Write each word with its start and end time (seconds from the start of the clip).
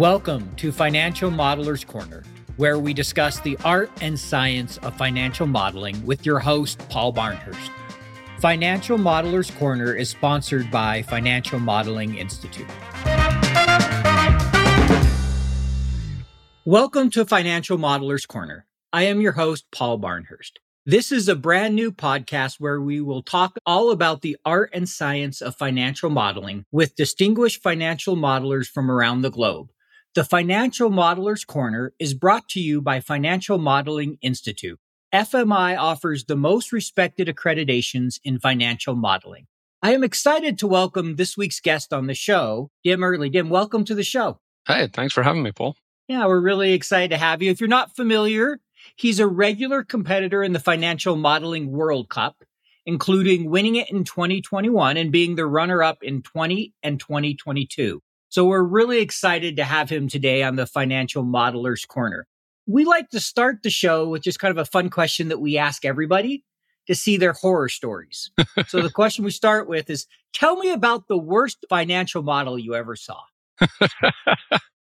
Welcome 0.00 0.56
to 0.56 0.72
Financial 0.72 1.30
Modelers 1.30 1.86
Corner, 1.86 2.22
where 2.56 2.78
we 2.78 2.94
discuss 2.94 3.38
the 3.40 3.58
art 3.66 3.90
and 4.00 4.18
science 4.18 4.78
of 4.78 4.96
financial 4.96 5.46
modeling 5.46 6.06
with 6.06 6.24
your 6.24 6.38
host, 6.38 6.78
Paul 6.88 7.12
Barnhurst. 7.12 7.70
Financial 8.38 8.96
Modelers 8.96 9.54
Corner 9.58 9.92
is 9.92 10.08
sponsored 10.08 10.70
by 10.70 11.02
Financial 11.02 11.58
Modeling 11.58 12.16
Institute. 12.16 12.66
Welcome 16.64 17.10
to 17.10 17.26
Financial 17.26 17.76
Modelers 17.76 18.26
Corner. 18.26 18.64
I 18.94 19.02
am 19.02 19.20
your 19.20 19.32
host, 19.32 19.66
Paul 19.70 19.98
Barnhurst. 19.98 20.60
This 20.86 21.12
is 21.12 21.28
a 21.28 21.36
brand 21.36 21.74
new 21.74 21.92
podcast 21.92 22.54
where 22.58 22.80
we 22.80 23.02
will 23.02 23.22
talk 23.22 23.58
all 23.66 23.90
about 23.90 24.22
the 24.22 24.38
art 24.46 24.70
and 24.72 24.88
science 24.88 25.42
of 25.42 25.56
financial 25.56 26.08
modeling 26.08 26.64
with 26.72 26.96
distinguished 26.96 27.62
financial 27.62 28.16
modelers 28.16 28.66
from 28.66 28.90
around 28.90 29.20
the 29.20 29.30
globe. 29.30 29.68
The 30.14 30.24
Financial 30.24 30.90
Modelers 30.90 31.46
Corner 31.46 31.92
is 31.98 32.14
brought 32.14 32.48
to 32.50 32.60
you 32.60 32.82
by 32.82 33.00
Financial 33.00 33.58
Modeling 33.58 34.18
Institute. 34.22 34.78
FMI 35.14 35.78
offers 35.78 36.24
the 36.24 36.36
most 36.36 36.72
respected 36.72 37.28
accreditations 37.28 38.18
in 38.24 38.40
financial 38.40 38.96
modeling. 38.96 39.46
I 39.82 39.94
am 39.94 40.02
excited 40.02 40.58
to 40.58 40.66
welcome 40.66 41.16
this 41.16 41.36
week's 41.36 41.60
guest 41.60 41.92
on 41.92 42.06
the 42.06 42.14
show, 42.14 42.70
Dim 42.82 43.04
Early. 43.04 43.30
Dim, 43.30 43.50
welcome 43.50 43.84
to 43.84 43.94
the 43.94 44.02
show. 44.02 44.40
Hey, 44.66 44.88
thanks 44.92 45.14
for 45.14 45.22
having 45.22 45.42
me, 45.42 45.52
Paul. 45.52 45.76
Yeah, 46.08 46.26
we're 46.26 46.40
really 46.40 46.72
excited 46.72 47.10
to 47.10 47.16
have 47.16 47.40
you. 47.40 47.50
If 47.50 47.60
you're 47.60 47.68
not 47.68 47.94
familiar, 47.94 48.60
He's 48.96 49.20
a 49.20 49.26
regular 49.26 49.82
competitor 49.82 50.42
in 50.42 50.52
the 50.52 50.58
Financial 50.58 51.16
Modeling 51.16 51.70
World 51.70 52.08
Cup, 52.08 52.42
including 52.86 53.50
winning 53.50 53.76
it 53.76 53.90
in 53.90 54.04
2021 54.04 54.96
and 54.96 55.12
being 55.12 55.36
the 55.36 55.46
runner 55.46 55.82
up 55.82 56.02
in 56.02 56.22
20 56.22 56.74
and 56.82 56.98
2022. 56.98 58.02
So 58.30 58.44
we're 58.44 58.62
really 58.62 59.00
excited 59.00 59.56
to 59.56 59.64
have 59.64 59.90
him 59.90 60.06
today 60.06 60.44
on 60.44 60.54
the 60.54 60.64
Financial 60.64 61.24
Modelers 61.24 61.86
Corner. 61.86 62.28
We 62.64 62.84
like 62.84 63.10
to 63.10 63.18
start 63.18 63.64
the 63.64 63.70
show 63.70 64.08
with 64.08 64.22
just 64.22 64.38
kind 64.38 64.52
of 64.52 64.58
a 64.58 64.64
fun 64.64 64.88
question 64.88 65.28
that 65.28 65.40
we 65.40 65.58
ask 65.58 65.84
everybody 65.84 66.44
to 66.86 66.94
see 66.94 67.16
their 67.16 67.32
horror 67.32 67.68
stories. 67.68 68.30
so 68.68 68.80
the 68.80 68.90
question 68.94 69.24
we 69.24 69.32
start 69.32 69.68
with 69.68 69.90
is 69.90 70.06
tell 70.32 70.56
me 70.56 70.70
about 70.70 71.08
the 71.08 71.18
worst 71.18 71.64
financial 71.68 72.22
model 72.22 72.56
you 72.56 72.76
ever 72.76 72.94
saw. 72.94 73.20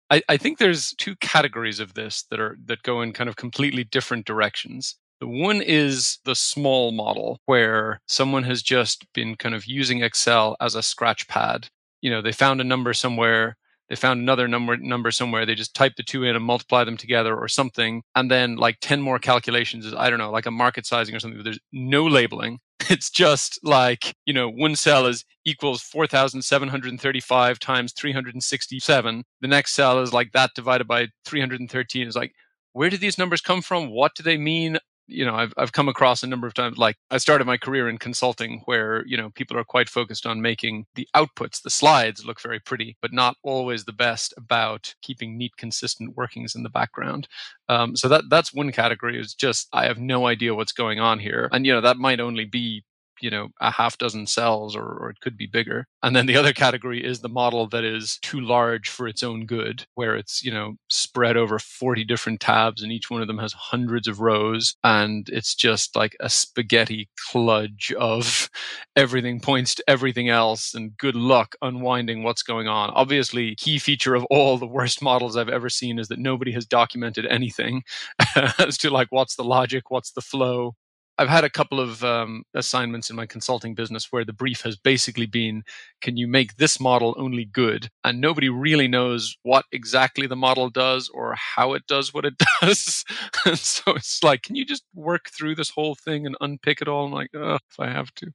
I, 0.09 0.22
I 0.30 0.38
think 0.38 0.58
there's 0.58 0.94
two 0.94 1.17
categories 1.17 1.81
of 1.81 1.94
this 1.94 2.23
that 2.30 2.39
are 2.39 2.58
that 2.66 2.83
go 2.83 3.02
in 3.02 3.11
kind 3.11 3.30
of 3.30 3.36
completely 3.36 3.83
different 3.83 4.25
directions. 4.25 4.95
The 5.19 5.28
one 5.28 5.61
is 5.61 6.19
the 6.23 6.36
small 6.36 6.94
model 6.94 7.39
where 7.47 8.00
someone 8.08 8.44
has 8.44 8.61
just 8.61 9.11
been 9.13 9.36
kind 9.36 9.56
of 9.56 9.66
using 9.66 10.02
Excel 10.02 10.56
as 10.61 10.75
a 10.75 10.83
scratch 10.83 11.28
pad. 11.28 11.67
You 12.06 12.11
know, 12.11 12.22
they 12.22 12.31
found 12.31 12.61
a 12.61 12.64
number 12.64 12.94
somewhere, 12.94 13.58
they 13.89 13.95
found 13.95 14.20
another 14.20 14.48
number 14.48 14.78
number 14.78 15.09
somewhere, 15.09 15.44
they 15.44 15.56
just 15.56 15.73
type 15.73 15.94
the 15.98 16.03
two 16.03 16.23
in 16.23 16.36
and 16.36 16.45
multiply 16.45 16.84
them 16.84 16.97
together 16.97 17.36
or 17.36 17.47
something, 17.47 18.03
and 18.14 18.30
then 18.30 18.58
like 18.58 18.78
10 18.80 19.02
more 19.02 19.17
calculations 19.17 19.88
is 19.88 19.95
I 19.95 20.12
don't 20.12 20.20
know, 20.20 20.30
like 20.30 20.45
a 20.45 20.52
market 20.52 20.86
sizing 20.86 21.16
or 21.16 21.20
something. 21.20 21.39
But 21.39 21.45
there's 21.45 21.59
no 21.73 22.06
labeling. 22.06 22.59
It's 22.92 23.09
just 23.09 23.59
like, 23.64 24.14
you 24.28 24.34
know, 24.34 24.47
one 24.47 24.75
cell 24.75 25.08
is 25.08 25.25
equals 25.44 25.81
4,735 25.81 27.58
times 27.58 27.92
367. 27.94 29.23
The 29.42 29.47
next 29.47 29.73
cell 29.73 30.00
is 30.03 30.14
like 30.14 30.34
that 30.34 30.52
divided 30.53 30.88
by 30.88 31.08
313 31.25 32.08
is 32.08 32.16
like, 32.16 32.34
where 32.73 32.92
do 32.92 32.97
these 32.97 33.17
numbers 33.17 33.42
come 33.42 33.64
from? 33.64 33.90
What 33.90 34.14
do 34.14 34.22
they 34.22 34.38
mean? 34.38 34.78
You 35.08 35.25
know 35.25 35.36
I've 35.36 35.53
I've 35.58 35.72
come 35.72 35.88
across 35.88 36.23
a 36.23 36.28
number 36.28 36.48
of 36.48 36.53
times 36.53 36.78
like 36.78 36.95
I 37.11 37.17
started 37.17 37.45
my 37.45 37.58
career 37.58 37.89
in 37.89 37.98
consulting 37.98 38.61
where 38.66 39.06
you 39.06 39.17
know 39.17 39.30
people 39.31 39.58
are 39.58 39.64
quite 39.64 39.89
focused 39.89 40.25
on 40.25 40.42
making 40.42 40.86
the 40.95 41.08
outputs 41.16 41.62
the 41.62 41.70
slides 41.70 42.25
look 42.25 42.42
very 42.42 42.59
pretty 42.59 42.97
but 43.02 43.14
not 43.14 43.38
always 43.44 43.86
the 43.86 43.94
best 43.94 44.34
about 44.38 44.95
keeping 45.02 45.38
neat 45.38 45.58
consistent 45.58 46.16
workings 46.16 46.56
in 46.56 46.64
the 46.64 46.70
background. 46.70 47.28
Um, 47.70 47.95
so 47.95 48.08
that 48.09 48.25
that's 48.30 48.53
one 48.53 48.72
category 48.72 49.19
is 49.19 49.34
just 49.34 49.68
I 49.74 49.85
have 49.85 50.00
no 50.00 50.28
idea 50.28 50.56
what's 50.56 50.72
going 50.72 51.00
on 51.00 51.19
here. 51.19 51.50
And 51.52 51.66
you 51.66 51.74
know 51.74 51.81
that 51.81 51.97
might 51.97 52.19
only 52.19 52.46
be 52.46 52.84
you 53.22 53.30
know 53.30 53.50
a 53.62 53.72
half 53.72 53.98
dozen 53.98 54.28
cells 54.28 54.76
or, 54.76 54.84
or 54.84 55.09
it 55.09 55.20
could 55.22 55.38
be 55.38 55.48
bigger. 55.48 55.88
And 56.03 56.16
then 56.16 56.26
the 56.26 56.38
other 56.38 56.53
category 56.53 57.03
is 57.03 57.20
the 57.20 57.30
model 57.30 57.68
that 57.70 57.84
is 57.84 58.20
too 58.22 58.42
large 58.42 58.90
for 58.90 59.08
its 59.08 59.24
own 59.24 59.46
good 59.46 59.86
where 59.96 60.16
it's 60.16 60.44
you 60.44 60.52
know 60.52 60.76
spread 60.90 61.38
over 61.38 61.59
40 61.59 62.03
different 62.06 62.40
tabs 62.40 62.81
and 62.84 62.92
each 62.92 63.09
one 63.09 63.22
of 63.22 63.28
them 63.28 63.40
has 63.40 63.53
hundreds 63.53 64.08
of 64.08 64.20
rows 64.20 64.76
and 64.84 65.30
it's 65.30 65.56
just 65.56 65.96
like 65.96 66.16
a 66.20 66.30
spaghetti 66.30 67.09
cludge 67.31 67.92
of 67.94 68.50
everything 68.96 69.40
points 69.40 69.76
to 69.76 69.84
everything 69.88 70.30
else 70.30 70.74
and 70.74 70.97
good 70.97 71.16
luck 71.16 71.56
unwinding 71.62 72.24
what's 72.24 72.44
going 72.44 72.68
on. 72.68 72.90
Obviously 72.92 73.56
key 73.56 73.80
feature 73.80 74.16
of 74.16 74.26
all 74.30 74.58
the 74.58 74.68
worst 74.68 75.02
models 75.02 75.36
i've 75.38 75.50
ever 75.50 75.70
seen 75.70 76.00
is 76.00 76.08
that 76.08 76.20
nobody 76.20 76.52
has 76.52 76.66
documented 76.66 77.26
anything 77.28 77.84
as 78.59 78.78
to 78.78 78.90
like 78.90 79.08
what's 79.09 79.36
the 79.36 79.44
logic 79.44 79.90
what's 79.90 80.12
the 80.12 80.22
flow 80.22 80.76
I've 81.18 81.30
had 81.30 81.46
a 81.46 81.50
couple 81.50 81.80
of 81.80 82.03
um, 82.03 82.44
assignments 82.53 83.09
in 83.09 83.16
my 83.16 83.26
consulting 83.26 83.74
business 83.74 84.12
where 84.12 84.26
the 84.26 84.34
brief 84.34 84.62
has 84.62 84.76
basically 84.76 85.26
been, 85.26 85.64
can 86.02 86.18
you 86.18 86.28
make 86.28 86.58
this 86.58 86.80
model 86.80 87.16
only 87.18 87.46
good? 87.46 87.90
And 88.03 88.20
nobody 88.20 88.50
really 88.50 88.88
knows 88.88 89.38
what 89.44 89.66
exactly 89.72 90.28
the 90.28 90.36
model 90.36 90.70
does 90.70 91.09
or 91.14 91.34
how 91.36 91.74
it 91.74 91.88
does 91.88 92.14
what 92.14 92.26
it 92.26 92.34
does. 92.62 93.06
and 93.46 93.58
so 93.58 93.94
it's 93.94 94.24
like, 94.24 94.44
can 94.44 94.56
you 94.56 94.66
just 94.66 94.84
work 94.94 95.30
through 95.30 95.56
this 95.56 95.70
whole 95.70 95.96
thing 95.96 96.26
and 96.26 96.36
unpick 96.42 96.81
it 96.81 96.90
all? 96.90 97.06
I'm 97.06 97.14
like, 97.14 97.30
oh, 97.34 97.56
if 97.70 97.80
I 97.80 97.90
have 97.90 98.14
to. 98.16 98.32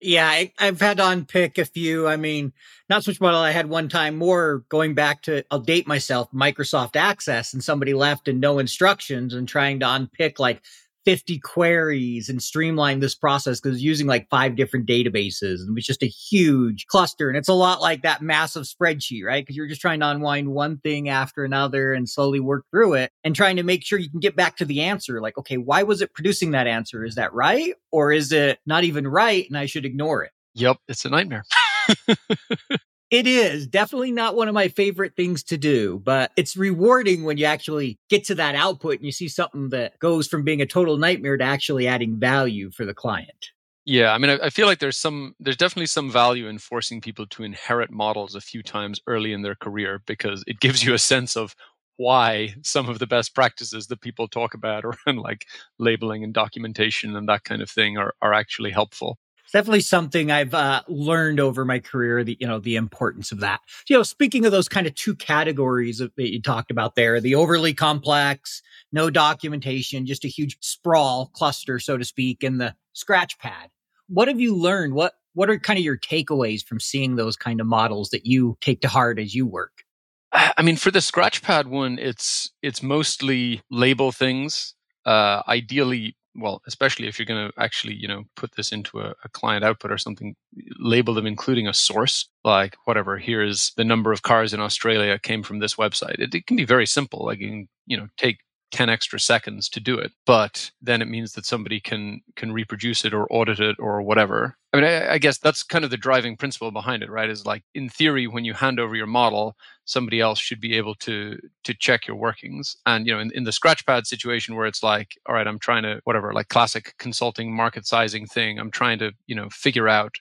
yeah, 0.00 0.28
I, 0.28 0.52
have 0.58 0.80
had 0.80 0.98
to 0.98 1.08
unpick 1.08 1.58
a 1.58 1.64
few. 1.64 2.06
I 2.06 2.16
mean, 2.16 2.52
not 2.88 3.02
so 3.02 3.10
much 3.10 3.20
model 3.20 3.40
I 3.40 3.50
had 3.50 3.68
one 3.68 3.88
time, 3.88 4.16
more 4.16 4.62
going 4.68 4.94
back 4.94 5.22
to, 5.22 5.44
I'll 5.50 5.58
date 5.58 5.88
myself, 5.88 6.30
Microsoft 6.30 6.94
Access, 6.94 7.52
and 7.52 7.64
somebody 7.64 7.92
left 7.92 8.28
and 8.28 8.40
no 8.40 8.60
instructions 8.60 9.34
and 9.34 9.48
trying 9.48 9.80
to 9.80 9.90
unpick 9.92 10.38
like 10.38 10.62
50 11.06 11.38
queries 11.38 12.28
and 12.28 12.42
streamline 12.42 12.98
this 12.98 13.14
process 13.14 13.60
because 13.60 13.82
using 13.82 14.08
like 14.08 14.28
five 14.28 14.56
different 14.56 14.88
databases 14.88 15.60
and 15.60 15.70
it 15.70 15.74
was 15.74 15.86
just 15.86 16.02
a 16.02 16.06
huge 16.06 16.86
cluster. 16.88 17.28
And 17.28 17.38
it's 17.38 17.48
a 17.48 17.54
lot 17.54 17.80
like 17.80 18.02
that 18.02 18.22
massive 18.22 18.64
spreadsheet, 18.64 19.24
right? 19.24 19.42
Because 19.42 19.56
you're 19.56 19.68
just 19.68 19.80
trying 19.80 20.00
to 20.00 20.08
unwind 20.08 20.48
one 20.48 20.78
thing 20.78 21.08
after 21.08 21.44
another 21.44 21.92
and 21.92 22.08
slowly 22.08 22.40
work 22.40 22.64
through 22.72 22.94
it 22.94 23.12
and 23.22 23.36
trying 23.36 23.54
to 23.54 23.62
make 23.62 23.84
sure 23.84 24.00
you 24.00 24.10
can 24.10 24.18
get 24.18 24.34
back 24.34 24.56
to 24.56 24.64
the 24.64 24.82
answer. 24.82 25.20
Like, 25.20 25.38
okay, 25.38 25.58
why 25.58 25.84
was 25.84 26.02
it 26.02 26.12
producing 26.12 26.50
that 26.50 26.66
answer? 26.66 27.04
Is 27.04 27.14
that 27.14 27.32
right? 27.32 27.74
Or 27.92 28.10
is 28.10 28.32
it 28.32 28.58
not 28.66 28.82
even 28.82 29.06
right 29.06 29.46
and 29.48 29.56
I 29.56 29.66
should 29.66 29.84
ignore 29.84 30.24
it? 30.24 30.32
Yep, 30.54 30.78
it's 30.88 31.04
a 31.04 31.08
nightmare. 31.08 31.44
It 33.10 33.28
is 33.28 33.68
definitely 33.68 34.10
not 34.10 34.34
one 34.34 34.48
of 34.48 34.54
my 34.54 34.66
favorite 34.66 35.14
things 35.14 35.44
to 35.44 35.56
do, 35.56 36.00
but 36.04 36.32
it's 36.36 36.56
rewarding 36.56 37.22
when 37.22 37.36
you 37.36 37.44
actually 37.44 37.98
get 38.10 38.24
to 38.24 38.34
that 38.34 38.56
output 38.56 38.96
and 38.96 39.04
you 39.04 39.12
see 39.12 39.28
something 39.28 39.68
that 39.68 39.96
goes 40.00 40.26
from 40.26 40.42
being 40.42 40.60
a 40.60 40.66
total 40.66 40.96
nightmare 40.96 41.36
to 41.36 41.44
actually 41.44 41.86
adding 41.86 42.18
value 42.18 42.70
for 42.72 42.84
the 42.84 42.94
client. 42.94 43.52
Yeah, 43.84 44.12
I 44.12 44.18
mean, 44.18 44.36
I, 44.42 44.50
feel 44.50 44.66
like 44.66 44.80
there's 44.80 44.96
some, 44.96 45.36
there's 45.38 45.56
definitely 45.56 45.86
some 45.86 46.10
value 46.10 46.48
in 46.48 46.58
forcing 46.58 47.00
people 47.00 47.24
to 47.28 47.44
inherit 47.44 47.92
models 47.92 48.34
a 48.34 48.40
few 48.40 48.60
times 48.60 49.00
early 49.06 49.32
in 49.32 49.42
their 49.42 49.54
career 49.54 50.02
because 50.06 50.42
it 50.48 50.58
gives 50.58 50.82
you 50.82 50.92
a 50.92 50.98
sense 50.98 51.36
of 51.36 51.54
why 51.96 52.56
some 52.62 52.88
of 52.88 52.98
the 52.98 53.06
best 53.06 53.36
practices 53.36 53.86
that 53.86 54.00
people 54.00 54.26
talk 54.26 54.54
about 54.54 54.84
around 55.06 55.18
like 55.18 55.46
labeling 55.78 56.24
and 56.24 56.34
documentation 56.34 57.14
and 57.14 57.28
that 57.28 57.44
kind 57.44 57.62
of 57.62 57.70
thing 57.70 57.96
are, 57.96 58.14
are 58.20 58.34
actually 58.34 58.72
helpful 58.72 59.18
definitely 59.56 59.80
something 59.80 60.30
I've 60.30 60.52
uh, 60.52 60.82
learned 60.86 61.40
over 61.40 61.64
my 61.64 61.78
career. 61.78 62.22
The 62.22 62.36
you 62.38 62.46
know 62.46 62.58
the 62.58 62.76
importance 62.76 63.32
of 63.32 63.40
that. 63.40 63.60
You 63.88 63.96
know, 63.96 64.02
speaking 64.02 64.44
of 64.44 64.52
those 64.52 64.68
kind 64.68 64.86
of 64.86 64.94
two 64.94 65.14
categories 65.14 65.98
that 65.98 66.12
you 66.16 66.42
talked 66.42 66.70
about 66.70 66.94
there, 66.94 67.20
the 67.20 67.34
overly 67.34 67.72
complex, 67.72 68.60
no 68.92 69.08
documentation, 69.08 70.04
just 70.04 70.26
a 70.26 70.28
huge 70.28 70.58
sprawl 70.60 71.30
cluster, 71.32 71.78
so 71.78 71.96
to 71.96 72.04
speak, 72.04 72.42
and 72.42 72.60
the 72.60 72.74
scratch 72.92 73.38
pad. 73.38 73.70
What 74.08 74.28
have 74.28 74.40
you 74.40 74.54
learned? 74.54 74.92
What 74.92 75.14
what 75.32 75.48
are 75.48 75.58
kind 75.58 75.78
of 75.78 75.84
your 75.84 75.96
takeaways 75.98 76.62
from 76.62 76.78
seeing 76.78 77.16
those 77.16 77.36
kind 77.36 77.60
of 77.60 77.66
models 77.66 78.10
that 78.10 78.26
you 78.26 78.58
take 78.60 78.82
to 78.82 78.88
heart 78.88 79.18
as 79.18 79.34
you 79.34 79.46
work? 79.46 79.84
I 80.32 80.60
mean, 80.60 80.76
for 80.76 80.90
the 80.90 81.00
scratch 81.00 81.40
pad 81.40 81.66
one, 81.68 81.98
it's 81.98 82.50
it's 82.62 82.82
mostly 82.82 83.62
label 83.70 84.12
things. 84.12 84.74
Uh, 85.06 85.40
ideally, 85.48 86.14
well, 86.38 86.62
especially 86.66 87.08
if 87.08 87.18
you're 87.18 87.26
going 87.26 87.48
to 87.48 87.60
actually, 87.60 87.94
you 87.94 88.08
know, 88.08 88.24
put 88.36 88.52
this 88.56 88.72
into 88.72 89.00
a, 89.00 89.14
a, 89.24 89.28
client 89.30 89.64
output 89.64 89.90
or 89.90 89.98
something, 89.98 90.34
label 90.78 91.14
them 91.14 91.26
including 91.26 91.66
a 91.66 91.74
source, 91.74 92.28
like 92.44 92.76
whatever. 92.84 93.18
Here's 93.18 93.72
the 93.76 93.84
number 93.84 94.12
of 94.12 94.22
cars 94.22 94.52
in 94.52 94.60
Australia 94.60 95.18
came 95.18 95.42
from 95.42 95.58
this 95.58 95.76
website. 95.76 96.18
It, 96.18 96.34
it 96.34 96.46
can 96.46 96.56
be 96.56 96.64
very 96.64 96.86
simple. 96.86 97.24
Like 97.24 97.40
you 97.40 97.48
can, 97.48 97.68
you 97.86 97.96
know, 97.96 98.08
take 98.16 98.38
10 98.72 98.88
extra 98.88 99.18
seconds 99.20 99.68
to 99.68 99.80
do 99.80 99.96
it 99.96 100.12
but 100.24 100.70
then 100.82 101.00
it 101.00 101.08
means 101.08 101.32
that 101.32 101.46
somebody 101.46 101.78
can 101.78 102.20
can 102.34 102.52
reproduce 102.52 103.04
it 103.04 103.14
or 103.14 103.26
audit 103.32 103.60
it 103.60 103.76
or 103.78 104.02
whatever 104.02 104.56
i 104.72 104.76
mean 104.76 104.84
I, 104.84 105.14
I, 105.14 105.18
guess 105.18 105.38
that's 105.38 105.62
kind 105.62 105.84
of 105.84 105.90
the 105.90 105.96
driving 105.96 106.36
principle 106.36 106.72
behind 106.72 107.02
it 107.02 107.10
right 107.10 107.30
is 107.30 107.46
like 107.46 107.62
in 107.74 107.88
theory 107.88 108.26
when 108.26 108.44
you 108.44 108.54
hand 108.54 108.80
over 108.80 108.96
your 108.96 109.06
model 109.06 109.56
somebody 109.84 110.20
else 110.20 110.38
should 110.38 110.60
be 110.60 110.76
able 110.76 110.96
to 110.96 111.38
to 111.64 111.74
check 111.74 112.06
your 112.06 112.16
workings 112.16 112.76
and 112.86 113.06
you 113.06 113.12
know 113.12 113.20
in, 113.20 113.30
in 113.32 113.44
the 113.44 113.52
scratchpad 113.52 114.06
situation 114.06 114.56
where 114.56 114.66
it's 114.66 114.82
like 114.82 115.16
all 115.26 115.34
right 115.34 115.46
i'm 115.46 115.60
trying 115.60 115.84
to 115.84 116.00
whatever 116.04 116.32
like 116.32 116.48
classic 116.48 116.94
consulting 116.98 117.54
market 117.54 117.86
sizing 117.86 118.26
thing 118.26 118.58
i'm 118.58 118.70
trying 118.70 118.98
to 118.98 119.12
you 119.26 119.34
know 119.34 119.48
figure 119.50 119.88
out 119.88 120.16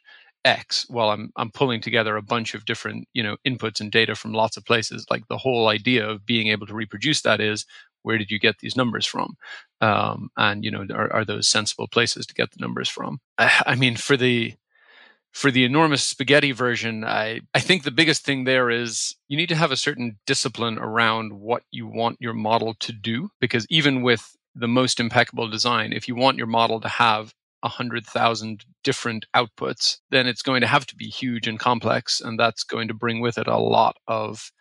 X 0.45 0.85
while 0.89 1.09
I'm 1.09 1.31
I'm 1.35 1.51
pulling 1.51 1.81
together 1.81 2.15
a 2.15 2.21
bunch 2.21 2.53
of 2.53 2.65
different 2.65 3.07
you 3.13 3.23
know 3.23 3.35
inputs 3.45 3.81
and 3.81 3.91
data 3.91 4.15
from 4.15 4.31
lots 4.31 4.55
of 4.55 4.63
places. 4.63 5.05
Like 5.09 5.27
the 5.27 5.39
whole 5.39 5.67
idea 5.67 6.07
of 6.07 6.25
being 6.25 6.47
able 6.47 6.67
to 6.67 6.75
reproduce 6.75 7.21
that 7.23 7.41
is 7.41 7.65
where 8.05 8.17
did 8.17 8.31
you 8.31 8.39
get 8.39 8.59
these 8.59 8.77
numbers 8.77 9.05
from, 9.05 9.35
um, 9.81 10.29
and 10.37 10.63
you 10.63 10.71
know 10.71 10.85
are, 10.93 11.11
are 11.11 11.25
those 11.25 11.49
sensible 11.49 11.87
places 11.87 12.25
to 12.27 12.33
get 12.33 12.51
the 12.51 12.61
numbers 12.61 12.89
from? 12.89 13.19
I, 13.37 13.63
I 13.65 13.75
mean, 13.75 13.95
for 13.95 14.15
the 14.15 14.55
for 15.35 15.51
the 15.51 15.65
enormous 15.65 16.01
spaghetti 16.01 16.53
version, 16.53 17.03
I, 17.03 17.41
I 17.53 17.59
think 17.59 17.83
the 17.83 17.91
biggest 17.91 18.23
thing 18.23 18.45
there 18.45 18.69
is 18.69 19.15
you 19.27 19.35
need 19.35 19.49
to 19.49 19.55
have 19.55 19.71
a 19.71 19.75
certain 19.75 20.17
discipline 20.25 20.77
around 20.77 21.33
what 21.33 21.63
you 21.71 21.87
want 21.87 22.21
your 22.21 22.31
model 22.33 22.73
to 22.79 22.93
do. 22.93 23.29
Because 23.41 23.67
even 23.69 24.01
with 24.01 24.33
the 24.55 24.69
most 24.69 24.97
impeccable 24.97 25.49
design, 25.49 25.91
if 25.91 26.07
you 26.07 26.15
want 26.15 26.37
your 26.37 26.47
model 26.47 26.79
to 26.79 26.87
have 26.87 27.33
100,000 27.59 28.63
different 28.85 29.25
outputs, 29.35 29.97
then 30.09 30.25
it's 30.25 30.41
going 30.41 30.61
to 30.61 30.67
have 30.67 30.85
to 30.85 30.95
be 30.95 31.07
huge 31.07 31.49
and 31.49 31.59
complex. 31.59 32.21
And 32.21 32.39
that's 32.39 32.63
going 32.63 32.87
to 32.87 32.93
bring 32.93 33.19
with 33.19 33.37
it 33.37 33.47
a 33.47 33.57
lot 33.57 33.97
of 34.07 34.53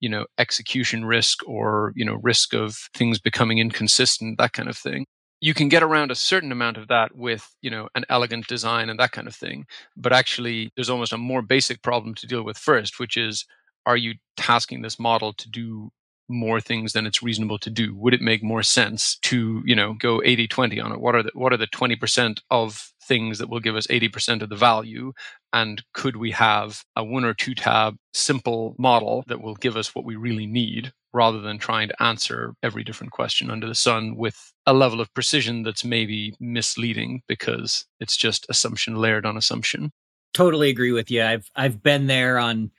you 0.00 0.08
know 0.08 0.26
execution 0.38 1.04
risk 1.04 1.46
or 1.46 1.92
you 1.96 2.04
know 2.04 2.18
risk 2.22 2.54
of 2.54 2.76
things 2.94 3.18
becoming 3.18 3.58
inconsistent 3.58 4.38
that 4.38 4.52
kind 4.52 4.68
of 4.68 4.76
thing. 4.76 5.06
You 5.40 5.52
can 5.52 5.68
get 5.68 5.82
around 5.82 6.10
a 6.10 6.14
certain 6.14 6.50
amount 6.50 6.78
of 6.78 6.88
that 6.88 7.14
with 7.14 7.48
you 7.62 7.70
know 7.70 7.88
an 7.94 8.04
elegant 8.08 8.46
design 8.46 8.88
and 8.88 8.98
that 8.98 9.12
kind 9.12 9.28
of 9.28 9.34
thing 9.34 9.66
but 9.96 10.12
actually 10.12 10.70
there's 10.74 10.90
almost 10.90 11.12
a 11.12 11.18
more 11.18 11.42
basic 11.42 11.82
problem 11.82 12.14
to 12.14 12.26
deal 12.26 12.42
with 12.42 12.56
first 12.56 12.98
which 12.98 13.16
is 13.16 13.44
are 13.84 13.96
you 13.96 14.14
tasking 14.36 14.82
this 14.82 14.98
model 14.98 15.32
to 15.34 15.48
do 15.48 15.90
more 16.28 16.60
things 16.60 16.92
than 16.92 17.06
it's 17.06 17.22
reasonable 17.22 17.58
to 17.58 17.70
do? 17.70 17.94
Would 17.94 18.14
it 18.14 18.20
make 18.20 18.42
more 18.42 18.62
sense 18.62 19.16
to 19.22 19.62
you 19.64 19.74
know 19.74 19.94
go 19.94 20.22
80 20.24 20.48
20 20.48 20.80
on 20.80 20.92
it? 20.92 21.00
What 21.00 21.14
are 21.14 21.22
the 21.22 21.30
what 21.34 21.52
are 21.52 21.56
the 21.56 21.68
20% 21.68 22.40
of 22.50 22.92
things 23.06 23.38
that 23.38 23.48
will 23.48 23.60
give 23.60 23.76
us 23.76 23.86
80% 23.86 24.42
of 24.42 24.48
the 24.48 24.56
value 24.56 25.12
and 25.52 25.82
could 25.94 26.16
we 26.16 26.32
have 26.32 26.84
a 26.96 27.04
one 27.04 27.24
or 27.24 27.34
two 27.34 27.54
tab 27.54 27.96
simple 28.12 28.74
model 28.78 29.24
that 29.28 29.40
will 29.40 29.54
give 29.54 29.76
us 29.76 29.94
what 29.94 30.04
we 30.04 30.16
really 30.16 30.46
need 30.46 30.92
rather 31.16 31.40
than 31.40 31.58
trying 31.58 31.88
to 31.88 32.02
answer 32.02 32.54
every 32.62 32.84
different 32.84 33.12
question 33.12 33.50
under 33.50 33.66
the 33.66 33.74
sun 33.74 34.16
with 34.16 34.52
a 34.66 34.74
level 34.74 35.00
of 35.00 35.12
precision 35.14 35.62
that's 35.62 35.84
maybe 35.84 36.34
misleading 36.40 37.22
because 37.26 37.86
it's 38.00 38.16
just 38.16 38.44
assumption 38.50 38.96
layered 38.96 39.24
on 39.24 39.36
assumption. 39.36 39.90
Totally 40.34 40.68
agree 40.68 40.92
with 40.92 41.10
you. 41.10 41.22
I've 41.22 41.50
I've 41.56 41.82
been 41.82 42.06
there 42.06 42.38
on 42.38 42.70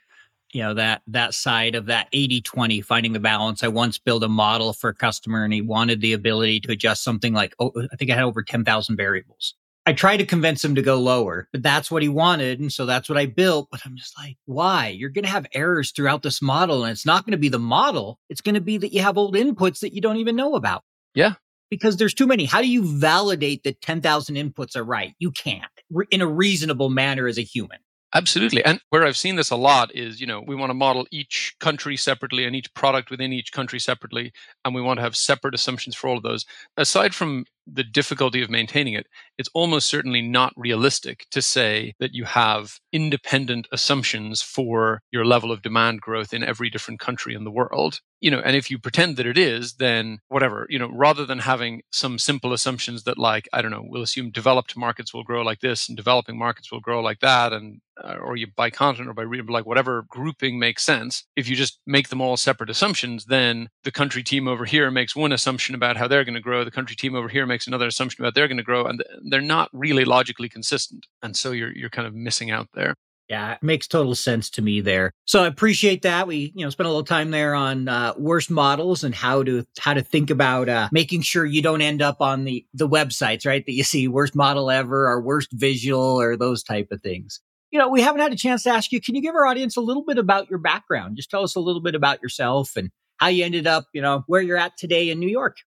you 0.54 0.62
know 0.62 0.76
that 0.76 1.02
that 1.08 1.34
side 1.34 1.74
of 1.74 1.88
that 1.88 2.12
80-20 2.12 2.86
finding 2.86 3.14
the 3.14 3.20
balance. 3.20 3.64
I 3.64 3.70
once 3.70 3.98
built 3.98 4.24
a 4.24 4.30
model 4.30 4.74
for 4.74 4.92
a 4.92 4.96
customer 4.96 5.44
and 5.44 5.52
he 5.52 5.62
wanted 5.62 6.02
the 6.02 6.14
ability 6.14 6.60
to 6.62 6.72
adjust 6.72 7.04
something 7.04 7.34
like 7.34 7.56
oh, 7.60 7.72
I 7.92 7.96
think 7.96 8.12
I 8.12 8.16
had 8.16 8.24
over 8.24 8.44
10,000 8.44 8.96
variables. 8.96 9.56
I 9.88 9.94
tried 9.94 10.18
to 10.18 10.26
convince 10.26 10.66
him 10.66 10.76
to 10.76 10.82
go 10.82 11.00
lower, 11.00 11.48
but 11.54 11.64
that's 11.64 11.90
what 11.90 12.04
he 12.04 12.10
wanted. 12.10 12.60
And 12.60 12.74
so 12.74 12.86
that's 12.86 13.08
what 13.08 13.18
I 13.18 13.26
built. 13.26 13.70
But 13.72 13.80
I'm 13.86 13.96
just 13.96 14.18
like, 14.20 14.36
why? 14.44 14.90
You're 14.90 15.10
going 15.10 15.24
to 15.24 15.32
have 15.32 15.48
errors 15.54 15.92
throughout 15.92 16.24
this 16.24 16.42
model. 16.42 16.84
And 16.84 16.92
it's 16.92 17.06
not 17.06 17.26
going 17.26 17.32
to 17.32 17.38
be 17.38 17.48
the 17.48 17.58
model. 17.58 18.20
It's 18.30 18.42
going 18.42 18.56
to 18.56 18.62
be 18.62 18.78
that 18.80 18.92
you 18.92 19.02
have 19.02 19.18
old 19.18 19.36
inputs 19.36 19.80
that 19.80 19.94
you 19.94 20.02
don't 20.02 20.18
even 20.18 20.36
know 20.36 20.56
about. 20.56 20.84
Yeah. 21.16 21.36
Because 21.70 21.96
there's 21.96 22.14
too 22.14 22.28
many. 22.28 22.44
How 22.44 22.62
do 22.62 22.68
you 22.68 22.84
validate 23.00 23.64
that 23.64 23.80
10,000 23.80 24.36
inputs 24.36 24.76
are 24.76 24.84
right? 24.84 25.16
You 25.20 25.32
can't 25.32 25.64
in 26.12 26.20
a 26.20 26.28
reasonable 26.28 26.90
manner 26.90 27.26
as 27.26 27.38
a 27.38 27.44
human. 27.44 27.80
Absolutely. 28.14 28.66
And 28.66 28.82
where 28.90 29.06
I've 29.06 29.16
seen 29.16 29.38
this 29.38 29.52
a 29.52 29.56
lot 29.56 29.96
is, 29.96 30.20
you 30.20 30.28
know, 30.28 30.44
we 30.46 30.56
want 30.56 30.70
to 30.70 30.74
model 30.74 31.08
each 31.12 31.56
country 31.62 31.96
separately 31.96 32.44
and 32.44 32.58
each 32.58 32.74
product 32.74 33.10
within 33.10 33.32
each 33.32 33.54
country 33.54 33.80
separately. 33.80 34.34
And 34.66 34.76
we 34.76 34.82
want 34.82 34.98
to 34.98 35.04
have 35.04 35.16
separate 35.16 35.56
assumptions 35.56 35.96
for 35.96 36.10
all 36.10 36.18
of 36.18 36.24
those. 36.24 36.46
Aside 36.76 37.16
from 37.16 37.46
the 37.72 37.84
difficulty 37.84 38.42
of 38.42 38.50
maintaining 38.50 38.94
it, 38.94 39.08
it's 39.38 39.50
almost 39.54 39.90
certainly 39.90 40.22
not 40.22 40.54
realistic 40.56 41.26
to 41.32 41.42
say 41.42 41.94
that 42.00 42.14
you 42.14 42.24
have 42.26 42.80
independent 42.92 43.68
assumptions 43.72 44.42
for 44.42 45.02
your 45.12 45.26
level 45.26 45.52
of 45.52 45.62
demand 45.62 46.02
growth 46.02 46.34
in 46.34 46.44
every 46.44 46.70
different 46.70 47.00
country 47.00 47.36
in 47.36 47.44
the 47.44 47.52
world. 47.52 48.00
You 48.20 48.32
know, 48.32 48.40
and 48.40 48.56
if 48.56 48.72
you 48.72 48.80
pretend 48.80 49.18
that 49.18 49.28
it 49.28 49.38
is, 49.38 49.76
then 49.76 50.20
whatever, 50.30 50.66
you 50.70 50.80
know, 50.80 50.90
rather 50.92 51.24
than 51.26 51.40
having 51.40 51.84
some 51.92 52.18
simple 52.18 52.52
assumptions 52.52 53.04
that 53.04 53.20
like, 53.20 53.48
I 53.54 53.62
don't 53.62 53.70
know, 53.70 53.86
we'll 53.86 54.02
assume 54.02 54.32
developed 54.32 54.76
markets 54.76 55.14
will 55.14 55.24
grow 55.24 55.44
like 55.44 55.60
this 55.60 55.88
and 55.88 55.96
developing 55.96 56.38
markets 56.38 56.72
will 56.72 56.80
grow 56.80 57.02
like 57.02 57.20
that 57.20 57.54
and 57.54 57.80
uh, 58.04 58.16
or 58.22 58.36
you 58.36 58.48
by 58.56 58.70
continent 58.70 59.10
or 59.10 59.14
by 59.14 59.24
region, 59.24 59.48
like 59.48 59.66
whatever 59.66 60.06
grouping 60.10 60.60
makes 60.60 60.84
sense. 60.84 61.24
If 61.36 61.48
you 61.48 61.56
just 61.56 61.80
make 61.86 62.10
them 62.10 62.22
all 62.22 62.38
separate 62.38 62.70
assumptions, 62.70 63.26
then 63.26 63.70
the 63.84 63.92
country 63.92 64.24
team 64.24 64.48
over 64.48 64.66
here 64.66 64.92
makes 64.92 65.16
one 65.16 65.32
assumption 65.32 65.76
about 65.76 65.98
how 65.98 66.08
they're 66.08 66.24
going 66.24 66.36
to 66.36 66.42
grow. 66.42 66.64
The 66.64 66.72
country 66.72 66.96
team 66.96 67.16
over 67.16 67.28
here 67.28 67.46
makes 67.46 67.57
another 67.66 67.88
assumption 67.88 68.24
about 68.24 68.36
they're 68.36 68.48
going 68.48 68.58
to 68.58 68.64
grow, 68.64 68.86
and 68.86 69.04
they're 69.30 69.42
not 69.42 69.70
really 69.74 70.06
logically 70.06 70.50
consistent. 70.50 71.08
And 71.24 71.36
so 71.36 71.52
you're 71.52 71.72
you're 71.76 71.90
kind 71.90 72.08
of 72.08 72.14
missing 72.14 72.52
out 72.52 72.68
there. 72.76 72.94
Yeah, 73.30 73.54
it 73.54 73.64
makes 73.64 73.88
total 73.88 74.16
sense 74.16 74.50
to 74.52 74.62
me 74.62 74.80
there. 74.80 75.12
So 75.26 75.44
I 75.44 75.48
appreciate 75.48 76.04
that. 76.04 76.28
We, 76.28 76.54
you 76.56 76.66
know, 76.66 76.70
spent 76.70 76.86
a 76.86 76.90
little 76.90 77.04
time 77.04 77.32
there 77.32 77.56
on 77.56 77.90
uh, 77.90 78.14
worst 78.18 78.50
models 78.50 79.04
and 79.04 79.14
how 79.14 79.44
to 79.44 79.66
how 79.78 79.94
to 79.94 80.02
think 80.02 80.30
about 80.30 80.70
uh, 80.70 80.88
making 80.94 81.24
sure 81.24 81.46
you 81.46 81.62
don't 81.62 81.82
end 81.82 82.02
up 82.02 82.22
on 82.22 82.46
the 82.46 82.66
the 82.74 82.88
websites, 82.88 83.46
right? 83.46 83.66
That 83.66 83.74
you 83.74 83.84
see 83.84 84.08
worst 84.08 84.36
model 84.36 84.72
ever 84.72 85.10
or 85.10 85.22
worst 85.22 85.50
visual 85.52 86.22
or 86.22 86.38
those 86.38 86.64
type 86.64 86.88
of 86.92 87.02
things. 87.02 87.42
You 87.70 87.80
know, 87.80 87.90
we 87.90 88.02
haven't 88.02 88.22
had 88.22 88.32
a 88.32 88.38
chance 88.38 88.64
to 88.64 88.70
ask 88.70 88.94
you. 88.94 89.02
Can 89.02 89.16
you 89.16 89.22
give 89.22 89.36
our 89.36 89.46
audience 89.46 89.76
a 89.76 89.82
little 89.82 90.06
bit 90.06 90.18
about 90.18 90.50
your 90.50 90.60
background? 90.60 91.18
Just 91.18 91.30
tell 91.30 91.44
us 91.44 91.56
a 91.56 91.60
little 91.60 91.82
bit 91.82 91.96
about 91.96 92.22
yourself 92.22 92.78
and 92.78 92.92
how 93.18 93.28
you 93.28 93.44
ended 93.44 93.68
up, 93.68 93.88
you 93.94 94.02
know, 94.02 94.24
where 94.28 94.42
you're 94.42 94.58
at 94.58 94.78
today 94.78 95.10
in 95.10 95.20
New 95.20 95.30
York. 95.30 95.58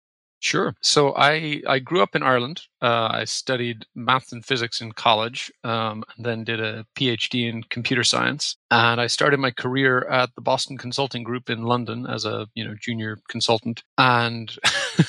Sure. 0.41 0.75
So 0.81 1.15
I, 1.15 1.63
I 1.69 1.79
grew 1.79 2.03
up 2.03 2.17
in 2.17 2.23
Ireland. 2.25 2.67
Uh, 2.83 3.09
I 3.13 3.25
studied 3.25 3.85
math 3.95 4.33
and 4.33 4.45
physics 4.45 4.81
in 4.81 4.93
college, 4.93 5.53
um, 5.65 6.05
and 6.17 6.27
then 6.27 6.45
did 6.45 6.61
a 6.61 6.87
PhD 6.97 7.49
in 7.49 7.63
computer 7.65 8.05
science. 8.05 8.57
And 8.71 9.01
I 9.01 9.07
started 9.07 9.41
my 9.41 9.51
career 9.51 10.07
at 10.09 10.35
the 10.35 10.41
Boston 10.41 10.79
Consulting 10.79 11.23
Group 11.23 11.51
in 11.51 11.63
London 11.63 12.07
as 12.07 12.25
a 12.25 12.47
you 12.55 12.65
know 12.65 12.75
junior 12.81 13.19
consultant. 13.29 13.83
And 13.99 14.57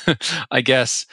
I 0.52 0.62
guess 0.62 1.06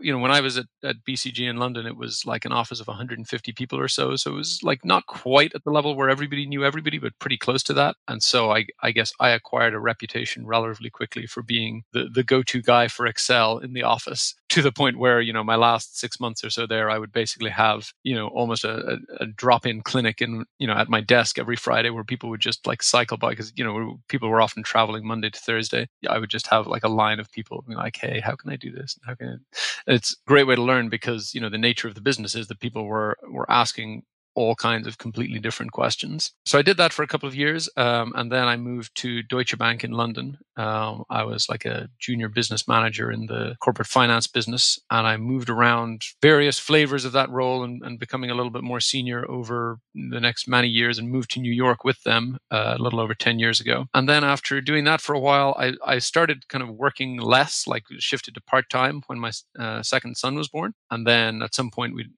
you 0.00 0.12
know, 0.12 0.18
when 0.18 0.30
I 0.30 0.40
was 0.40 0.58
at, 0.58 0.66
at 0.82 1.04
BCG 1.08 1.48
in 1.48 1.56
London, 1.56 1.86
it 1.86 1.96
was 1.96 2.24
like 2.26 2.44
an 2.44 2.52
office 2.52 2.80
of 2.80 2.86
150 2.86 3.52
people 3.52 3.78
or 3.78 3.88
so. 3.88 4.16
So 4.16 4.32
it 4.32 4.34
was 4.34 4.60
like 4.62 4.84
not 4.84 5.06
quite 5.06 5.54
at 5.54 5.64
the 5.64 5.70
level 5.70 5.94
where 5.94 6.08
everybody 6.08 6.46
knew 6.46 6.64
everybody, 6.64 6.98
but 6.98 7.18
pretty 7.18 7.36
close 7.36 7.62
to 7.64 7.72
that. 7.74 7.96
And 8.06 8.22
so 8.22 8.52
I, 8.52 8.66
I 8.82 8.90
guess 8.90 9.12
I 9.20 9.30
acquired 9.30 9.74
a 9.74 9.80
reputation 9.80 10.46
relatively 10.46 10.90
quickly 10.90 11.26
for 11.26 11.42
being 11.42 11.84
the, 11.92 12.08
the 12.12 12.24
go-to 12.24 12.62
guy 12.62 12.88
for 12.88 13.06
Excel 13.06 13.58
in 13.58 13.72
the 13.72 13.82
office 13.82 14.34
to 14.50 14.62
the 14.62 14.72
point 14.72 14.98
where, 14.98 15.20
you 15.20 15.32
know, 15.32 15.44
my 15.44 15.56
last 15.58 15.98
six 15.98 16.20
months 16.20 16.44
or 16.44 16.50
so 16.50 16.66
there, 16.66 16.90
I 16.90 16.98
would 16.98 17.12
basically 17.12 17.50
have, 17.50 17.92
you 18.02 18.14
know, 18.14 18.28
almost 18.28 18.64
a, 18.64 18.94
a, 18.94 19.24
a 19.24 19.26
drop-in 19.26 19.82
clinic 19.82 20.20
in, 20.20 20.44
you 20.58 20.66
know, 20.66 20.74
at 20.74 20.88
my 20.88 21.00
desk 21.00 21.38
every 21.38 21.56
Friday 21.56 21.90
where 21.90 22.04
people 22.04 22.30
would 22.30 22.40
just 22.40 22.66
like 22.66 22.82
cycle 22.82 23.16
by 23.16 23.30
because, 23.30 23.52
you 23.56 23.64
know, 23.64 24.00
people 24.08 24.28
were 24.28 24.42
often 24.42 24.62
traveling 24.62 25.06
Monday 25.06 25.30
to 25.30 25.38
Thursday. 25.38 25.88
I 26.08 26.18
would 26.18 26.30
just 26.30 26.46
have 26.48 26.66
like 26.66 26.84
a 26.84 26.88
line 26.88 27.20
of 27.20 27.30
people 27.30 27.64
being 27.66 27.78
like, 27.78 27.96
hey, 27.96 28.20
how 28.20 28.36
can 28.36 28.50
I 28.50 28.56
do 28.56 28.70
this? 28.70 28.98
How 29.04 29.14
can 29.14 29.28
I? 29.28 29.58
it's 29.86 30.12
a 30.12 30.16
great 30.26 30.46
way 30.46 30.54
to 30.54 30.62
learn 30.62 30.88
because 30.88 31.34
you 31.34 31.40
know 31.40 31.48
the 31.48 31.58
nature 31.58 31.88
of 31.88 31.94
the 31.94 32.00
business 32.00 32.34
is 32.34 32.48
that 32.48 32.60
people 32.60 32.84
were 32.84 33.16
were 33.30 33.50
asking 33.50 34.02
all 34.38 34.54
kinds 34.54 34.86
of 34.86 34.98
completely 34.98 35.40
different 35.40 35.72
questions. 35.72 36.32
So 36.44 36.58
I 36.58 36.62
did 36.62 36.76
that 36.76 36.92
for 36.92 37.02
a 37.02 37.06
couple 37.12 37.28
of 37.28 37.34
years, 37.34 37.68
um, 37.76 38.12
and 38.14 38.30
then 38.30 38.46
I 38.52 38.56
moved 38.56 38.92
to 39.02 39.22
Deutsche 39.22 39.58
Bank 39.58 39.84
in 39.84 39.92
London. 40.02 40.38
Um, 40.56 41.04
I 41.20 41.24
was 41.24 41.48
like 41.48 41.64
a 41.64 41.88
junior 41.98 42.28
business 42.28 42.66
manager 42.66 43.10
in 43.10 43.26
the 43.26 43.56
corporate 43.60 43.88
finance 43.88 44.26
business, 44.26 44.78
and 44.90 45.06
I 45.06 45.16
moved 45.16 45.50
around 45.50 46.02
various 46.22 46.58
flavors 46.58 47.04
of 47.04 47.12
that 47.12 47.30
role 47.30 47.64
and, 47.64 47.82
and 47.84 47.98
becoming 47.98 48.30
a 48.30 48.34
little 48.34 48.52
bit 48.52 48.64
more 48.64 48.80
senior 48.80 49.20
over 49.30 49.78
the 49.94 50.20
next 50.20 50.48
many 50.48 50.68
years, 50.68 50.98
and 50.98 51.10
moved 51.10 51.30
to 51.32 51.40
New 51.40 51.52
York 51.52 51.84
with 51.84 52.02
them 52.04 52.38
uh, 52.50 52.74
a 52.78 52.82
little 52.82 53.00
over 53.00 53.14
ten 53.14 53.38
years 53.38 53.60
ago. 53.60 53.86
And 53.94 54.08
then 54.08 54.24
after 54.24 54.60
doing 54.60 54.84
that 54.84 55.00
for 55.00 55.14
a 55.14 55.20
while, 55.28 55.54
I, 55.58 55.72
I 55.94 55.98
started 55.98 56.48
kind 56.48 56.62
of 56.62 56.70
working 56.70 57.18
less, 57.18 57.66
like 57.66 57.84
shifted 57.98 58.34
to 58.34 58.40
part 58.42 58.68
time 58.70 59.02
when 59.08 59.18
my 59.18 59.32
uh, 59.58 59.82
second 59.82 60.16
son 60.16 60.34
was 60.36 60.48
born, 60.48 60.74
and 60.90 61.06
then 61.06 61.42
at 61.42 61.54
some 61.54 61.70
point 61.70 61.94
we 61.94 62.08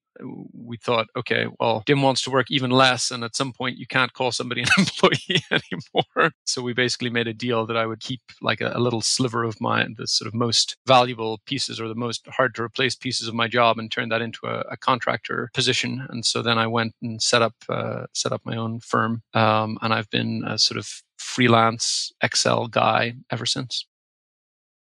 we 0.52 0.76
thought, 0.76 1.06
okay, 1.16 1.46
well, 1.58 1.82
Dim 1.86 2.02
wants 2.02 2.22
to 2.22 2.30
work 2.30 2.50
even 2.50 2.70
less. 2.70 3.10
And 3.10 3.24
at 3.24 3.36
some 3.36 3.52
point, 3.52 3.78
you 3.78 3.86
can't 3.86 4.12
call 4.12 4.32
somebody 4.32 4.62
an 4.62 4.68
employee 4.78 5.42
anymore. 5.50 6.32
So 6.44 6.62
we 6.62 6.72
basically 6.72 7.10
made 7.10 7.28
a 7.28 7.34
deal 7.34 7.66
that 7.66 7.76
I 7.76 7.86
would 7.86 8.00
keep 8.00 8.20
like 8.40 8.60
a, 8.60 8.72
a, 8.74 8.80
little 8.80 9.00
sliver 9.00 9.44
of 9.44 9.60
my, 9.60 9.86
the 9.96 10.06
sort 10.06 10.26
of 10.26 10.34
most 10.34 10.76
valuable 10.86 11.40
pieces 11.46 11.80
or 11.80 11.88
the 11.88 11.94
most 11.94 12.26
hard 12.28 12.54
to 12.56 12.62
replace 12.62 12.94
pieces 12.94 13.28
of 13.28 13.34
my 13.34 13.48
job 13.48 13.78
and 13.78 13.90
turn 13.90 14.08
that 14.08 14.22
into 14.22 14.40
a, 14.46 14.60
a 14.70 14.76
contractor 14.76 15.50
position. 15.54 16.06
And 16.10 16.24
so 16.24 16.42
then 16.42 16.58
I 16.58 16.66
went 16.66 16.94
and 17.02 17.22
set 17.22 17.42
up, 17.42 17.54
uh, 17.68 18.06
set 18.14 18.32
up 18.32 18.42
my 18.44 18.56
own 18.56 18.80
firm. 18.80 19.22
Um, 19.34 19.78
and 19.82 19.92
I've 19.92 20.10
been 20.10 20.44
a 20.46 20.58
sort 20.58 20.78
of 20.78 21.02
freelance 21.18 22.12
Excel 22.22 22.66
guy 22.66 23.14
ever 23.30 23.46
since. 23.46 23.86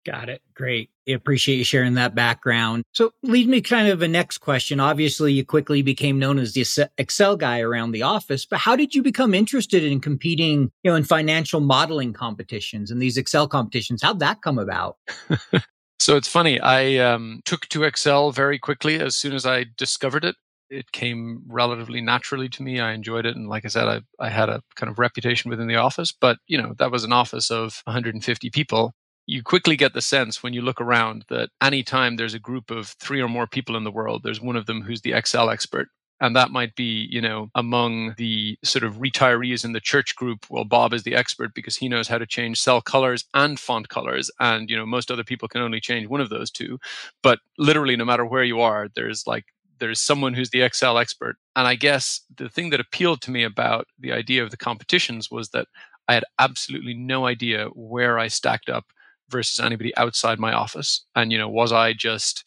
Got 0.09 0.29
it. 0.29 0.41
Great. 0.55 0.89
I 1.07 1.11
appreciate 1.11 1.57
you 1.57 1.63
sharing 1.63 1.93
that 1.93 2.15
background. 2.15 2.83
So, 2.93 3.11
lead 3.21 3.47
me 3.47 3.61
kind 3.61 3.89
of 3.89 4.01
a 4.01 4.07
next 4.07 4.39
question. 4.39 4.79
Obviously, 4.79 5.33
you 5.33 5.45
quickly 5.45 5.83
became 5.83 6.17
known 6.17 6.39
as 6.39 6.53
the 6.53 6.89
Excel 6.97 7.37
guy 7.37 7.59
around 7.59 7.91
the 7.91 8.01
office, 8.01 8.43
but 8.43 8.57
how 8.57 8.75
did 8.75 8.95
you 8.95 9.03
become 9.03 9.35
interested 9.35 9.83
in 9.83 10.01
competing, 10.01 10.71
you 10.81 10.89
know, 10.89 10.95
in 10.95 11.03
financial 11.03 11.59
modeling 11.59 12.11
competitions 12.11 12.89
and 12.89 12.99
these 12.99 13.17
Excel 13.17 13.47
competitions? 13.47 14.01
How'd 14.01 14.19
that 14.19 14.41
come 14.41 14.57
about? 14.57 14.97
so 15.99 16.15
it's 16.15 16.27
funny. 16.27 16.59
I 16.59 16.95
um, 16.95 17.41
took 17.45 17.67
to 17.67 17.83
Excel 17.83 18.31
very 18.31 18.57
quickly 18.57 18.99
as 18.99 19.15
soon 19.15 19.35
as 19.35 19.45
I 19.45 19.67
discovered 19.77 20.25
it. 20.25 20.37
it 20.71 20.91
came 20.91 21.43
relatively 21.47 22.01
naturally 22.01 22.49
to 22.49 22.63
me. 22.63 22.79
I 22.79 22.93
enjoyed 22.93 23.27
it. 23.27 23.35
And 23.35 23.47
like 23.47 23.63
I 23.63 23.67
said, 23.67 23.87
I, 23.87 24.01
I 24.19 24.29
had 24.29 24.49
a 24.49 24.63
kind 24.75 24.89
of 24.89 24.97
reputation 24.97 25.51
within 25.51 25.67
the 25.67 25.75
office, 25.75 26.11
but 26.19 26.39
you 26.47 26.59
know, 26.59 26.73
that 26.79 26.89
was 26.91 27.03
an 27.03 27.13
office 27.13 27.51
of 27.51 27.83
150 27.85 28.49
people. 28.49 28.95
You 29.29 29.43
quickly 29.43 29.75
get 29.75 29.93
the 29.93 30.01
sense 30.01 30.41
when 30.41 30.53
you 30.53 30.63
look 30.63 30.81
around 30.81 31.23
that 31.29 31.51
anytime 31.61 32.15
there's 32.15 32.33
a 32.33 32.39
group 32.39 32.71
of 32.71 32.87
three 32.99 33.21
or 33.21 33.29
more 33.29 33.45
people 33.45 33.75
in 33.77 33.83
the 33.83 33.91
world, 33.91 34.23
there's 34.23 34.41
one 34.41 34.55
of 34.55 34.65
them 34.65 34.81
who's 34.81 35.01
the 35.01 35.13
Excel 35.13 35.51
expert. 35.51 35.89
And 36.19 36.35
that 36.35 36.49
might 36.49 36.75
be 36.75 37.07
you 37.11 37.21
know 37.21 37.49
among 37.53 38.15
the 38.17 38.57
sort 38.63 38.83
of 38.83 38.95
retirees 38.95 39.63
in 39.63 39.73
the 39.73 39.79
church 39.79 40.15
group 40.15 40.47
well 40.49 40.65
bob 40.65 40.93
is 40.93 41.03
the 41.03 41.15
expert 41.15 41.53
because 41.53 41.77
he 41.77 41.87
knows 41.87 42.07
how 42.07 42.17
to 42.17 42.25
change 42.25 42.59
cell 42.59 42.81
colors 42.81 43.23
and 43.35 43.59
font 43.59 43.89
colors. 43.89 44.31
And 44.39 44.67
you 44.67 44.75
know 44.75 44.87
most 44.87 45.11
other 45.11 45.23
people 45.23 45.47
can 45.47 45.61
only 45.61 45.79
change 45.79 46.07
one 46.07 46.21
of 46.21 46.29
those 46.29 46.49
two. 46.49 46.79
But 47.21 47.37
literally 47.59 47.95
no 47.95 48.05
matter 48.05 48.25
where 48.25 48.43
you 48.43 48.59
are 48.61 48.87
there's 48.95 49.27
like 49.27 49.45
there's 49.79 50.01
someone 50.01 50.33
who's 50.33 50.49
the 50.49 50.63
excel 50.63 50.97
expert. 50.97 51.35
And 51.55 51.67
i 51.67 51.75
guess 51.75 52.21
the 52.35 52.49
thing 52.49 52.71
that 52.71 52.79
appealed 52.79 53.21
to 53.21 53.31
me 53.31 53.43
about 53.43 53.85
the 53.99 54.11
idea 54.11 54.43
of 54.43 54.49
the 54.49 54.57
competitions 54.57 55.29
was 55.29 55.49
that 55.49 55.67
i 56.07 56.13
had 56.15 56.25
absolutely 56.39 56.95
no 56.95 57.25
idea 57.27 57.67
where 57.75 58.17
i 58.19 58.27
stacked 58.27 58.69
up 58.69 58.85
versus 59.29 59.59
anybody 59.59 59.95
outside 59.97 60.39
my 60.39 60.53
office 60.53 61.05
and 61.15 61.31
you 61.31 61.37
know 61.37 61.49
was 61.49 61.71
i 61.71 61.93
just 61.93 62.43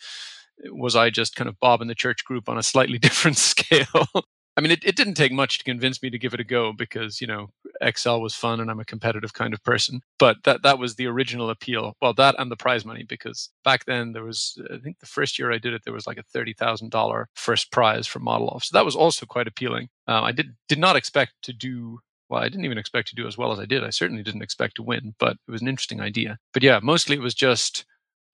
was 0.71 0.97
I 0.97 1.11
just 1.11 1.35
kind 1.35 1.49
of 1.49 1.59
Bob 1.61 1.81
in 1.81 1.89
the 1.89 1.95
church 1.95 2.25
group 2.25 2.49
on 2.49 2.59
a 2.59 2.63
slightly 2.63 2.99
different 2.99 3.37
scale? 3.37 4.07
I 4.55 4.61
mean, 4.61 4.71
it, 4.71 4.85
it 4.85 4.97
didn't 4.97 5.15
take 5.15 5.33
much 5.33 5.59
to 5.59 5.65
convince 5.65 6.03
me 6.03 6.11
to 6.11 6.19
give 6.19 6.35
it 6.35 6.41
a 6.41 6.45
go 6.45 6.75
because, 6.75 7.23
you 7.23 7.27
know, 7.27 7.49
Excel 7.81 8.21
was 8.21 8.35
fun 8.35 8.61
and 8.61 8.71
I'm 8.71 8.81
a 8.81 8.85
competitive 8.85 9.33
kind 9.33 9.55
of 9.55 9.65
person. 9.65 10.03
But 10.19 10.37
that, 10.45 10.63
that 10.63 10.79
was 10.79 10.95
the 10.95 11.07
original 11.07 11.49
appeal. 11.49 11.95
Well, 12.03 12.13
that 12.15 12.35
and 12.39 12.51
the 12.51 12.57
prize 12.57 12.85
money, 12.85 13.03
because 13.03 13.49
back 13.65 13.87
then 13.87 14.13
there 14.13 14.25
was, 14.25 14.61
I 14.71 14.77
think 14.77 14.99
the 14.99 15.07
first 15.07 15.39
year 15.39 15.51
I 15.51 15.57
did 15.57 15.73
it, 15.73 15.85
there 15.85 15.95
was 15.95 16.07
like 16.07 16.19
a 16.19 16.39
$30,000 16.39 17.25
first 17.35 17.73
prize 17.73 18.07
for 18.07 18.21
ModelOff. 18.21 18.65
So 18.65 18.77
that 18.77 18.85
was 18.85 18.95
also 18.95 19.25
quite 19.25 19.49
appealing. 19.49 19.89
Um, 20.07 20.23
I 20.23 20.33
did, 20.33 20.55
did 20.69 20.79
not 20.79 20.97
expect 20.97 21.33
to 21.45 21.55
do 21.55 22.01
well, 22.33 22.43
I 22.43 22.49
didn't 22.49 22.65
even 22.65 22.79
expect 22.79 23.09
to 23.09 23.15
do 23.15 23.27
as 23.27 23.37
well 23.37 23.53
as 23.53 23.59
I 23.59 23.67
did. 23.67 23.85
I 23.85 23.91
certainly 23.91 24.23
didn't 24.23 24.43
expect 24.43 24.77
to 24.77 24.83
win, 24.83 25.15
but 25.19 25.37
it 25.47 25.51
was 25.51 25.61
an 25.61 25.69
interesting 25.69 26.01
idea. 26.01 26.39
But 26.55 26.63
yeah, 26.63 26.81
mostly 26.83 27.15
it 27.15 27.23
was 27.23 27.35
just 27.35 27.85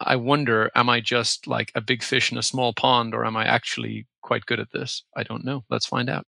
I 0.01 0.15
wonder, 0.15 0.71
am 0.77 0.89
I 0.89 1.01
just 1.01 1.49
like 1.49 1.73
a 1.75 1.81
big 1.81 2.05
fish 2.05 2.31
in 2.31 2.39
a 2.39 2.43
small 2.43 2.73
pond, 2.73 3.13
or 3.13 3.27
am 3.27 3.37
I 3.37 3.45
actually 3.45 4.07
quite 4.23 4.47
good 4.47 4.61
at 4.61 4.71
this? 4.73 5.03
I 5.17 5.25
don't 5.25 5.45
know. 5.45 5.65
Let's 5.69 5.87
find 5.87 6.09
out. 6.09 6.25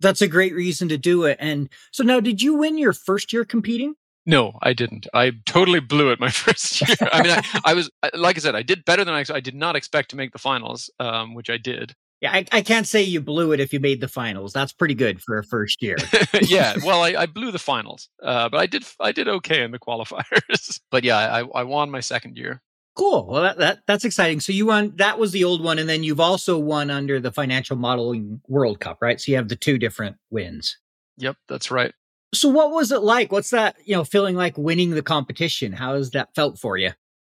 That's 0.00 0.20
a 0.20 0.28
great 0.28 0.54
reason 0.54 0.90
to 0.90 0.98
do 0.98 1.24
it. 1.24 1.38
And 1.40 1.70
so 1.90 2.04
now, 2.04 2.20
did 2.20 2.42
you 2.42 2.56
win 2.56 2.76
your 2.76 2.92
first 2.92 3.32
year 3.32 3.46
competing? 3.46 3.94
No, 4.26 4.58
I 4.60 4.74
didn't. 4.74 5.06
I 5.14 5.32
totally 5.46 5.80
blew 5.80 6.10
it 6.10 6.20
my 6.20 6.28
first 6.44 6.82
year. 6.82 6.96
I 7.10 7.22
mean, 7.22 7.32
I, 7.32 7.60
I, 7.64 7.74
was 7.74 7.90
like 8.12 8.36
I 8.36 8.40
said, 8.40 8.54
I 8.54 8.62
did 8.62 8.84
better 8.84 9.04
than 9.04 9.14
I. 9.14 9.24
I 9.32 9.40
did 9.40 9.54
not 9.54 9.76
expect 9.76 10.10
to 10.10 10.16
make 10.16 10.32
the 10.32 10.38
finals, 10.38 10.90
um, 11.00 11.32
which 11.34 11.48
I 11.48 11.56
did. 11.56 11.94
Yeah, 12.24 12.32
I, 12.32 12.46
I, 12.52 12.62
can't 12.62 12.88
say 12.88 13.02
you 13.02 13.20
blew 13.20 13.52
it 13.52 13.60
if 13.60 13.70
you 13.74 13.80
made 13.80 14.00
the 14.00 14.08
finals. 14.08 14.54
That's 14.54 14.72
pretty 14.72 14.94
good 14.94 15.20
for 15.20 15.36
a 15.36 15.44
first 15.44 15.82
year. 15.82 15.96
yeah, 16.40 16.74
well, 16.82 17.02
I, 17.02 17.08
I, 17.08 17.26
blew 17.26 17.50
the 17.50 17.58
finals, 17.58 18.08
uh, 18.22 18.48
but 18.48 18.58
I 18.60 18.64
did 18.64 18.82
I 18.98 19.12
did 19.12 19.28
okay 19.28 19.62
in 19.62 19.72
the 19.72 19.78
qualifiers. 19.88 20.80
but 20.90 21.04
yeah, 21.04 21.18
I, 21.18 21.40
I 21.54 21.64
won 21.64 21.90
my 21.90 22.00
second 22.00 22.38
year. 22.38 22.62
Cool. 22.96 23.26
Well, 23.26 23.42
that, 23.42 23.58
that 23.58 23.78
that's 23.86 24.06
exciting. 24.06 24.40
So 24.40 24.54
you 24.54 24.64
won. 24.64 24.94
That 24.96 25.18
was 25.18 25.32
the 25.32 25.44
old 25.44 25.62
one, 25.62 25.78
and 25.78 25.86
then 25.86 26.02
you've 26.02 26.18
also 26.18 26.58
won 26.58 26.90
under 26.90 27.20
the 27.20 27.30
Financial 27.30 27.76
Modeling 27.76 28.40
World 28.48 28.80
Cup, 28.80 29.02
right? 29.02 29.20
So 29.20 29.30
you 29.30 29.36
have 29.36 29.48
the 29.48 29.56
two 29.56 29.76
different 29.76 30.16
wins. 30.30 30.78
Yep, 31.18 31.36
that's 31.46 31.70
right. 31.70 31.92
So 32.32 32.48
what 32.48 32.70
was 32.70 32.90
it 32.90 33.02
like? 33.02 33.32
What's 33.32 33.50
that? 33.50 33.76
You 33.84 33.96
know, 33.96 34.04
feeling 34.04 34.34
like 34.34 34.56
winning 34.56 34.92
the 34.92 35.02
competition? 35.02 35.72
How 35.72 35.94
has 35.96 36.12
that 36.12 36.34
felt 36.34 36.58
for 36.58 36.78
you? 36.78 36.92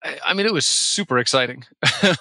I, 0.04 0.16
I 0.26 0.34
mean, 0.34 0.46
it 0.46 0.52
was 0.52 0.64
super 0.64 1.18
exciting. 1.18 1.64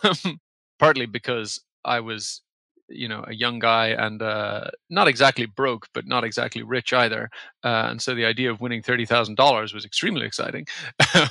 Partly 0.79 1.05
because 1.05 1.61
I 1.85 1.99
was, 1.99 2.41
you 2.89 3.07
know, 3.07 3.23
a 3.27 3.33
young 3.33 3.59
guy 3.59 3.87
and 3.87 4.21
uh, 4.21 4.65
not 4.89 5.07
exactly 5.07 5.45
broke, 5.45 5.87
but 5.93 6.05
not 6.07 6.23
exactly 6.23 6.63
rich 6.63 6.93
either. 6.93 7.29
Uh, 7.63 7.87
and 7.89 8.01
so 8.01 8.13
the 8.15 8.25
idea 8.25 8.51
of 8.51 8.61
winning 8.61 8.81
thirty 8.81 9.05
thousand 9.05 9.35
dollars 9.35 9.73
was 9.73 9.85
extremely 9.85 10.25
exciting. 10.25 10.65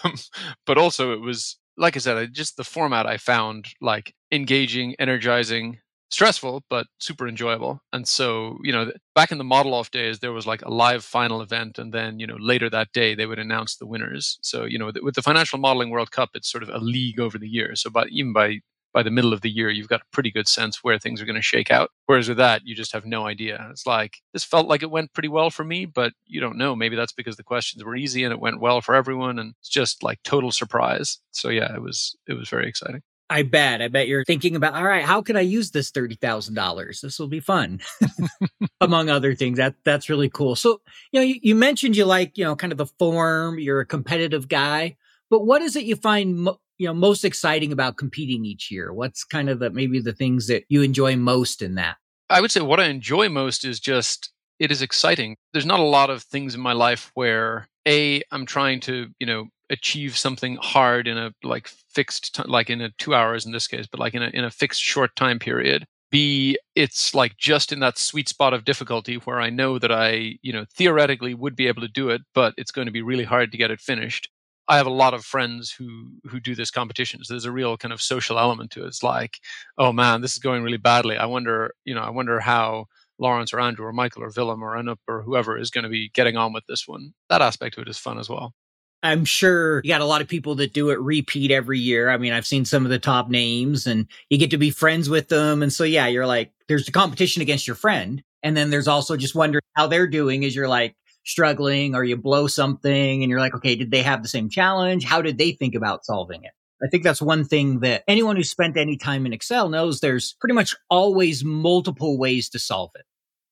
but 0.67 0.79
also, 0.79 1.13
it 1.13 1.21
was 1.21 1.59
like 1.77 1.97
I 1.97 2.01
said, 2.01 2.33
just 2.33 2.57
the 2.57 2.65
format 2.65 3.07
I 3.07 3.17
found 3.17 3.67
like 3.81 4.15
engaging, 4.31 4.95
energizing, 4.99 5.79
stressful, 6.11 6.63
but 6.71 6.87
super 6.99 7.27
enjoyable. 7.27 7.81
And 7.93 8.07
so, 8.07 8.59
you 8.63 8.73
know, 8.73 8.93
back 9.17 9.33
in 9.33 9.39
the 9.39 9.45
ModelOff 9.45 9.91
days, 9.91 10.21
there 10.21 10.33
was 10.33 10.47
like 10.47 10.63
a 10.63 10.71
live 10.71 11.05
final 11.05 11.41
event. 11.43 11.79
And 11.79 11.93
then, 11.93 12.21
you 12.21 12.27
know, 12.29 12.37
later 12.39 12.71
that 12.71 12.93
day, 12.93 13.15
they 13.17 13.27
would 13.27 13.41
announce 13.41 13.77
the 13.77 13.87
winners. 13.87 14.39
So, 14.43 14.65
you 14.65 14.79
know, 14.79 14.93
with 15.03 15.17
the 15.17 15.23
Financial 15.23 15.59
Modeling 15.59 15.91
World 15.91 16.13
Cup, 16.13 16.31
it's 16.35 16.51
sort 16.51 16.63
of 16.63 16.69
a 16.69 16.79
league 16.79 17.19
over 17.19 17.39
the 17.39 17.49
years 17.49 17.83
So, 17.83 17.91
but 17.91 18.09
even 18.11 18.33
by 18.33 18.61
by 18.95 19.03
the 19.03 19.11
middle 19.11 19.33
of 19.33 19.41
the 19.43 19.51
year, 19.51 19.69
you've 19.69 19.89
got 19.89 20.01
a 20.01 20.11
pretty 20.13 20.31
good 20.31 20.49
sense 20.49 20.83
where 20.83 20.99
things 20.99 21.21
are 21.21 21.27
going 21.27 21.35
to 21.37 21.43
shake 21.43 21.71
out. 21.71 21.91
Whereas 22.07 22.29
with 22.29 22.39
that, 22.39 22.63
you 22.65 22.75
just 22.75 22.93
have 22.93 23.05
no 23.05 23.27
idea. 23.27 23.67
It's 23.71 23.87
like, 23.87 24.23
this 24.33 24.45
felt 24.45 24.69
like 24.69 24.83
it 24.83 24.91
went 24.91 25.13
pretty 25.13 25.29
well 25.29 25.51
for 25.51 25.65
me, 25.65 25.85
but 25.85 26.13
you 26.27 26.41
don't 26.41 26.57
know. 26.57 26.77
Maybe 26.77 26.97
that's 26.97 27.13
because 27.13 27.37
the 27.37 27.43
questions 27.43 27.85
were 27.85 27.97
easy 27.97 28.25
and 28.25 28.33
it 28.33 28.41
went 28.41 28.61
well 28.61 28.81
for 28.81 28.95
everyone. 28.95 29.39
And 29.39 29.55
it's 29.61 29.69
just 29.69 30.03
like 30.03 30.23
total 30.23 30.53
surprise. 30.53 31.19
So 31.33 31.49
yeah, 31.49 31.75
it 31.75 31.83
was, 31.83 32.17
it 32.29 32.35
was 32.35 32.49
very 32.49 32.69
exciting. 32.69 33.03
I 33.29 33.43
bet. 33.43 33.83
I 33.83 33.89
bet 33.89 34.07
you're 34.07 34.25
thinking 34.25 34.55
about, 34.55 34.75
all 34.75 34.85
right, 34.85 35.05
how 35.05 35.23
can 35.23 35.37
I 35.37 35.41
use 35.41 35.71
this 35.71 35.91
$30,000? 35.91 37.01
This 37.01 37.19
will 37.19 37.27
be 37.27 37.41
fun. 37.41 37.81
Among 38.81 39.09
other 39.09 39.35
things. 39.35 39.57
That 39.57 39.75
that's 39.85 40.11
really 40.11 40.29
cool. 40.29 40.55
So, 40.57 40.83
you 41.11 41.21
know, 41.21 41.25
you, 41.25 41.41
you, 41.43 41.55
mentioned 41.55 41.97
you 41.97 42.05
like, 42.05 42.37
you 42.37 42.45
know, 42.45 42.55
kind 42.55 42.71
of 42.71 42.79
the 42.79 42.87
form, 42.87 43.59
you're 43.59 43.81
a 43.81 43.87
competitive 43.87 44.47
guy, 44.47 44.97
but 45.31 45.47
what 45.47 45.63
is 45.63 45.75
it 45.75 45.85
you 45.85 45.97
find 45.97 46.49
you 46.79 46.87
know 46.87 46.95
most 46.95 47.25
exciting 47.25 47.73
about 47.73 47.97
competing 47.97 48.45
each 48.45 48.71
year? 48.71 48.93
What's 48.93 49.25
kind 49.25 49.49
of 49.49 49.59
the 49.59 49.71
maybe 49.71 50.01
the 50.01 50.13
things 50.13 50.47
that 50.49 50.65
you 50.69 50.83
enjoy 50.83 51.17
most 51.17 51.63
in 51.63 51.75
that? 51.77 51.97
I 52.31 52.41
would 52.41 52.51
say 52.51 52.61
what 52.61 52.81
I 52.81 52.87
enjoy 52.87 53.29
most 53.29 53.65
is 53.65 53.81
just 53.81 54.33
it 54.59 54.71
is 54.71 54.83
exciting. 54.83 55.37
There's 55.53 55.67
not 55.67 55.81
a 55.81 55.85
lot 55.85 56.11
of 56.11 56.23
things 56.23 56.55
in 56.55 56.61
my 56.61 56.73
life 56.73 57.11
where 57.15 57.69
a 57.87 58.23
I'm 58.31 58.47
trying 58.47 58.81
to, 58.81 59.09
you 59.19 59.27
know, 59.27 59.49
achieve 59.71 60.17
something 60.17 60.57
hard 60.61 61.07
in 61.07 61.17
a 61.17 61.33
like 61.43 61.69
fixed 61.69 62.35
t- 62.35 62.43
like 62.47 62.71
in 62.71 62.81
a 62.81 62.91
2 62.99 63.15
hours 63.15 63.47
in 63.47 63.53
this 63.53 63.67
case, 63.67 63.87
but 63.87 64.01
like 64.01 64.15
in 64.15 64.23
a 64.23 64.29
in 64.29 64.45
a 64.45 64.51
fixed 64.51 64.83
short 64.83 65.15
time 65.17 65.39
period. 65.39 65.87
B, 66.11 66.57
it's 66.77 67.13
like 67.13 67.37
just 67.39 67.73
in 67.73 67.81
that 67.81 67.99
sweet 67.99 68.29
spot 68.29 68.55
of 68.55 68.65
difficulty 68.65 69.17
where 69.17 69.41
I 69.41 69.51
know 69.51 69.81
that 69.81 69.91
I, 69.91 70.39
you 70.43 70.53
know, 70.53 70.65
theoretically 70.73 71.35
would 71.35 71.57
be 71.57 71.67
able 71.67 71.83
to 71.83 71.89
do 71.89 72.09
it, 72.11 72.23
but 72.35 72.55
it's 72.57 72.71
going 72.71 72.87
to 72.87 72.93
be 72.93 73.03
really 73.03 73.25
hard 73.25 73.51
to 73.51 73.59
get 73.59 73.73
it 73.73 73.81
finished. 73.81 74.29
I 74.69 74.77
have 74.77 74.87
a 74.87 74.91
lot 74.91 75.15
of 75.15 75.25
friends 75.25 75.71
who 75.71 76.13
who 76.25 76.41
do 76.41 76.55
this 76.55 76.71
competition. 76.71 77.23
So 77.25 77.35
there's 77.35 77.45
a 77.45 77.53
real 77.53 77.77
kind 77.77 77.93
of 77.93 78.01
social 78.01 78.39
element 78.39 78.71
to 78.73 78.85
it. 78.85 78.89
It's 78.89 79.03
like, 79.03 79.39
oh 79.79 79.93
man, 79.93 80.21
this 80.21 80.33
is 80.33 80.39
going 80.39 80.63
really 80.63 80.79
badly. 80.79 81.17
I 81.17 81.27
wonder, 81.27 81.75
you 81.85 81.95
know, 81.95 82.03
I 82.03 82.11
wonder 82.11 82.41
how 82.41 82.87
Lawrence 83.19 83.53
or 83.53 83.61
Andrew 83.61 83.87
or 83.87 83.93
Michael 83.93 84.23
or 84.23 84.33
Willem 84.35 84.63
or 84.63 84.77
Anup 84.77 84.99
or 85.07 85.23
whoever 85.23 85.59
is 85.59 85.71
going 85.71 85.85
to 85.85 85.91
be 85.91 86.09
getting 86.11 86.37
on 86.37 86.53
with 86.53 86.65
this 86.67 86.89
one. 86.89 87.13
That 87.29 87.43
aspect 87.43 87.77
of 87.77 87.83
it 87.83 87.89
is 87.89 87.99
fun 87.99 88.19
as 88.19 88.29
well. 88.29 88.55
I'm 89.03 89.27
sure 89.27 89.83
you 89.85 89.89
got 89.89 90.01
a 90.01 90.07
lot 90.07 90.23
of 90.23 90.29
people 90.29 90.55
that 90.55 90.73
do 90.73 90.89
it 90.89 90.99
repeat 90.99 91.51
every 91.51 91.79
year. 91.79 92.09
I 92.09 92.17
mean, 92.17 92.33
I've 92.33 92.47
seen 92.47 92.65
some 92.65 92.87
of 92.87 92.91
the 92.91 92.99
top 92.99 93.29
names 93.29 93.87
and 93.87 94.07
you 94.31 94.39
get 94.39 94.51
to 94.53 94.57
be 94.57 94.71
friends 94.71 95.11
with 95.11 95.29
them. 95.29 95.63
And 95.63 95.71
so, 95.71 95.85
yeah, 95.85 96.07
you're 96.07 96.27
like, 96.27 96.53
there's 96.69 96.87
the 96.87 96.93
competition 96.93 97.43
against 97.43 97.67
your 97.67 97.77
friend. 97.77 98.23
And 98.43 98.57
then 98.57 98.71
there's 98.71 98.89
also 98.89 99.19
just 99.19 99.35
wondering 99.35 99.63
how 99.75 99.87
they're 99.89 100.07
doing 100.07 100.43
as 100.47 100.57
you're 100.57 100.69
like, 100.69 100.97
struggling 101.25 101.95
or 101.95 102.05
you 102.05 102.17
blow 102.17 102.47
something 102.47 103.23
and 103.23 103.31
you're 103.31 103.41
like, 103.41 103.55
okay, 103.55 103.75
did 103.75 103.91
they 103.91 104.03
have 104.03 104.23
the 104.23 104.29
same 104.29 104.49
challenge? 104.49 105.05
How 105.05 105.23
did 105.23 105.39
they 105.39 105.53
think 105.53 105.75
about 105.75 106.05
solving 106.05 106.45
it? 106.45 106.53
I 106.83 106.89
think 106.89 107.03
that's 107.03 107.23
one 107.23 107.45
thing 107.45 107.81
that 107.81 108.05
anyone 108.07 108.37
who 108.37 108.43
spent 108.43 108.77
any 108.77 108.97
time 108.97 109.25
in 109.27 109.33
Excel 109.33 109.69
knows 109.69 110.01
there's 110.01 110.35
pretty 110.41 110.55
much 110.55 110.75
always 110.91 111.45
multiple 111.45 112.19
ways 112.19 112.49
to 112.51 112.59
solve 112.59 112.91
it. 112.95 113.05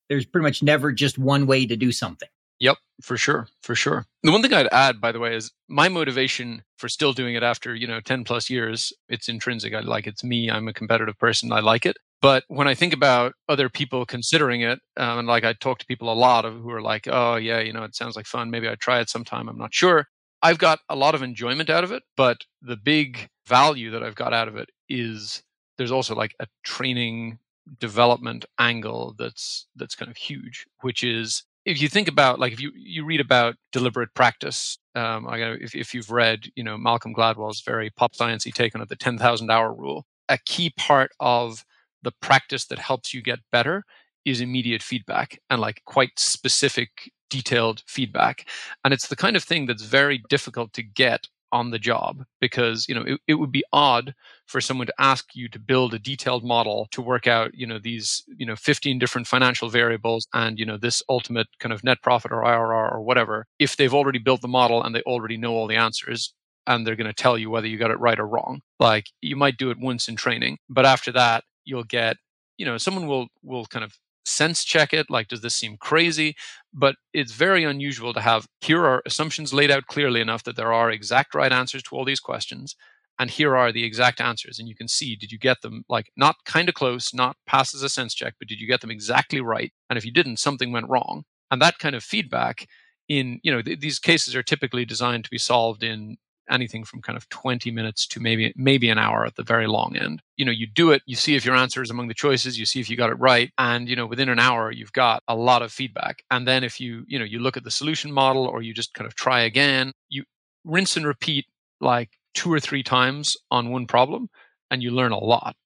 There's 0.08 0.26
pretty 0.26 0.42
much 0.42 0.62
never 0.62 0.92
just 0.92 1.18
one 1.18 1.46
way 1.46 1.66
to 1.66 1.76
do 1.76 1.92
something. 1.92 2.28
Yep, 2.60 2.76
for 3.00 3.16
sure, 3.16 3.48
for 3.62 3.74
sure. 3.74 4.06
The 4.22 4.30
one 4.30 4.42
thing 4.42 4.52
I'd 4.52 4.68
add, 4.70 5.00
by 5.00 5.10
the 5.10 5.18
way, 5.18 5.34
is 5.34 5.50
my 5.68 5.88
motivation 5.88 6.62
for 6.76 6.88
still 6.88 7.12
doing 7.12 7.34
it 7.34 7.42
after 7.42 7.74
you 7.74 7.88
know 7.88 8.00
ten 8.00 8.22
plus 8.22 8.48
years. 8.50 8.92
It's 9.08 9.28
intrinsic. 9.28 9.74
I 9.74 9.80
like 9.80 10.06
it's 10.06 10.22
me. 10.22 10.48
I'm 10.48 10.68
a 10.68 10.72
competitive 10.72 11.18
person. 11.18 11.52
I 11.52 11.60
like 11.60 11.86
it. 11.86 11.96
But 12.22 12.44
when 12.48 12.68
I 12.68 12.74
think 12.74 12.94
about 12.94 13.34
other 13.48 13.68
people 13.68 14.06
considering 14.06 14.62
it, 14.62 14.80
um, 14.96 15.18
and 15.18 15.28
like 15.28 15.44
I 15.44 15.54
talk 15.54 15.80
to 15.80 15.86
people 15.86 16.10
a 16.12 16.14
lot 16.14 16.44
of 16.46 16.54
who 16.54 16.70
are 16.70 16.80
like, 16.80 17.08
oh, 17.10 17.36
yeah, 17.36 17.60
you 17.60 17.72
know, 17.72 17.82
it 17.82 17.96
sounds 17.96 18.16
like 18.16 18.26
fun. 18.26 18.50
Maybe 18.50 18.68
I'd 18.68 18.80
try 18.80 19.00
it 19.00 19.10
sometime. 19.10 19.48
I'm 19.48 19.58
not 19.58 19.74
sure. 19.74 20.06
I've 20.40 20.58
got 20.58 20.78
a 20.88 20.96
lot 20.96 21.14
of 21.16 21.22
enjoyment 21.22 21.68
out 21.68 21.84
of 21.84 21.92
it, 21.92 22.04
but 22.16 22.38
the 22.62 22.76
big 22.76 23.28
value 23.46 23.90
that 23.90 24.04
I've 24.04 24.14
got 24.14 24.32
out 24.32 24.48
of 24.48 24.56
it 24.56 24.70
is 24.88 25.42
there's 25.78 25.92
also 25.92 26.14
like 26.14 26.34
a 26.40 26.46
training 26.64 27.38
development 27.80 28.44
angle 28.58 29.14
that's 29.18 29.66
that's 29.76 29.94
kind 29.94 30.10
of 30.10 30.16
huge, 30.16 30.66
which 30.80 31.04
is 31.04 31.44
if 31.64 31.80
you 31.80 31.88
think 31.88 32.08
about 32.08 32.38
like 32.40 32.52
if 32.52 32.60
you 32.60 32.72
you 32.74 33.04
read 33.04 33.20
about 33.20 33.56
deliberate 33.72 34.14
practice, 34.14 34.78
um, 34.94 35.28
I 35.28 35.38
if 35.38 35.74
if 35.74 35.94
you've 35.94 36.10
read 36.10 36.50
you 36.56 36.64
know 36.64 36.76
Malcolm 36.78 37.14
Gladwell's 37.14 37.60
very 37.62 37.90
pop 37.90 38.14
sciencey 38.14 38.52
take 38.52 38.74
on 38.74 38.82
it, 38.82 38.88
the 38.88 38.96
ten 38.96 39.18
thousand 39.18 39.50
hour 39.50 39.72
rule, 39.72 40.06
a 40.28 40.38
key 40.38 40.70
part 40.76 41.12
of 41.20 41.64
the 42.02 42.12
practice 42.20 42.66
that 42.66 42.78
helps 42.78 43.14
you 43.14 43.22
get 43.22 43.40
better 43.50 43.84
is 44.24 44.40
immediate 44.40 44.82
feedback 44.82 45.38
and 45.50 45.60
like 45.60 45.82
quite 45.84 46.18
specific 46.18 47.10
detailed 47.30 47.82
feedback. 47.86 48.48
And 48.84 48.92
it's 48.92 49.08
the 49.08 49.16
kind 49.16 49.36
of 49.36 49.42
thing 49.42 49.66
that's 49.66 49.82
very 49.82 50.22
difficult 50.28 50.72
to 50.74 50.82
get 50.82 51.26
on 51.52 51.70
the 51.70 51.78
job 51.78 52.24
because 52.40 52.88
you 52.88 52.94
know 52.94 53.02
it, 53.02 53.20
it 53.28 53.34
would 53.34 53.52
be 53.52 53.62
odd 53.72 54.14
for 54.46 54.60
someone 54.60 54.86
to 54.86 54.94
ask 54.98 55.34
you 55.34 55.48
to 55.50 55.58
build 55.58 55.92
a 55.92 55.98
detailed 55.98 56.42
model 56.42 56.88
to 56.90 57.02
work 57.02 57.26
out 57.26 57.54
you 57.54 57.66
know 57.66 57.78
these 57.78 58.24
you 58.38 58.46
know 58.46 58.56
15 58.56 58.98
different 58.98 59.26
financial 59.26 59.68
variables 59.68 60.26
and 60.32 60.58
you 60.58 60.64
know 60.64 60.78
this 60.78 61.02
ultimate 61.10 61.46
kind 61.60 61.72
of 61.72 61.84
net 61.84 62.00
profit 62.02 62.32
or 62.32 62.42
IRR 62.42 62.92
or 62.92 63.02
whatever 63.02 63.46
if 63.58 63.76
they've 63.76 63.92
already 63.92 64.18
built 64.18 64.40
the 64.40 64.48
model 64.48 64.82
and 64.82 64.94
they 64.94 65.02
already 65.02 65.36
know 65.36 65.52
all 65.52 65.66
the 65.66 65.76
answers 65.76 66.32
and 66.66 66.86
they're 66.86 66.96
going 66.96 67.06
to 67.06 67.12
tell 67.12 67.36
you 67.36 67.50
whether 67.50 67.66
you 67.66 67.76
got 67.76 67.90
it 67.90 67.98
right 67.98 68.20
or 68.20 68.26
wrong. 68.26 68.60
Like 68.78 69.06
you 69.20 69.34
might 69.34 69.56
do 69.56 69.70
it 69.70 69.78
once 69.78 70.08
in 70.08 70.16
training 70.16 70.56
but 70.70 70.86
after 70.86 71.12
that 71.12 71.44
you'll 71.64 71.84
get 71.84 72.16
you 72.58 72.66
know 72.66 72.78
someone 72.78 73.06
will 73.06 73.28
will 73.42 73.66
kind 73.66 73.84
of 73.84 73.96
sense 74.24 74.64
check 74.64 74.92
it 74.92 75.10
like 75.10 75.28
does 75.28 75.40
this 75.40 75.54
seem 75.54 75.76
crazy? 75.78 76.34
But 76.72 76.96
it's 77.12 77.32
very 77.32 77.64
unusual 77.64 78.12
to 78.14 78.20
have 78.20 78.46
here 78.60 78.84
are 78.86 79.02
assumptions 79.06 79.52
laid 79.52 79.70
out 79.70 79.86
clearly 79.86 80.20
enough 80.20 80.44
that 80.44 80.56
there 80.56 80.72
are 80.72 80.90
exact 80.90 81.34
right 81.34 81.52
answers 81.52 81.82
to 81.84 81.96
all 81.96 82.04
these 82.04 82.20
questions 82.20 82.76
and 83.18 83.30
here 83.30 83.56
are 83.56 83.72
the 83.72 83.84
exact 83.84 84.20
answers. 84.20 84.58
And 84.58 84.68
you 84.68 84.74
can 84.74 84.88
see 84.88 85.16
did 85.16 85.32
you 85.32 85.38
get 85.38 85.62
them 85.62 85.84
like 85.88 86.10
not 86.16 86.36
kind 86.44 86.68
of 86.68 86.74
close 86.74 87.12
not 87.12 87.36
passes 87.46 87.82
a 87.82 87.88
sense 87.88 88.14
check 88.14 88.34
but 88.38 88.48
did 88.48 88.60
you 88.60 88.66
get 88.66 88.80
them 88.80 88.90
exactly 88.90 89.40
right? 89.40 89.72
And 89.90 89.96
if 89.96 90.04
you 90.04 90.12
didn't 90.12 90.38
something 90.38 90.72
went 90.72 90.88
wrong. 90.88 91.24
And 91.50 91.60
that 91.60 91.78
kind 91.78 91.94
of 91.94 92.02
feedback 92.02 92.66
in 93.08 93.40
you 93.42 93.52
know 93.52 93.62
th- 93.62 93.80
these 93.80 93.98
cases 93.98 94.34
are 94.36 94.42
typically 94.42 94.84
designed 94.84 95.24
to 95.24 95.30
be 95.30 95.38
solved 95.38 95.82
in 95.82 96.16
anything 96.52 96.84
from 96.84 97.02
kind 97.02 97.16
of 97.16 97.28
20 97.30 97.70
minutes 97.70 98.06
to 98.06 98.20
maybe 98.20 98.52
maybe 98.56 98.90
an 98.90 98.98
hour 98.98 99.24
at 99.24 99.36
the 99.36 99.42
very 99.42 99.66
long 99.66 99.96
end. 99.96 100.22
You 100.36 100.44
know 100.44 100.52
you 100.52 100.66
do 100.66 100.90
it 100.90 101.02
you 101.06 101.16
see 101.16 101.34
if 101.34 101.44
your 101.44 101.56
answer 101.56 101.82
is 101.82 101.90
among 101.90 102.08
the 102.08 102.14
choices 102.14 102.58
you 102.58 102.66
see 102.66 102.80
if 102.80 102.88
you 102.90 102.96
got 102.96 103.10
it 103.10 103.18
right 103.18 103.50
and 103.58 103.88
you 103.88 103.96
know 103.96 104.06
within 104.06 104.28
an 104.28 104.38
hour 104.38 104.70
you've 104.70 104.92
got 104.92 105.22
a 105.26 105.34
lot 105.34 105.62
of 105.62 105.72
feedback. 105.72 106.22
And 106.30 106.46
then 106.46 106.62
if 106.62 106.80
you 106.80 107.04
you 107.08 107.18
know 107.18 107.24
you 107.24 107.38
look 107.38 107.56
at 107.56 107.64
the 107.64 107.70
solution 107.70 108.12
model 108.12 108.46
or 108.46 108.62
you 108.62 108.74
just 108.74 108.94
kind 108.94 109.06
of 109.06 109.14
try 109.14 109.40
again 109.40 109.92
you 110.08 110.24
rinse 110.64 110.96
and 110.96 111.06
repeat 111.06 111.46
like 111.80 112.10
two 112.34 112.52
or 112.52 112.60
three 112.60 112.82
times 112.82 113.36
on 113.50 113.70
one 113.70 113.86
problem 113.86 114.28
and 114.70 114.82
you 114.82 114.90
learn 114.90 115.12
a 115.12 115.18
lot. 115.18 115.56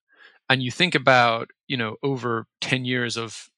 And 0.48 0.62
you 0.62 0.70
think 0.70 0.94
about 0.94 1.50
you 1.66 1.76
know 1.76 1.96
over 2.02 2.46
10 2.60 2.84
years 2.84 3.16
of 3.16 3.48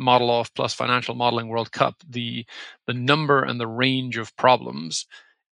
ModelOff 0.00 0.50
plus 0.54 0.74
financial 0.74 1.14
modeling 1.14 1.48
world 1.48 1.72
cup 1.72 1.96
the 2.08 2.46
the 2.86 2.94
number 2.94 3.42
and 3.42 3.60
the 3.60 3.66
range 3.66 4.16
of 4.16 4.36
problems 4.36 5.06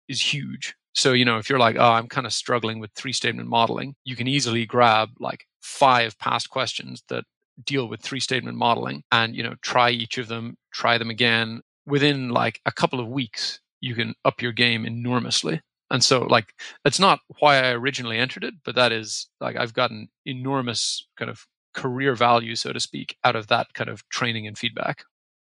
is 0.07 0.21
huge 0.21 0.75
so, 0.95 1.11
you 1.11 1.25
know, 1.25 1.37
if 1.37 1.49
you're 1.49 1.59
like, 1.59 1.75
oh, 1.77 1.91
I'm 1.91 2.07
kind 2.07 2.25
of 2.25 2.33
struggling 2.33 2.79
with 2.79 2.91
three 2.93 3.11
statement 3.13 3.49
modeling, 3.49 3.95
you 4.05 4.15
can 4.15 4.27
easily 4.27 4.65
grab 4.65 5.09
like 5.19 5.45
five 5.61 6.17
past 6.19 6.49
questions 6.49 7.03
that 7.09 7.25
deal 7.65 7.87
with 7.87 8.01
three 8.01 8.21
statement 8.21 8.57
modeling 8.57 9.03
and, 9.11 9.35
you 9.35 9.43
know, 9.43 9.55
try 9.61 9.89
each 9.89 10.17
of 10.17 10.29
them, 10.29 10.55
try 10.73 10.97
them 10.97 11.09
again. 11.09 11.61
Within 11.85 12.29
like 12.29 12.61
a 12.65 12.71
couple 12.71 12.99
of 12.99 13.09
weeks, 13.09 13.59
you 13.81 13.93
can 13.93 14.15
up 14.23 14.41
your 14.41 14.53
game 14.53 14.85
enormously. 14.85 15.61
And 15.91 16.03
so, 16.03 16.21
like, 16.21 16.53
it's 16.85 16.99
not 16.99 17.19
why 17.39 17.57
I 17.57 17.71
originally 17.73 18.17
entered 18.17 18.43
it, 18.43 18.55
but 18.63 18.75
that 18.75 18.91
is 18.91 19.27
like 19.39 19.55
I've 19.57 19.73
gotten 19.73 20.07
enormous 20.25 21.07
kind 21.17 21.29
of 21.29 21.45
career 21.73 22.15
value, 22.15 22.55
so 22.55 22.73
to 22.73 22.79
speak, 22.79 23.17
out 23.23 23.35
of 23.35 23.47
that 23.47 23.67
kind 23.73 23.89
of 23.89 24.07
training 24.09 24.47
and 24.47 24.57
feedback. 24.57 25.03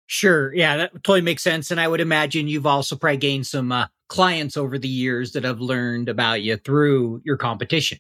Sure. 0.09 0.53
Yeah, 0.55 0.77
that 0.79 0.93
totally 1.05 1.21
makes 1.21 1.43
sense. 1.43 1.71
And 1.71 1.79
I 1.81 1.87
would 1.87 2.01
imagine 2.01 2.49
you've 2.49 2.67
also 2.67 2.97
probably 2.97 3.19
gained 3.19 3.47
some 3.47 3.71
uh, 3.71 3.87
clients 4.09 4.57
over 4.57 4.79
the 4.79 4.89
years 4.89 5.33
that 5.33 5.45
have 5.45 5.61
learned 5.61 6.09
about 6.09 6.43
you 6.43 6.57
through 6.57 7.21
your 7.25 7.37
competition. 7.37 7.99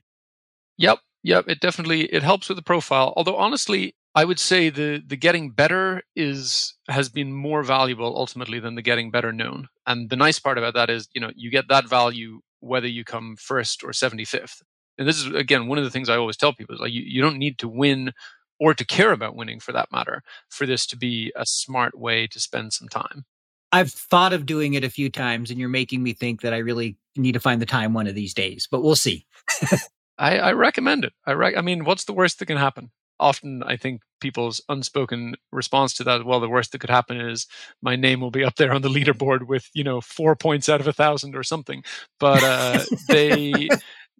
Yep. 0.78 0.98
Yep. 1.24 1.44
It 1.48 1.60
definitely 1.60 2.02
it 2.06 2.22
helps 2.22 2.48
with 2.48 2.56
the 2.56 2.62
profile. 2.62 3.12
Although 3.16 3.36
honestly, 3.36 3.94
I 4.14 4.24
would 4.24 4.38
say 4.38 4.70
the 4.70 5.02
the 5.06 5.16
getting 5.16 5.50
better 5.50 6.02
is 6.16 6.74
has 6.88 7.08
been 7.08 7.32
more 7.32 7.62
valuable 7.62 8.16
ultimately 8.16 8.60
than 8.60 8.74
the 8.74 8.82
getting 8.82 9.10
better 9.10 9.32
known. 9.32 9.68
And 9.86 10.10
the 10.10 10.16
nice 10.16 10.38
part 10.38 10.58
about 10.58 10.74
that 10.74 10.90
is, 10.90 11.08
you 11.14 11.20
know, 11.20 11.30
you 11.36 11.50
get 11.50 11.68
that 11.68 11.88
value 11.88 12.40
whether 12.60 12.88
you 12.88 13.04
come 13.04 13.36
first 13.38 13.84
or 13.84 13.92
75th. 13.92 14.62
And 14.96 15.06
this 15.06 15.18
is 15.18 15.26
again 15.34 15.66
one 15.68 15.78
of 15.78 15.84
the 15.84 15.90
things 15.90 16.08
I 16.08 16.16
always 16.16 16.36
tell 16.36 16.52
people 16.52 16.74
is 16.76 16.80
like 16.80 16.92
you, 16.92 17.02
you 17.04 17.20
don't 17.22 17.38
need 17.38 17.58
to 17.58 17.68
win 17.68 18.12
or 18.58 18.74
to 18.74 18.84
care 18.84 19.12
about 19.12 19.36
winning 19.36 19.60
for 19.60 19.72
that 19.72 19.92
matter, 19.92 20.22
for 20.48 20.66
this 20.66 20.86
to 20.86 20.96
be 20.96 21.32
a 21.36 21.46
smart 21.46 21.98
way 21.98 22.26
to 22.26 22.40
spend 22.40 22.72
some 22.72 22.88
time. 22.88 23.24
I've 23.70 23.92
thought 23.92 24.32
of 24.32 24.46
doing 24.46 24.74
it 24.74 24.84
a 24.84 24.90
few 24.90 25.10
times, 25.10 25.50
and 25.50 25.60
you're 25.60 25.68
making 25.68 26.02
me 26.02 26.14
think 26.14 26.40
that 26.40 26.54
I 26.54 26.58
really 26.58 26.96
need 27.16 27.32
to 27.32 27.40
find 27.40 27.60
the 27.60 27.66
time 27.66 27.92
one 27.92 28.06
of 28.06 28.14
these 28.14 28.34
days, 28.34 28.66
but 28.70 28.82
we'll 28.82 28.96
see. 28.96 29.26
I, 30.18 30.38
I, 30.38 30.52
recommend 30.52 31.04
it. 31.04 31.12
I, 31.26 31.32
I 31.32 31.60
mean, 31.60 31.84
what's 31.84 32.04
the 32.04 32.12
worst 32.12 32.38
that 32.38 32.46
can 32.46 32.56
happen? 32.56 32.90
Often, 33.20 33.62
I 33.64 33.76
think 33.76 34.02
people's 34.20 34.60
unspoken 34.68 35.34
response 35.52 35.94
to 35.94 36.04
that, 36.04 36.24
well, 36.24 36.40
the 36.40 36.48
worst 36.48 36.72
that 36.72 36.80
could 36.80 36.90
happen 36.90 37.20
is 37.20 37.46
my 37.82 37.94
name 37.96 38.20
will 38.20 38.30
be 38.30 38.44
up 38.44 38.56
there 38.56 38.72
on 38.72 38.82
the 38.82 38.88
leaderboard 38.88 39.46
with, 39.46 39.68
you 39.74 39.84
know, 39.84 40.00
four 40.00 40.34
points 40.34 40.68
out 40.68 40.80
of 40.80 40.86
a 40.86 40.92
thousand 40.92 41.36
or 41.36 41.42
something. 41.42 41.84
But 42.18 42.42
uh, 42.42 42.84
they 43.08 43.68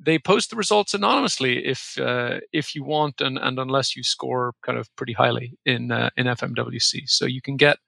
they 0.00 0.18
post 0.18 0.50
the 0.50 0.56
results 0.56 0.94
anonymously 0.94 1.64
if 1.64 1.98
uh, 1.98 2.38
if 2.52 2.74
you 2.74 2.84
want 2.84 3.20
and, 3.20 3.38
and 3.38 3.58
unless 3.58 3.96
you 3.96 4.02
score 4.02 4.54
kind 4.64 4.78
of 4.78 4.94
pretty 4.96 5.12
highly 5.12 5.58
in 5.64 5.90
uh, 5.90 6.11
in 6.16 6.26
FMWC. 6.26 7.08
So 7.08 7.26
you 7.26 7.42
can 7.42 7.56
get 7.56 7.78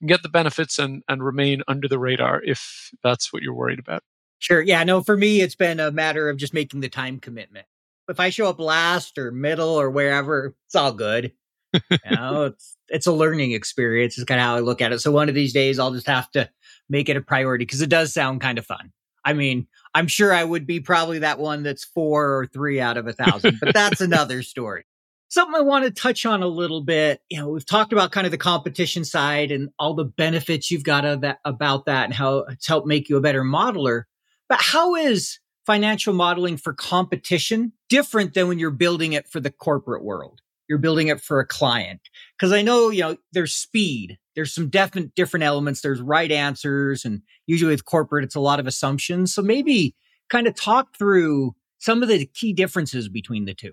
you 0.00 0.06
can 0.06 0.08
get 0.08 0.22
the 0.22 0.28
benefits 0.28 0.78
and 0.78 1.02
and 1.08 1.24
remain 1.24 1.62
under 1.68 1.88
the 1.88 1.98
radar 1.98 2.42
if 2.42 2.90
that's 3.02 3.32
what 3.32 3.42
you're 3.42 3.54
worried 3.54 3.78
about. 3.78 4.02
Sure. 4.38 4.62
Yeah. 4.62 4.82
No. 4.84 5.02
For 5.02 5.16
me, 5.16 5.42
it's 5.42 5.54
been 5.54 5.80
a 5.80 5.90
matter 5.90 6.28
of 6.28 6.38
just 6.38 6.54
making 6.54 6.80
the 6.80 6.88
time 6.88 7.20
commitment. 7.20 7.66
If 8.08 8.18
I 8.18 8.30
show 8.30 8.48
up 8.48 8.58
last 8.58 9.18
or 9.18 9.30
middle 9.30 9.68
or 9.68 9.90
wherever, 9.90 10.56
it's 10.66 10.74
all 10.74 10.92
good. 10.92 11.32
you 11.72 11.80
know, 12.10 12.44
it's 12.46 12.76
it's 12.88 13.06
a 13.06 13.12
learning 13.12 13.52
experience. 13.52 14.18
Is 14.18 14.24
kind 14.24 14.40
of 14.40 14.44
how 14.44 14.56
I 14.56 14.60
look 14.60 14.80
at 14.80 14.92
it. 14.92 15.00
So 15.00 15.12
one 15.12 15.28
of 15.28 15.34
these 15.34 15.52
days, 15.52 15.78
I'll 15.78 15.92
just 15.92 16.08
have 16.08 16.30
to 16.32 16.50
make 16.88 17.08
it 17.08 17.16
a 17.16 17.20
priority 17.20 17.64
because 17.64 17.82
it 17.82 17.90
does 17.90 18.12
sound 18.12 18.40
kind 18.40 18.58
of 18.58 18.66
fun. 18.66 18.92
I 19.24 19.34
mean, 19.34 19.68
I'm 19.94 20.06
sure 20.06 20.32
I 20.32 20.44
would 20.44 20.66
be 20.66 20.80
probably 20.80 21.20
that 21.20 21.38
one 21.38 21.62
that's 21.62 21.84
four 21.84 22.38
or 22.38 22.46
three 22.46 22.80
out 22.80 22.96
of 22.96 23.06
a 23.06 23.12
thousand, 23.12 23.58
but 23.60 23.74
that's 23.74 24.00
another 24.00 24.42
story. 24.42 24.84
Something 25.28 25.54
I 25.54 25.62
want 25.62 25.84
to 25.84 25.90
touch 25.90 26.26
on 26.26 26.42
a 26.42 26.48
little 26.48 26.82
bit. 26.82 27.20
You 27.28 27.38
know, 27.38 27.48
we've 27.48 27.66
talked 27.66 27.92
about 27.92 28.10
kind 28.10 28.26
of 28.26 28.30
the 28.30 28.38
competition 28.38 29.04
side 29.04 29.52
and 29.52 29.70
all 29.78 29.94
the 29.94 30.04
benefits 30.04 30.70
you've 30.70 30.84
got 30.84 31.20
that, 31.20 31.38
about 31.44 31.86
that 31.86 32.04
and 32.04 32.14
how 32.14 32.38
it's 32.48 32.66
helped 32.66 32.86
make 32.86 33.08
you 33.08 33.16
a 33.16 33.20
better 33.20 33.42
modeler. 33.42 34.04
But 34.48 34.60
how 34.60 34.96
is 34.96 35.38
financial 35.66 36.12
modeling 36.12 36.56
for 36.56 36.72
competition 36.72 37.72
different 37.88 38.34
than 38.34 38.48
when 38.48 38.58
you're 38.58 38.70
building 38.70 39.12
it 39.12 39.28
for 39.28 39.38
the 39.38 39.50
corporate 39.52 40.02
world? 40.02 40.40
You're 40.70 40.78
building 40.78 41.08
it 41.08 41.20
for 41.20 41.38
a 41.40 41.46
client. 41.46 42.00
Cause 42.40 42.52
I 42.52 42.62
know, 42.62 42.88
you 42.88 43.02
know, 43.02 43.16
there's 43.32 43.54
speed 43.54 44.16
there's 44.40 44.54
some 44.54 44.68
definite 44.68 45.14
different 45.14 45.44
elements. 45.44 45.80
There's 45.80 46.00
right 46.00 46.30
answers, 46.32 47.04
and 47.04 47.20
usually 47.46 47.72
with 47.72 47.84
corporate, 47.84 48.24
it's 48.24 48.34
a 48.34 48.40
lot 48.40 48.60
of 48.60 48.66
assumptions. 48.66 49.34
So 49.34 49.42
maybe 49.42 49.94
kind 50.30 50.46
of 50.46 50.54
talk 50.54 50.96
through 50.96 51.54
some 51.78 52.02
of 52.02 52.08
the 52.08 52.26
key 52.26 52.52
differences 52.52 53.08
between 53.08 53.44
the 53.44 53.54
two. 53.54 53.72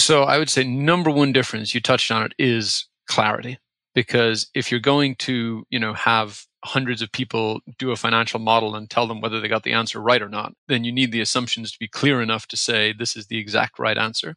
So 0.00 0.22
I 0.22 0.38
would 0.38 0.50
say 0.50 0.64
number 0.64 1.10
one 1.10 1.32
difference, 1.32 1.74
you 1.74 1.80
touched 1.80 2.10
on 2.10 2.24
it, 2.24 2.32
is 2.38 2.88
clarity. 3.08 3.58
Because 3.94 4.50
if 4.54 4.70
you're 4.70 4.80
going 4.80 5.16
to, 5.16 5.64
you 5.68 5.78
know, 5.78 5.92
have 5.92 6.46
hundreds 6.64 7.02
of 7.02 7.12
people 7.12 7.60
do 7.78 7.90
a 7.90 7.96
financial 7.96 8.40
model 8.40 8.74
and 8.74 8.88
tell 8.88 9.06
them 9.06 9.20
whether 9.20 9.38
they 9.38 9.48
got 9.48 9.64
the 9.64 9.72
answer 9.72 10.00
right 10.00 10.22
or 10.22 10.30
not, 10.30 10.54
then 10.66 10.82
you 10.82 10.90
need 10.90 11.12
the 11.12 11.20
assumptions 11.20 11.70
to 11.70 11.78
be 11.78 11.88
clear 11.88 12.22
enough 12.22 12.46
to 12.48 12.56
say 12.56 12.92
this 12.92 13.16
is 13.16 13.26
the 13.26 13.38
exact 13.38 13.78
right 13.78 13.98
answer 13.98 14.34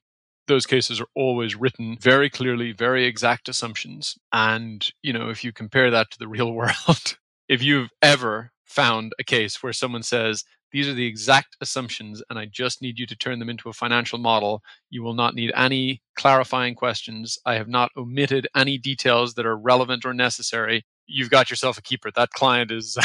those 0.47 0.65
cases 0.65 1.01
are 1.01 1.07
always 1.15 1.55
written 1.55 1.97
very 1.99 2.29
clearly, 2.29 2.71
very 2.71 3.05
exact 3.05 3.49
assumptions. 3.49 4.17
And, 4.31 4.87
you 5.01 5.13
know, 5.13 5.29
if 5.29 5.43
you 5.43 5.51
compare 5.51 5.91
that 5.91 6.11
to 6.11 6.19
the 6.19 6.27
real 6.27 6.51
world, 6.53 7.17
if 7.47 7.61
you've 7.63 7.89
ever 8.01 8.51
found 8.63 9.13
a 9.19 9.23
case 9.23 9.61
where 9.61 9.73
someone 9.73 10.03
says, 10.03 10.43
these 10.71 10.89
are 10.89 10.93
the 10.93 11.05
exact 11.05 11.55
assumptions, 11.61 12.21
and 12.29 12.37
I 12.37 12.47
just 12.47 12.81
need 12.81 12.99
you 12.99 13.05
to 13.05 13.15
turn 13.15 13.39
them 13.39 13.49
into 13.49 13.69
a 13.69 13.73
financial 13.73 14.19
model. 14.19 14.61
You 14.89 15.03
will 15.03 15.13
not 15.13 15.33
need 15.33 15.53
any 15.55 16.01
clarifying 16.17 16.75
questions. 16.75 17.37
I 17.45 17.55
have 17.55 17.69
not 17.69 17.91
omitted 17.95 18.47
any 18.53 18.77
details 18.77 19.35
that 19.35 19.45
are 19.45 19.55
relevant 19.55 20.05
or 20.05 20.13
necessary. 20.13 20.83
You've 21.07 21.29
got 21.29 21.49
yourself 21.49 21.77
a 21.77 21.81
keeper. 21.81 22.11
That 22.11 22.31
client 22.31 22.71
is 22.71 22.97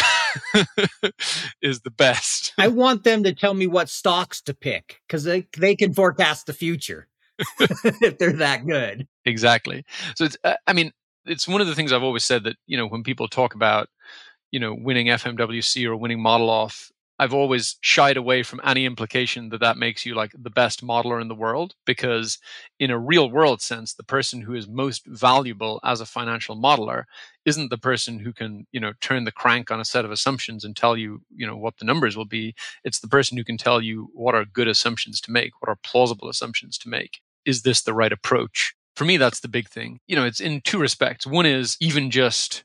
is 1.62 1.82
the 1.82 1.92
best. 1.92 2.54
I 2.58 2.66
want 2.66 3.04
them 3.04 3.22
to 3.22 3.32
tell 3.32 3.54
me 3.54 3.68
what 3.68 3.88
stocks 3.88 4.40
to 4.42 4.54
pick 4.54 5.00
because 5.06 5.22
they, 5.22 5.46
they 5.56 5.76
can 5.76 5.94
forecast 5.94 6.46
the 6.46 6.52
future. 6.52 7.06
if 8.00 8.18
they're 8.18 8.32
that 8.34 8.66
good. 8.66 9.06
Exactly. 9.24 9.84
So 10.16 10.24
it's, 10.24 10.36
uh, 10.44 10.54
I 10.66 10.72
mean, 10.72 10.92
it's 11.26 11.48
one 11.48 11.60
of 11.60 11.66
the 11.66 11.74
things 11.74 11.92
I've 11.92 12.02
always 12.02 12.24
said 12.24 12.44
that, 12.44 12.56
you 12.66 12.76
know, 12.76 12.86
when 12.86 13.02
people 13.02 13.28
talk 13.28 13.54
about, 13.54 13.88
you 14.50 14.60
know, 14.60 14.74
winning 14.74 15.08
FMWC 15.08 15.86
or 15.86 15.96
winning 15.96 16.18
ModelOff, 16.18 16.90
I've 17.20 17.34
always 17.34 17.76
shied 17.82 18.16
away 18.16 18.42
from 18.42 18.62
any 18.64 18.86
implication 18.86 19.50
that 19.50 19.60
that 19.60 19.76
makes 19.76 20.06
you 20.06 20.14
like 20.14 20.32
the 20.34 20.48
best 20.48 20.82
modeler 20.82 21.20
in 21.20 21.28
the 21.28 21.34
world 21.34 21.74
because 21.84 22.38
in 22.78 22.90
a 22.90 22.98
real 22.98 23.30
world 23.30 23.60
sense 23.60 23.92
the 23.92 24.02
person 24.02 24.40
who 24.40 24.54
is 24.54 24.66
most 24.66 25.04
valuable 25.06 25.80
as 25.84 26.00
a 26.00 26.06
financial 26.06 26.56
modeler 26.56 27.04
isn't 27.44 27.68
the 27.68 27.76
person 27.76 28.18
who 28.18 28.32
can 28.32 28.66
you 28.72 28.80
know 28.80 28.94
turn 29.02 29.24
the 29.24 29.32
crank 29.32 29.70
on 29.70 29.80
a 29.80 29.84
set 29.84 30.06
of 30.06 30.10
assumptions 30.10 30.64
and 30.64 30.74
tell 30.74 30.96
you 30.96 31.20
you 31.36 31.46
know 31.46 31.58
what 31.58 31.76
the 31.76 31.84
numbers 31.84 32.16
will 32.16 32.24
be 32.24 32.54
it's 32.84 33.00
the 33.00 33.08
person 33.08 33.36
who 33.36 33.44
can 33.44 33.58
tell 33.58 33.82
you 33.82 34.08
what 34.14 34.34
are 34.34 34.46
good 34.46 34.68
assumptions 34.68 35.20
to 35.20 35.30
make 35.30 35.52
what 35.60 35.68
are 35.68 35.76
plausible 35.82 36.28
assumptions 36.30 36.78
to 36.78 36.88
make 36.88 37.20
is 37.44 37.62
this 37.62 37.82
the 37.82 37.94
right 37.94 38.12
approach? 38.12 38.74
For 38.96 39.04
me, 39.04 39.16
that's 39.16 39.40
the 39.40 39.48
big 39.48 39.68
thing. 39.68 40.00
You 40.06 40.16
know, 40.16 40.24
it's 40.24 40.40
in 40.40 40.60
two 40.62 40.78
respects. 40.78 41.26
One 41.26 41.46
is 41.46 41.76
even 41.80 42.10
just 42.10 42.64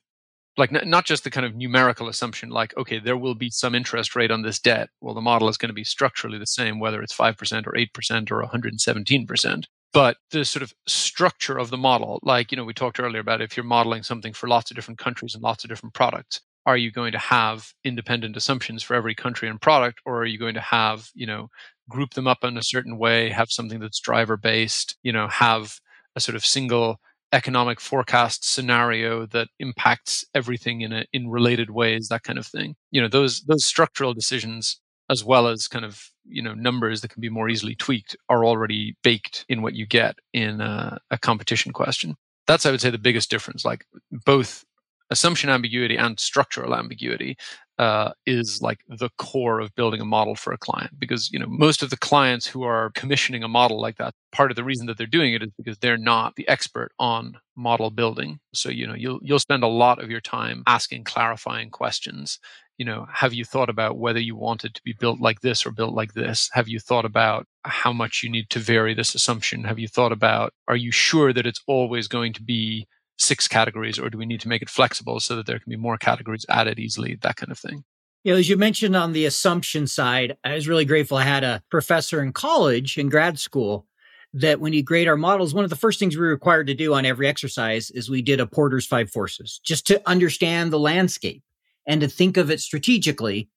like 0.57 0.73
n- 0.73 0.89
not 0.89 1.05
just 1.05 1.23
the 1.23 1.29
kind 1.29 1.45
of 1.45 1.55
numerical 1.55 2.07
assumption 2.07 2.49
like 2.49 2.75
okay 2.77 2.99
there 2.99 3.17
will 3.17 3.35
be 3.35 3.49
some 3.49 3.75
interest 3.75 4.15
rate 4.15 4.31
on 4.31 4.41
this 4.41 4.59
debt 4.59 4.89
well 5.01 5.13
the 5.13 5.21
model 5.21 5.49
is 5.49 5.57
going 5.57 5.69
to 5.69 5.73
be 5.73 5.83
structurally 5.83 6.37
the 6.37 6.45
same 6.45 6.79
whether 6.79 7.01
it's 7.01 7.15
5% 7.15 7.67
or 7.67 7.71
8% 7.71 8.31
or 8.31 8.43
117% 8.43 9.65
but 9.93 10.17
the 10.31 10.45
sort 10.45 10.63
of 10.63 10.73
structure 10.87 11.57
of 11.57 11.69
the 11.69 11.77
model 11.77 12.19
like 12.23 12.51
you 12.51 12.55
know 12.57 12.63
we 12.63 12.73
talked 12.73 12.99
earlier 12.99 13.21
about 13.21 13.41
if 13.41 13.55
you're 13.55 13.63
modeling 13.63 14.03
something 14.03 14.33
for 14.33 14.47
lots 14.47 14.71
of 14.71 14.75
different 14.75 14.99
countries 14.99 15.35
and 15.35 15.43
lots 15.43 15.63
of 15.63 15.69
different 15.69 15.93
products 15.93 16.41
are 16.65 16.77
you 16.77 16.91
going 16.91 17.11
to 17.11 17.19
have 17.19 17.71
independent 17.83 18.35
assumptions 18.35 18.81
for 18.81 18.95
every 18.95 19.15
country 19.15 19.47
and 19.47 19.61
product 19.61 19.99
or 20.05 20.19
are 20.19 20.25
you 20.25 20.37
going 20.37 20.55
to 20.55 20.61
have 20.61 21.09
you 21.13 21.25
know 21.25 21.47
group 21.89 22.13
them 22.15 22.27
up 22.27 22.43
in 22.43 22.57
a 22.57 22.63
certain 22.63 22.97
way 22.97 23.29
have 23.29 23.51
something 23.51 23.79
that's 23.79 23.99
driver 23.99 24.37
based 24.37 24.97
you 25.03 25.11
know 25.11 25.27
have 25.27 25.79
a 26.15 26.19
sort 26.19 26.35
of 26.35 26.45
single 26.45 26.99
economic 27.35 27.79
forecast 27.81 28.49
scenario 28.49 29.25
that 29.27 29.49
impacts 29.59 30.23
everything 30.33 30.81
in 30.81 30.93
a, 30.93 31.05
in 31.11 31.27
related 31.29 31.69
ways 31.69 32.07
that 32.07 32.23
kind 32.23 32.39
of 32.39 32.47
thing? 32.47 32.75
You 32.91 33.01
know 33.01 33.07
those 33.07 33.41
those 33.41 33.65
structural 33.65 34.13
decisions 34.13 34.79
as 35.09 35.23
well 35.23 35.47
as 35.47 35.67
kind 35.67 35.85
of 35.85 36.01
you 36.25 36.41
know 36.41 36.53
numbers 36.53 37.01
that 37.01 37.09
can 37.09 37.21
be 37.21 37.29
more 37.29 37.49
easily 37.49 37.75
tweaked 37.75 38.15
are 38.29 38.45
already 38.45 38.95
baked 39.03 39.45
in 39.49 39.61
what 39.61 39.73
you 39.73 39.85
get 39.85 40.15
in 40.33 40.61
a, 40.61 40.99
a 41.11 41.17
competition 41.17 41.71
question. 41.71 42.15
That's 42.47 42.65
i 42.65 42.71
would 42.71 42.81
say 42.81 42.89
the 42.89 42.97
biggest 42.97 43.29
difference. 43.29 43.65
Like 43.65 43.85
both 44.25 44.63
assumption 45.09 45.49
ambiguity 45.49 45.97
and 45.97 46.19
structural 46.19 46.75
ambiguity 46.75 47.37
uh, 47.77 48.11
is 48.25 48.61
like 48.61 48.79
the 48.87 49.09
core 49.17 49.59
of 49.59 49.75
building 49.75 49.99
a 49.99 50.05
model 50.05 50.35
for 50.35 50.53
a 50.53 50.57
client 50.57 50.91
because 50.97 51.29
you 51.31 51.37
know 51.37 51.47
most 51.47 51.83
of 51.83 51.89
the 51.89 51.97
clients 51.97 52.47
who 52.47 52.63
are 52.63 52.91
commissioning 52.91 53.43
a 53.43 53.47
model 53.47 53.81
like 53.81 53.97
that 53.97 54.13
part 54.31 54.49
of 54.49 54.55
the 54.55 54.63
reason 54.63 54.87
that 54.87 54.97
they're 54.97 55.07
doing 55.07 55.33
it 55.33 55.43
is 55.43 55.51
because 55.57 55.77
they're 55.79 55.97
not 55.97 56.35
the 56.35 56.47
expert 56.47 56.91
on 56.99 57.37
model 57.55 57.89
building. 57.91 58.39
So 58.53 58.69
you 58.69 58.87
know 58.87 58.93
you'll 58.95 59.19
you'll 59.21 59.39
spend 59.39 59.63
a 59.63 59.67
lot 59.67 60.01
of 60.01 60.09
your 60.09 60.21
time 60.21 60.63
asking 60.67 61.03
clarifying 61.03 61.69
questions. 61.69 62.39
You 62.77 62.85
know 62.85 63.07
have 63.11 63.33
you 63.33 63.43
thought 63.43 63.69
about 63.69 63.97
whether 63.97 64.19
you 64.19 64.37
want 64.37 64.63
it 64.63 64.73
to 64.75 64.81
be 64.83 64.93
built 64.97 65.19
like 65.19 65.41
this 65.41 65.65
or 65.65 65.71
built 65.71 65.93
like 65.93 66.13
this? 66.13 66.49
Have 66.53 66.69
you 66.69 66.79
thought 66.79 67.05
about 67.05 67.45
how 67.63 67.91
much 67.91 68.23
you 68.23 68.29
need 68.29 68.49
to 68.51 68.59
vary 68.59 68.93
this 68.93 69.15
assumption? 69.15 69.65
Have 69.65 69.79
you 69.79 69.89
thought 69.89 70.13
about 70.13 70.53
are 70.69 70.77
you 70.77 70.91
sure 70.91 71.33
that 71.33 71.45
it's 71.45 71.61
always 71.67 72.07
going 72.07 72.31
to 72.33 72.41
be 72.43 72.87
six 73.17 73.47
categories 73.47 73.97
or 73.97 74.09
do 74.09 74.17
we 74.17 74.25
need 74.25 74.41
to 74.41 74.49
make 74.49 74.61
it 74.61 74.69
flexible 74.69 75.19
so 75.19 75.35
that 75.35 75.45
there 75.45 75.59
can 75.59 75.69
be 75.69 75.77
more 75.77 75.97
categories 75.97 76.45
added 76.49 76.79
easily 76.79 77.17
that 77.21 77.35
kind 77.37 77.51
of 77.51 77.57
thing 77.57 77.83
you 78.25 78.33
know, 78.33 78.39
as 78.39 78.49
you 78.49 78.57
mentioned 78.57 78.95
on 78.95 79.13
the 79.13 79.27
assumption 79.27 79.85
side, 79.85 80.35
I 80.43 80.55
was 80.55 80.67
really 80.67 80.83
grateful. 80.83 81.15
I 81.15 81.23
had 81.23 81.43
a 81.43 81.61
professor 81.69 82.23
in 82.23 82.33
college 82.33 82.97
in 82.97 83.07
grad 83.07 83.37
school 83.37 83.85
that 84.33 84.59
when 84.59 84.73
you 84.73 84.81
grade 84.81 85.07
our 85.07 85.15
models, 85.15 85.53
one 85.53 85.63
of 85.63 85.69
the 85.69 85.75
first 85.75 85.99
things 85.99 86.15
we 86.15 86.21
were 86.21 86.29
required 86.29 86.65
to 86.67 86.73
do 86.73 86.95
on 86.95 87.05
every 87.05 87.27
exercise 87.27 87.91
is 87.91 88.09
we 88.09 88.23
did 88.23 88.39
a 88.39 88.47
Porter's 88.47 88.87
five 88.87 89.11
forces 89.11 89.61
just 89.63 89.85
to 89.87 90.01
understand 90.09 90.73
the 90.73 90.79
landscape 90.79 91.43
and 91.87 92.01
to 92.01 92.07
think 92.07 92.35
of 92.35 92.49
it 92.49 92.59
strategically 92.59 93.47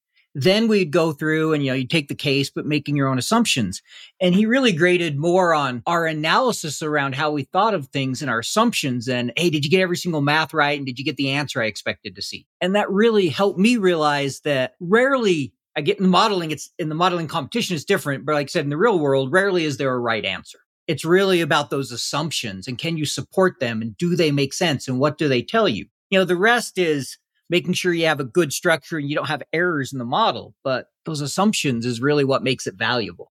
then 0.43 0.69
we'd 0.69 0.91
go 0.91 1.13
through 1.13 1.53
and, 1.53 1.65
you 1.65 1.71
know, 1.71 1.77
you 1.77 1.87
take 1.87 2.09
the 2.09 2.15
case, 2.15 2.51
but 2.51 2.67
making 2.67 2.97
your 2.97 3.09
own 3.09 3.19
assumptions. 3.19 3.83
And 4.21 4.35
he 4.35 4.47
really 4.47 4.73
graded 4.73 5.19
more 5.19 5.55
on 5.55 5.83
our 5.87 6.07
analysis 6.07 6.83
around 6.83 7.15
how 7.15 7.31
we 7.31 7.45
thought 7.45 7.75
of 7.75 7.89
things 7.89 8.23
and 8.23 8.31
our 8.31 8.41
assumptions 8.41 9.09
and, 9.09 9.33
hey, 9.37 9.51
did 9.51 9.65
you 9.65 9.71
get 9.71 9.81
every 9.81 9.97
single 9.97 10.21
math 10.21 10.55
right? 10.55 10.79
And 10.79 10.87
did 10.87 10.99
you 10.99 11.05
get 11.05 11.17
the 11.17 11.31
answer 11.31 11.63
I 11.63 11.67
expected 11.67 12.15
to 12.17 12.23
see? 12.23 12.47
And 12.61 12.75
that 12.77 12.91
really 12.91 13.29
helped 13.29 13.59
me 13.59 13.77
realize 13.77 14.41
that 14.41 14.75
rarely 14.81 15.53
I 15.77 15.81
get 15.81 15.99
in 15.99 16.03
the 16.03 16.11
modeling, 16.11 16.51
it's 16.51 16.71
in 16.79 16.89
the 16.89 16.95
modeling 16.95 17.29
competition, 17.29 17.77
it's 17.77 17.85
different. 17.85 18.27
But 18.27 18.35
like 18.35 18.47
I 18.47 18.51
said, 18.51 18.65
in 18.65 18.71
the 18.71 18.77
real 18.77 18.99
world, 18.99 19.33
rarely 19.33 19.65
is 19.65 19.77
there 19.77 19.95
a 19.95 19.99
right 19.99 20.25
answer. 20.25 20.59
It's 20.89 21.05
really 21.05 21.41
about 21.41 21.71
those 21.71 21.93
assumptions 21.93 22.67
and 22.67 22.79
can 22.79 22.97
you 22.97 23.05
support 23.05 23.61
them 23.61 23.83
and 23.83 23.97
do 23.97 24.17
they 24.17 24.33
make 24.33 24.53
sense 24.53 24.89
and 24.89 24.99
what 24.99 25.19
do 25.19 25.29
they 25.29 25.43
tell 25.43 25.69
you? 25.69 25.87
You 26.11 26.19
know, 26.19 26.25
the 26.25 26.37
rest 26.37 26.79
is 26.79 27.19
making 27.49 27.73
sure 27.73 27.93
you 27.93 28.07
have 28.07 28.21
a 28.21 28.25
good 28.25 28.53
structure 28.53 28.99
and 28.99 29.09
you 29.09 29.17
don't 29.17 29.29
have 29.29 29.43
errors 29.53 29.93
in 29.93 29.99
the 29.99 30.05
model. 30.05 30.55
But 30.65 30.87
those 31.05 31.21
assumptions 31.21 31.87
is 31.87 32.01
really 32.01 32.25
what 32.25 32.43
makes 32.43 32.67
it 32.67 32.75
valuable. 32.75 33.33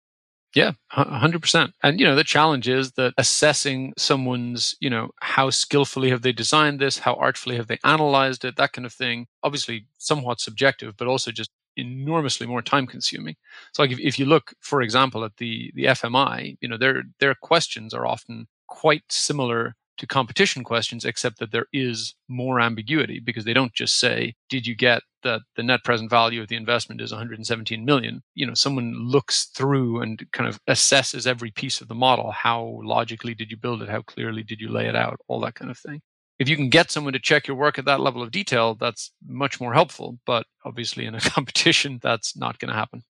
Yeah, 0.55 0.71
100%. 0.93 1.73
And, 1.83 1.99
you 1.99 2.05
know, 2.05 2.15
the 2.15 2.23
challenge 2.23 2.69
is 2.69 2.93
that 2.93 3.13
assessing 3.17 3.93
someone's, 3.97 4.77
you 4.79 4.89
know, 4.89 5.09
how 5.19 5.49
skillfully 5.49 6.09
have 6.11 6.21
they 6.21 6.31
designed 6.31 6.79
this? 6.79 6.97
How 6.97 7.15
artfully 7.15 7.57
have 7.57 7.67
they 7.67 7.77
analyzed 7.83 8.45
it? 8.45 8.55
That 8.55 8.71
kind 8.71 8.85
of 8.85 8.93
thing. 8.93 9.27
Obviously, 9.43 9.85
somewhat 9.97 10.39
subjective, 10.39 10.95
but 10.95 11.09
also 11.09 11.31
just 11.31 11.51
enormously 11.75 12.47
more 12.47 12.61
time 12.61 12.87
consuming. 12.87 13.35
So 13.73 13.83
like 13.83 13.91
if, 13.91 13.99
if 13.99 14.17
you 14.17 14.25
look, 14.25 14.53
for 14.61 14.81
example, 14.81 15.25
at 15.25 15.35
the, 15.37 15.73
the 15.75 15.85
FMI, 15.85 16.57
you 16.61 16.69
know, 16.69 16.77
their, 16.77 17.03
their 17.19 17.35
questions 17.35 17.93
are 17.93 18.07
often 18.07 18.47
quite 18.67 19.03
similar 19.09 19.75
to 19.97 20.07
competition 20.07 20.63
questions, 20.63 21.05
except 21.05 21.39
that 21.39 21.51
there 21.51 21.67
is 21.73 22.15
more 22.27 22.59
ambiguity 22.59 23.19
because 23.19 23.45
they 23.45 23.53
don't 23.53 23.73
just 23.73 23.99
say, 23.99 24.33
did 24.49 24.67
you 24.67 24.75
get 24.75 25.01
that 25.23 25.41
the 25.55 25.63
net 25.63 25.83
present 25.83 26.09
value 26.09 26.41
of 26.41 26.47
the 26.47 26.55
investment 26.55 27.01
is 27.01 27.11
117 27.11 27.85
million? 27.85 28.21
You 28.33 28.47
know, 28.47 28.53
someone 28.53 28.93
looks 28.93 29.45
through 29.45 30.01
and 30.01 30.25
kind 30.31 30.47
of 30.47 30.59
assesses 30.69 31.27
every 31.27 31.51
piece 31.51 31.81
of 31.81 31.87
the 31.87 31.95
model. 31.95 32.31
How 32.31 32.79
logically 32.83 33.33
did 33.33 33.51
you 33.51 33.57
build 33.57 33.81
it? 33.81 33.89
How 33.89 34.01
clearly 34.01 34.43
did 34.43 34.59
you 34.59 34.69
lay 34.69 34.87
it 34.87 34.95
out? 34.95 35.19
All 35.27 35.39
that 35.41 35.55
kind 35.55 35.71
of 35.71 35.77
thing. 35.77 36.01
If 36.37 36.49
you 36.49 36.57
can 36.57 36.69
get 36.69 36.91
someone 36.91 37.13
to 37.13 37.19
check 37.19 37.47
your 37.47 37.55
work 37.55 37.79
at 37.79 37.85
that 37.85 38.01
level 38.01 38.21
of 38.21 38.31
detail, 38.31 38.75
that's 38.75 39.11
much 39.25 39.61
more 39.61 39.73
helpful. 39.73 40.19
But 40.25 40.45
obviously, 40.65 41.05
in 41.05 41.15
a 41.15 41.19
competition, 41.21 41.99
that's 42.01 42.35
not 42.35 42.59
going 42.59 42.69
to 42.69 42.75
happen. 42.75 43.03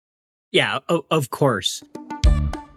Yeah, 0.52 0.80
of 0.88 1.32
course. 1.32 1.84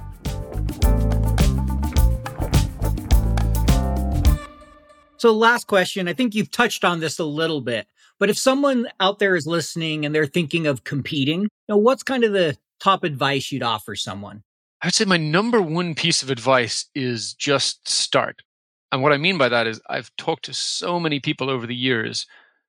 So, 5.18 5.32
last 5.32 5.68
question. 5.68 6.08
I 6.08 6.14
think 6.14 6.34
you've 6.34 6.50
touched 6.50 6.84
on 6.84 7.00
this 7.00 7.20
a 7.20 7.26
little 7.26 7.62
bit, 7.62 7.86
but 8.18 8.32
if 8.32 8.40
someone 8.40 8.88
out 9.00 9.20
there 9.20 9.36
is 9.36 9.46
listening 9.46 10.04
and 10.04 10.16
they're 10.16 10.26
thinking 10.26 10.66
of 10.66 10.84
competing, 10.84 11.44
you 11.44 11.50
know, 11.70 11.78
what's 11.78 12.02
kind 12.02 12.24
of 12.24 12.34
the 12.34 12.58
top 12.80 13.04
advice 13.04 13.52
you'd 13.52 13.62
offer 13.62 13.96
someone? 13.96 14.42
I 14.86 14.88
would 14.88 14.94
say 14.94 15.06
my 15.06 15.18
number 15.18 15.64
one 15.64 15.96
piece 15.96 16.22
of 16.22 16.30
advice 16.30 16.86
is 16.94 17.34
just 17.34 17.90
start. 17.90 18.44
And 18.92 19.02
what 19.02 19.14
I 19.14 19.18
mean 19.18 19.36
by 19.36 19.50
that 19.50 19.66
is 19.66 19.82
I've 19.90 20.16
talked 20.16 20.46
to 20.46 20.54
so 20.54 21.00
many 21.00 21.20
people 21.20 21.50
over 21.50 21.66
the 21.66 21.74
years 21.74 22.28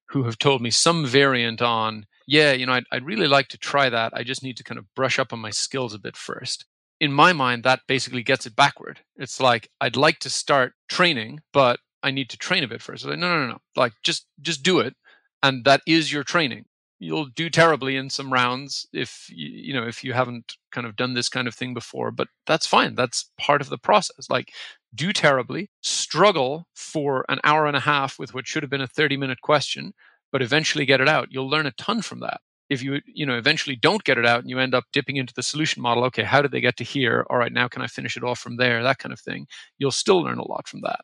who 0.09 0.24
have 0.24 0.38
told 0.38 0.62
me 0.62 0.70
some 0.70 1.05
variant 1.05 1.61
on, 1.61 2.07
yeah, 2.26 2.52
you 2.52 2.64
know, 2.64 2.72
I'd, 2.72 2.87
I'd 2.90 3.05
really 3.05 3.26
like 3.26 3.48
to 3.48 3.59
try 3.59 3.90
that. 3.90 4.14
I 4.16 4.22
just 4.22 4.42
need 4.42 4.57
to 4.57 4.64
kind 4.64 4.79
of 4.79 4.87
brush 4.94 5.18
up 5.18 5.31
on 5.31 5.40
my 5.40 5.50
skills 5.50 5.92
a 5.92 5.98
bit 5.98 6.16
first. 6.16 6.64
In 7.00 7.12
my 7.12 7.35
mind, 7.35 7.64
that 7.64 7.81
basically 7.87 8.22
gets 8.22 8.46
it 8.46 8.57
backward. 8.57 9.00
It's 9.16 9.38
like 9.38 9.68
I'd 9.83 9.94
like 9.94 10.18
to 10.20 10.31
start 10.31 10.72
training, 10.88 11.40
but 11.52 11.81
I 12.02 12.12
need 12.12 12.31
to 12.31 12.38
train 12.38 12.64
a 12.64 12.68
bit 12.68 12.81
first. 12.81 13.05
Like, 13.05 13.18
no, 13.18 13.29
no, 13.29 13.46
no, 13.46 13.52
no. 13.52 13.59
Like 13.76 13.92
just 14.02 14.24
just 14.40 14.62
do 14.62 14.81
it, 14.81 14.96
and 15.42 15.66
that 15.66 15.83
is 15.87 16.11
your 16.11 16.24
training 16.24 16.64
you'll 16.99 17.27
do 17.27 17.51
terribly 17.51 17.97
in 17.97 18.09
some 18.09 18.33
rounds 18.33 18.87
if 18.93 19.27
you, 19.31 19.75
know 19.75 19.87
if 19.87 20.03
you 20.03 20.13
haven't 20.13 20.55
kind 20.73 20.87
of 20.87 20.97
done 20.97 21.15
this 21.15 21.29
kind 21.29 21.47
of 21.47 21.55
thing 21.55 21.75
before 21.75 22.11
but 22.11 22.29
that's 22.47 22.67
fine 22.67 22.95
that's 22.95 23.31
part 23.39 23.61
of 23.61 23.69
the 23.69 23.79
process 23.79 24.29
like 24.31 24.53
do 24.95 25.13
terribly 25.13 25.71
struggle 25.83 26.67
for 26.75 27.25
an 27.29 27.39
hour 27.45 27.67
and 27.67 27.77
a 27.77 27.81
half 27.81 28.19
with 28.19 28.35
what 28.35 28.47
should 28.47 28.63
have 28.63 28.71
been 28.71 28.81
a 28.81 28.87
30 28.87 29.17
minute 29.17 29.41
question 29.43 29.93
but 30.33 30.43
eventually 30.43 30.85
get 30.85 31.01
it 31.01 31.09
out 31.09 31.29
you'll 31.31 31.49
learn 31.49 31.67
a 31.67 31.73
ton 31.73 32.03
from 32.03 32.21
that. 32.21 32.41
If 32.69 32.83
you 32.83 33.01
you 33.07 33.25
know 33.27 33.39
eventually 33.39 33.77
don't 33.77 34.05
get 34.05 34.19
it 34.19 34.27
out 34.27 34.41
and 34.41 34.51
you 34.51 34.59
end 34.59 34.75
up 34.75 34.85
dipping 34.93 35.17
into 35.17 35.35
the 35.35 35.43
solution 35.43 35.83
model 35.83 36.05
okay 36.05 36.25
how 36.25 36.43
did 36.43 36.51
they 36.51 36.61
get 36.61 36.77
to 36.79 36.85
here? 36.85 37.25
All 37.31 37.39
right 37.39 37.53
now 37.53 37.69
can 37.69 37.83
i 37.83 37.87
finish 37.87 38.17
it 38.17 38.25
off 38.25 38.39
from 38.39 38.57
there? 38.57 38.83
that 38.83 38.99
kind 38.99 39.13
of 39.13 39.21
thing 39.21 39.47
you'll 39.79 39.91
still 39.91 40.23
learn 40.23 40.39
a 40.39 40.49
lot 40.49 40.69
from 40.69 40.81
that 40.83 41.01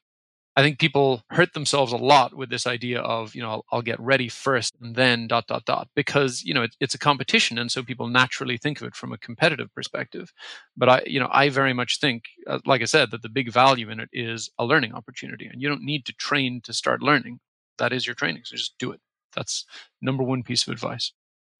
I 0.55 0.63
think 0.63 0.79
people 0.79 1.23
hurt 1.31 1.55
themselves 1.55 1.93
a 1.93 1.97
lot 1.97 2.35
with 2.35 2.51
this 2.51 2.67
idea 2.67 3.01
of, 3.01 3.35
you 3.35 3.41
know, 3.41 3.51
I'll, 3.51 3.65
I'll 3.73 3.83
get 3.83 3.99
ready 3.99 4.29
first 4.29 4.75
and 4.83 4.95
then 4.95 5.27
dot, 5.27 5.47
dot, 5.47 5.65
dot, 5.65 5.89
because, 5.95 6.43
you 6.43 6.53
know, 6.53 6.63
it, 6.63 6.77
it's 6.79 6.95
a 6.95 6.99
competition. 6.99 7.57
And 7.57 7.73
so 7.73 7.83
people 7.83 8.07
naturally 8.09 8.59
think 8.59 8.81
of 8.81 8.87
it 8.87 8.95
from 8.95 9.13
a 9.13 9.19
competitive 9.19 9.75
perspective. 9.75 10.33
But 10.77 10.89
I, 10.89 11.03
you 11.07 11.19
know, 11.19 11.29
I 11.33 11.49
very 11.49 11.73
much 11.73 12.01
think, 12.01 12.25
uh, 12.47 12.59
like 12.67 12.83
I 12.83 12.87
said, 12.87 13.11
that 13.13 13.23
the 13.23 13.31
big 13.31 13.51
value 13.51 13.89
in 13.89 13.99
it 13.99 14.11
is 14.13 14.51
a 14.59 14.67
learning 14.67 14.93
opportunity. 14.93 15.47
And 15.47 15.63
you 15.63 15.69
don't 15.69 15.85
need 15.85 16.05
to 16.07 16.13
train 16.13 16.61
to 16.65 16.75
start 16.75 17.03
learning. 17.03 17.41
That 17.79 17.95
is 17.95 18.07
your 18.07 18.15
training. 18.15 18.43
So 18.45 18.57
just 18.57 18.75
do 18.79 18.93
it. 18.93 19.01
That's 19.35 19.65
number 20.03 20.23
one 20.23 20.43
piece 20.43 20.67
of 20.67 20.73
advice. 20.73 21.13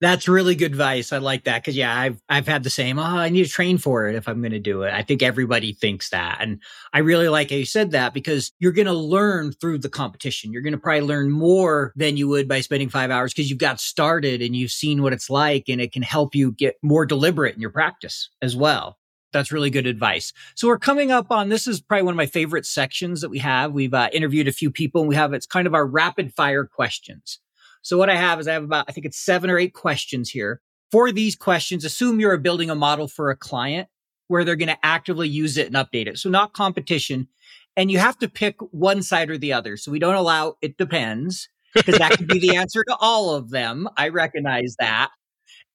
That's 0.03 0.27
really 0.27 0.53
good 0.55 0.73
advice. 0.73 1.13
I 1.13 1.19
like 1.19 1.45
that 1.45 1.61
because 1.61 1.77
yeah, 1.77 1.97
I've 1.97 2.21
I've 2.27 2.45
had 2.45 2.63
the 2.63 2.69
same. 2.69 2.99
Oh, 2.99 3.03
I 3.03 3.29
need 3.29 3.45
to 3.45 3.49
train 3.49 3.77
for 3.77 4.09
it 4.09 4.15
if 4.15 4.27
I'm 4.27 4.41
going 4.41 4.51
to 4.51 4.59
do 4.59 4.81
it. 4.81 4.93
I 4.93 5.01
think 5.01 5.23
everybody 5.23 5.71
thinks 5.71 6.09
that, 6.09 6.39
and 6.41 6.61
I 6.91 6.99
really 6.99 7.29
like 7.29 7.51
how 7.51 7.55
you 7.55 7.63
said 7.63 7.91
that 7.91 8.13
because 8.13 8.51
you're 8.59 8.73
going 8.73 8.87
to 8.87 8.91
learn 8.91 9.53
through 9.53 9.77
the 9.77 9.87
competition. 9.87 10.51
You're 10.51 10.61
going 10.61 10.73
to 10.73 10.77
probably 10.77 11.07
learn 11.07 11.31
more 11.31 11.93
than 11.95 12.17
you 12.17 12.27
would 12.27 12.49
by 12.49 12.59
spending 12.59 12.89
five 12.89 13.11
hours 13.11 13.33
because 13.33 13.49
you've 13.49 13.59
got 13.59 13.79
started 13.79 14.41
and 14.41 14.53
you've 14.53 14.71
seen 14.71 15.03
what 15.03 15.13
it's 15.13 15.29
like, 15.29 15.69
and 15.69 15.79
it 15.79 15.93
can 15.93 16.03
help 16.03 16.35
you 16.35 16.51
get 16.51 16.75
more 16.83 17.05
deliberate 17.05 17.55
in 17.55 17.61
your 17.61 17.69
practice 17.69 18.29
as 18.41 18.57
well. 18.57 18.97
That's 19.31 19.53
really 19.53 19.69
good 19.69 19.87
advice. 19.87 20.33
So 20.55 20.67
we're 20.67 20.79
coming 20.79 21.13
up 21.13 21.31
on 21.31 21.47
this 21.47 21.65
is 21.65 21.79
probably 21.79 22.03
one 22.03 22.13
of 22.13 22.17
my 22.17 22.25
favorite 22.25 22.65
sections 22.65 23.21
that 23.21 23.29
we 23.29 23.39
have. 23.39 23.71
We've 23.71 23.93
uh, 23.93 24.09
interviewed 24.11 24.49
a 24.49 24.51
few 24.51 24.69
people 24.69 24.99
and 24.99 25.07
we 25.07 25.15
have 25.15 25.31
it's 25.31 25.45
kind 25.45 25.65
of 25.65 25.73
our 25.73 25.87
rapid 25.87 26.33
fire 26.33 26.65
questions. 26.65 27.39
So 27.83 27.97
what 27.97 28.09
I 28.09 28.15
have 28.15 28.39
is 28.39 28.47
I 28.47 28.53
have 28.53 28.63
about, 28.63 28.85
I 28.87 28.91
think 28.91 29.05
it's 29.05 29.19
seven 29.19 29.49
or 29.49 29.59
eight 29.59 29.73
questions 29.73 30.29
here. 30.29 30.61
For 30.91 31.11
these 31.11 31.35
questions, 31.35 31.85
assume 31.85 32.19
you're 32.19 32.37
building 32.37 32.69
a 32.69 32.75
model 32.75 33.07
for 33.07 33.29
a 33.29 33.35
client 33.35 33.87
where 34.27 34.43
they're 34.43 34.55
going 34.55 34.69
to 34.69 34.85
actively 34.85 35.27
use 35.27 35.57
it 35.57 35.67
and 35.67 35.75
update 35.75 36.07
it. 36.07 36.17
So 36.17 36.29
not 36.29 36.53
competition. 36.53 37.27
And 37.75 37.91
you 37.91 37.99
have 37.99 38.17
to 38.19 38.29
pick 38.29 38.55
one 38.71 39.01
side 39.01 39.29
or 39.29 39.37
the 39.37 39.53
other. 39.53 39.77
So 39.77 39.91
we 39.91 39.99
don't 39.99 40.15
allow 40.15 40.55
it 40.61 40.77
depends 40.77 41.49
because 41.73 41.97
that 41.97 42.17
could 42.17 42.27
be 42.27 42.39
the 42.39 42.55
answer 42.55 42.83
to 42.87 42.95
all 42.99 43.35
of 43.35 43.49
them. 43.49 43.89
I 43.97 44.09
recognize 44.09 44.75
that. 44.79 45.09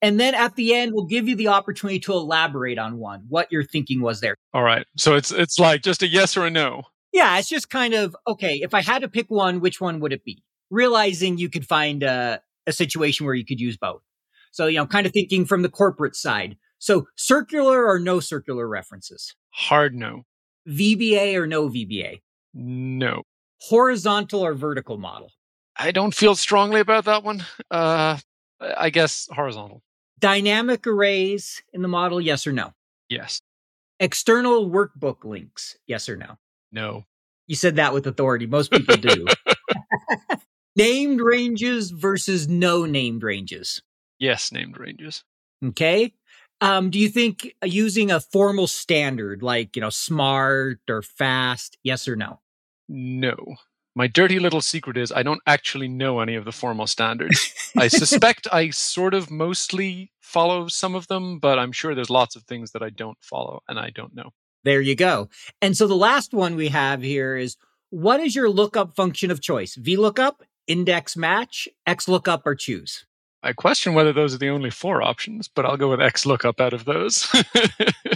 And 0.01 0.18
then 0.21 0.35
at 0.35 0.55
the 0.55 0.75
end, 0.75 0.92
we'll 0.94 1.07
give 1.07 1.29
you 1.29 1.35
the 1.35 1.49
opportunity 1.49 1.99
to 2.01 2.12
elaborate 2.12 2.79
on 2.79 2.99
one, 2.99 3.25
what 3.29 3.51
your 3.51 3.64
thinking 3.64 4.01
was 4.01 4.21
there. 4.21 4.37
All 4.55 4.62
right. 4.62 4.87
So 4.97 5.16
it's 5.16 5.33
it's 5.33 5.59
like 5.59 5.83
just 5.83 6.03
a 6.03 6.07
yes 6.07 6.37
or 6.37 6.47
a 6.47 6.51
no. 6.51 6.85
Yeah, 7.12 7.38
it's 7.38 7.49
just 7.49 7.68
kind 7.68 7.94
of 7.94 8.16
okay, 8.27 8.61
if 8.62 8.75
I 8.75 8.83
had 8.83 9.03
to 9.03 9.09
pick 9.09 9.29
one, 9.29 9.61
which 9.61 9.81
one 9.81 9.99
would 10.01 10.12
it 10.12 10.25
be? 10.25 10.42
Realizing 10.70 11.38
you 11.38 11.48
could 11.48 11.66
find 11.66 12.02
a, 12.02 12.40
a 12.66 12.72
situation 12.72 13.26
where 13.26 13.35
you 13.35 13.44
could 13.44 13.61
use 13.61 13.76
both. 13.76 14.02
So, 14.50 14.66
you 14.66 14.78
know, 14.78 14.87
kind 14.87 15.07
of 15.07 15.12
thinking 15.12 15.44
from 15.44 15.62
the 15.62 15.68
corporate 15.68 16.16
side. 16.16 16.57
So, 16.78 17.09
circular 17.16 17.87
or 17.87 17.98
no 17.98 18.20
circular 18.20 18.68
references? 18.68 19.35
Hard 19.50 19.94
no. 19.94 20.24
VBA 20.68 21.35
or 21.35 21.46
no 21.46 21.68
VBA? 21.68 22.20
No. 22.54 23.22
Horizontal 23.62 24.44
or 24.44 24.54
vertical 24.54 24.98
model? 24.98 25.33
I 25.76 25.90
don't 25.92 26.14
feel 26.14 26.35
strongly 26.35 26.81
about 26.81 27.04
that 27.07 27.22
one. 27.24 27.44
Uh, 27.70 28.18
I 28.61 28.90
guess 28.90 29.28
horizontal. 29.33 29.83
Dynamic 30.18 30.87
arrays 30.87 31.62
in 31.72 31.83
the 31.83 31.88
model, 31.88 32.20
yes 32.20 32.46
or 32.46 32.52
no? 32.52 32.72
Yes. 33.09 33.40
External 34.00 34.68
workbook 34.70 35.24
links, 35.24 35.76
yes 35.87 36.09
or 36.09 36.16
no? 36.16 36.38
No. 36.72 37.04
You 37.46 37.57
said 37.57 37.76
that 37.76 37.94
with 37.94 38.07
authority. 38.07 38.46
Most 38.46 38.70
people 38.70 38.96
do. 38.96 39.26
named 40.78 41.20
ranges 41.20 41.90
versus 41.90 42.48
no 42.48 42.86
named 42.86 43.22
ranges. 43.22 43.82
Yes, 44.18 44.52
named 44.52 44.78
ranges. 44.78 45.24
Okay. 45.64 46.14
Um, 46.60 46.90
do 46.90 46.98
you 46.98 47.08
think 47.08 47.54
using 47.64 48.10
a 48.10 48.20
formal 48.20 48.66
standard 48.66 49.42
like, 49.42 49.76
you 49.76 49.82
know, 49.82 49.90
smart 49.90 50.80
or 50.88 51.02
FAST, 51.02 51.78
yes 51.82 52.08
or 52.08 52.16
no? 52.16 52.40
No. 52.88 53.36
My 53.94 54.06
dirty 54.06 54.38
little 54.38 54.60
secret 54.60 54.96
is 54.96 55.10
I 55.10 55.24
don't 55.24 55.40
actually 55.46 55.88
know 55.88 56.20
any 56.20 56.36
of 56.36 56.44
the 56.44 56.52
formal 56.52 56.86
standards. 56.86 57.52
I 57.76 57.88
suspect 57.88 58.46
I 58.52 58.70
sort 58.70 59.14
of 59.14 59.30
mostly 59.30 60.12
follow 60.20 60.68
some 60.68 60.94
of 60.94 61.08
them, 61.08 61.38
but 61.40 61.58
I'm 61.58 61.72
sure 61.72 61.94
there's 61.94 62.10
lots 62.10 62.36
of 62.36 62.44
things 62.44 62.72
that 62.72 62.82
I 62.82 62.90
don't 62.90 63.18
follow 63.20 63.62
and 63.68 63.78
I 63.78 63.90
don't 63.90 64.14
know. 64.14 64.30
There 64.64 64.80
you 64.80 64.94
go. 64.94 65.28
And 65.60 65.76
so 65.76 65.86
the 65.86 65.96
last 65.96 66.32
one 66.32 66.54
we 66.54 66.68
have 66.68 67.02
here 67.02 67.36
is 67.36 67.56
what 67.90 68.20
is 68.20 68.36
your 68.36 68.50
lookup 68.50 68.94
function 68.94 69.30
of 69.30 69.40
choice? 69.40 69.76
VLOOKUP, 69.76 70.34
index 70.68 71.16
match, 71.16 71.68
XLOOKUP, 71.87 72.42
or 72.44 72.54
choose? 72.54 73.04
I 73.42 73.52
question 73.52 73.94
whether 73.94 74.12
those 74.12 74.35
are 74.35 74.38
the 74.38 74.48
only 74.48 74.70
four 74.70 75.00
options, 75.00 75.48
but 75.48 75.64
I'll 75.64 75.76
go 75.76 75.90
with 75.90 76.00
XLOOKUP 76.00 76.61
out 76.61 76.72
of 76.72 76.85
those. 76.85 77.28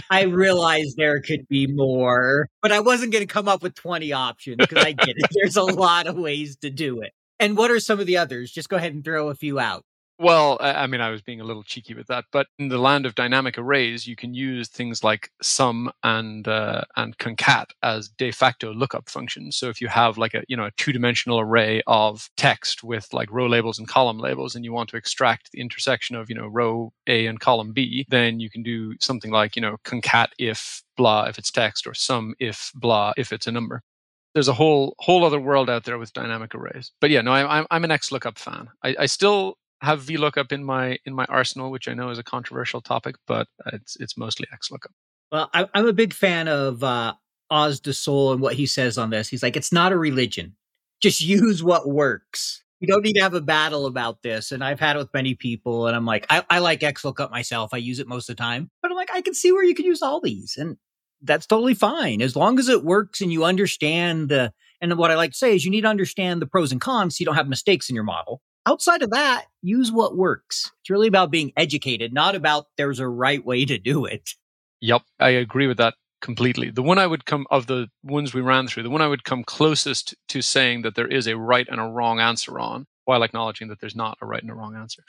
I 0.09 0.23
realize 0.29 0.95
there 0.97 1.21
could 1.21 1.47
be 1.47 1.65
more, 1.65 2.49
but 2.61 2.71
I 2.73 2.81
wasn't 2.81 3.13
going 3.13 3.25
to 3.25 3.33
come 3.33 3.47
up 3.47 3.63
with 3.63 3.73
20 3.75 4.11
options 4.11 4.57
because 4.57 4.83
I 4.83 4.91
get 4.91 5.15
it. 5.17 5.25
There's 5.31 5.55
a 5.55 5.63
lot 5.63 6.07
of 6.07 6.17
ways 6.17 6.57
to 6.57 6.69
do 6.69 7.01
it. 7.01 7.13
And 7.39 7.57
what 7.57 7.71
are 7.71 7.79
some 7.79 7.99
of 7.99 8.05
the 8.05 8.17
others? 8.17 8.51
Just 8.51 8.69
go 8.69 8.75
ahead 8.75 8.93
and 8.93 9.03
throw 9.03 9.29
a 9.29 9.35
few 9.35 9.59
out. 9.59 9.85
Well, 10.19 10.57
I 10.61 10.85
mean, 10.85 11.01
I 11.01 11.09
was 11.09 11.23
being 11.23 11.41
a 11.41 11.43
little 11.43 11.63
cheeky 11.63 11.95
with 11.95 12.05
that, 12.07 12.25
but 12.31 12.47
in 12.59 12.69
the 12.69 12.77
land 12.77 13.07
of 13.07 13.15
dynamic 13.15 13.57
arrays, 13.57 14.05
you 14.05 14.15
can 14.15 14.33
use 14.35 14.69
things 14.69 15.03
like 15.03 15.31
sum 15.41 15.91
and 16.03 16.47
uh, 16.47 16.83
and 16.95 17.17
concat 17.17 17.65
as 17.81 18.09
de 18.09 18.31
facto 18.31 18.73
lookup 18.73 19.09
functions. 19.09 19.57
So 19.57 19.69
if 19.69 19.81
you 19.81 19.87
have 19.87 20.17
like 20.19 20.35
a 20.35 20.43
you 20.47 20.55
know 20.55 20.65
a 20.65 20.71
two 20.77 20.93
dimensional 20.93 21.39
array 21.39 21.81
of 21.87 22.29
text 22.37 22.83
with 22.83 23.07
like 23.11 23.31
row 23.31 23.47
labels 23.47 23.79
and 23.79 23.87
column 23.87 24.19
labels, 24.19 24.55
and 24.55 24.63
you 24.63 24.71
want 24.71 24.89
to 24.89 24.97
extract 24.97 25.51
the 25.51 25.59
intersection 25.59 26.15
of 26.15 26.29
you 26.29 26.35
know 26.35 26.47
row 26.47 26.93
A 27.07 27.25
and 27.25 27.39
column 27.39 27.73
B, 27.73 28.05
then 28.07 28.39
you 28.39 28.51
can 28.51 28.61
do 28.61 28.93
something 28.99 29.31
like 29.31 29.55
you 29.55 29.61
know 29.63 29.77
concat 29.83 30.27
if 30.37 30.83
blah 30.95 31.23
if 31.25 31.39
it's 31.39 31.51
text 31.51 31.87
or 31.87 31.95
sum 31.95 32.35
if 32.39 32.71
blah 32.75 33.13
if 33.17 33.33
it's 33.33 33.47
a 33.47 33.51
number 33.51 33.81
there's 34.33 34.47
a 34.47 34.53
whole 34.53 34.95
whole 34.99 35.23
other 35.25 35.39
world 35.39 35.69
out 35.69 35.83
there 35.83 35.97
with 35.99 36.13
dynamic 36.13 36.55
arrays. 36.55 36.91
But 36.99 37.09
yeah, 37.11 37.21
no, 37.21 37.31
I'm 37.33 37.67
I'm 37.69 37.83
an 37.83 37.91
XLOOKUP 37.91 38.37
fan. 38.37 38.69
I, 38.83 38.95
I 39.01 39.05
still 39.05 39.57
have 39.83 40.01
VLOOKUP 40.01 40.51
in 40.51 40.63
my 40.63 40.97
in 41.05 41.13
my 41.13 41.25
arsenal, 41.25 41.69
which 41.69 41.87
I 41.87 41.93
know 41.93 42.09
is 42.09 42.17
a 42.17 42.23
controversial 42.23 42.81
topic, 42.81 43.15
but 43.27 43.47
it's 43.71 43.97
it's 43.97 44.17
mostly 44.17 44.47
XLOOKUP. 44.53 44.91
Well, 45.31 45.49
I, 45.53 45.67
am 45.73 45.87
a 45.87 45.93
big 45.93 46.13
fan 46.13 46.47
of 46.47 46.83
uh, 46.83 47.13
Oz 47.49 47.79
du 47.79 47.91
Soleil 47.91 48.33
and 48.33 48.41
what 48.41 48.55
he 48.55 48.65
says 48.65 48.97
on 48.97 49.09
this. 49.09 49.27
He's 49.27 49.43
like, 49.43 49.57
it's 49.57 49.71
not 49.71 49.91
a 49.91 49.97
religion. 49.97 50.55
Just 51.01 51.21
use 51.21 51.63
what 51.63 51.87
works. 51.87 52.63
You 52.79 52.87
don't 52.87 53.03
need 53.03 53.13
to 53.13 53.21
have 53.21 53.33
a 53.33 53.41
battle 53.41 53.85
about 53.85 54.21
this. 54.21 54.51
And 54.51 54.63
I've 54.63 54.79
had 54.79 54.95
it 54.95 54.99
with 54.99 55.13
many 55.13 55.35
people, 55.35 55.87
and 55.87 55.95
I'm 55.95 56.05
like, 56.05 56.25
I, 56.29 56.43
I 56.49 56.59
like 56.59 56.79
XLOOKUP 56.79 57.29
myself. 57.29 57.73
I 57.73 57.77
use 57.77 57.99
it 57.99 58.07
most 58.07 58.29
of 58.29 58.35
the 58.35 58.41
time, 58.41 58.69
but 58.81 58.89
I'm 58.89 58.97
like, 58.97 59.11
I 59.13 59.21
can 59.21 59.33
see 59.33 59.51
where 59.51 59.63
you 59.63 59.75
can 59.75 59.85
use 59.85 60.01
all 60.01 60.21
these, 60.21 60.55
and 60.57 60.77
that's 61.21 61.45
totally 61.45 61.73
fine 61.73 62.21
as 62.21 62.35
long 62.35 62.59
as 62.59 62.69
it 62.69 62.83
works 62.83 63.21
and 63.21 63.31
you 63.31 63.43
understand 63.43 64.29
the. 64.29 64.53
And 64.81 64.97
what 64.97 65.11
I 65.11 65.15
like 65.15 65.31
to 65.31 65.37
say 65.37 65.55
is, 65.55 65.63
you 65.63 65.71
need 65.71 65.81
to 65.81 65.87
understand 65.87 66.41
the 66.41 66.45
pros 66.45 66.73
and 66.73 66.81
cons 66.81 67.17
so 67.17 67.21
you 67.21 67.25
don't 67.25 67.35
have 67.35 67.47
mistakes 67.47 67.89
in 67.89 67.95
your 67.95 68.03
model 68.03 68.41
outside 68.65 69.01
of 69.01 69.11
that, 69.11 69.45
use 69.61 69.91
what 69.91 70.15
works. 70.17 70.71
It's 70.81 70.89
really 70.89 71.07
about 71.07 71.31
being 71.31 71.51
educated, 71.57 72.13
not 72.13 72.35
about 72.35 72.67
there's 72.77 72.99
a 72.99 73.07
right 73.07 73.43
way 73.43 73.65
to 73.65 73.77
do 73.77 74.05
it. 74.05 74.31
Yep, 74.81 75.03
I 75.19 75.29
agree 75.29 75.67
with 75.67 75.77
that 75.77 75.95
completely. 76.21 76.71
The 76.71 76.83
one 76.83 76.99
I 76.99 77.07
would 77.07 77.25
come 77.25 77.45
of 77.51 77.67
the 77.67 77.87
ones 78.03 78.33
we 78.33 78.41
ran 78.41 78.67
through, 78.67 78.83
the 78.83 78.89
one 78.89 79.01
I 79.01 79.07
would 79.07 79.23
come 79.23 79.43
closest 79.43 80.15
to 80.29 80.41
saying 80.41 80.81
that 80.81 80.95
there 80.95 81.07
is 81.07 81.27
a 81.27 81.37
right 81.37 81.67
and 81.69 81.79
a 81.79 81.85
wrong 81.85 82.19
answer 82.19 82.59
on, 82.59 82.85
while 83.05 83.23
acknowledging 83.23 83.67
that 83.67 83.79
there's 83.79 83.95
not 83.95 84.17
a 84.21 84.25
right 84.25 84.41
and 84.41 84.51
a 84.51 84.55
wrong 84.55 84.75
answer, 84.75 85.03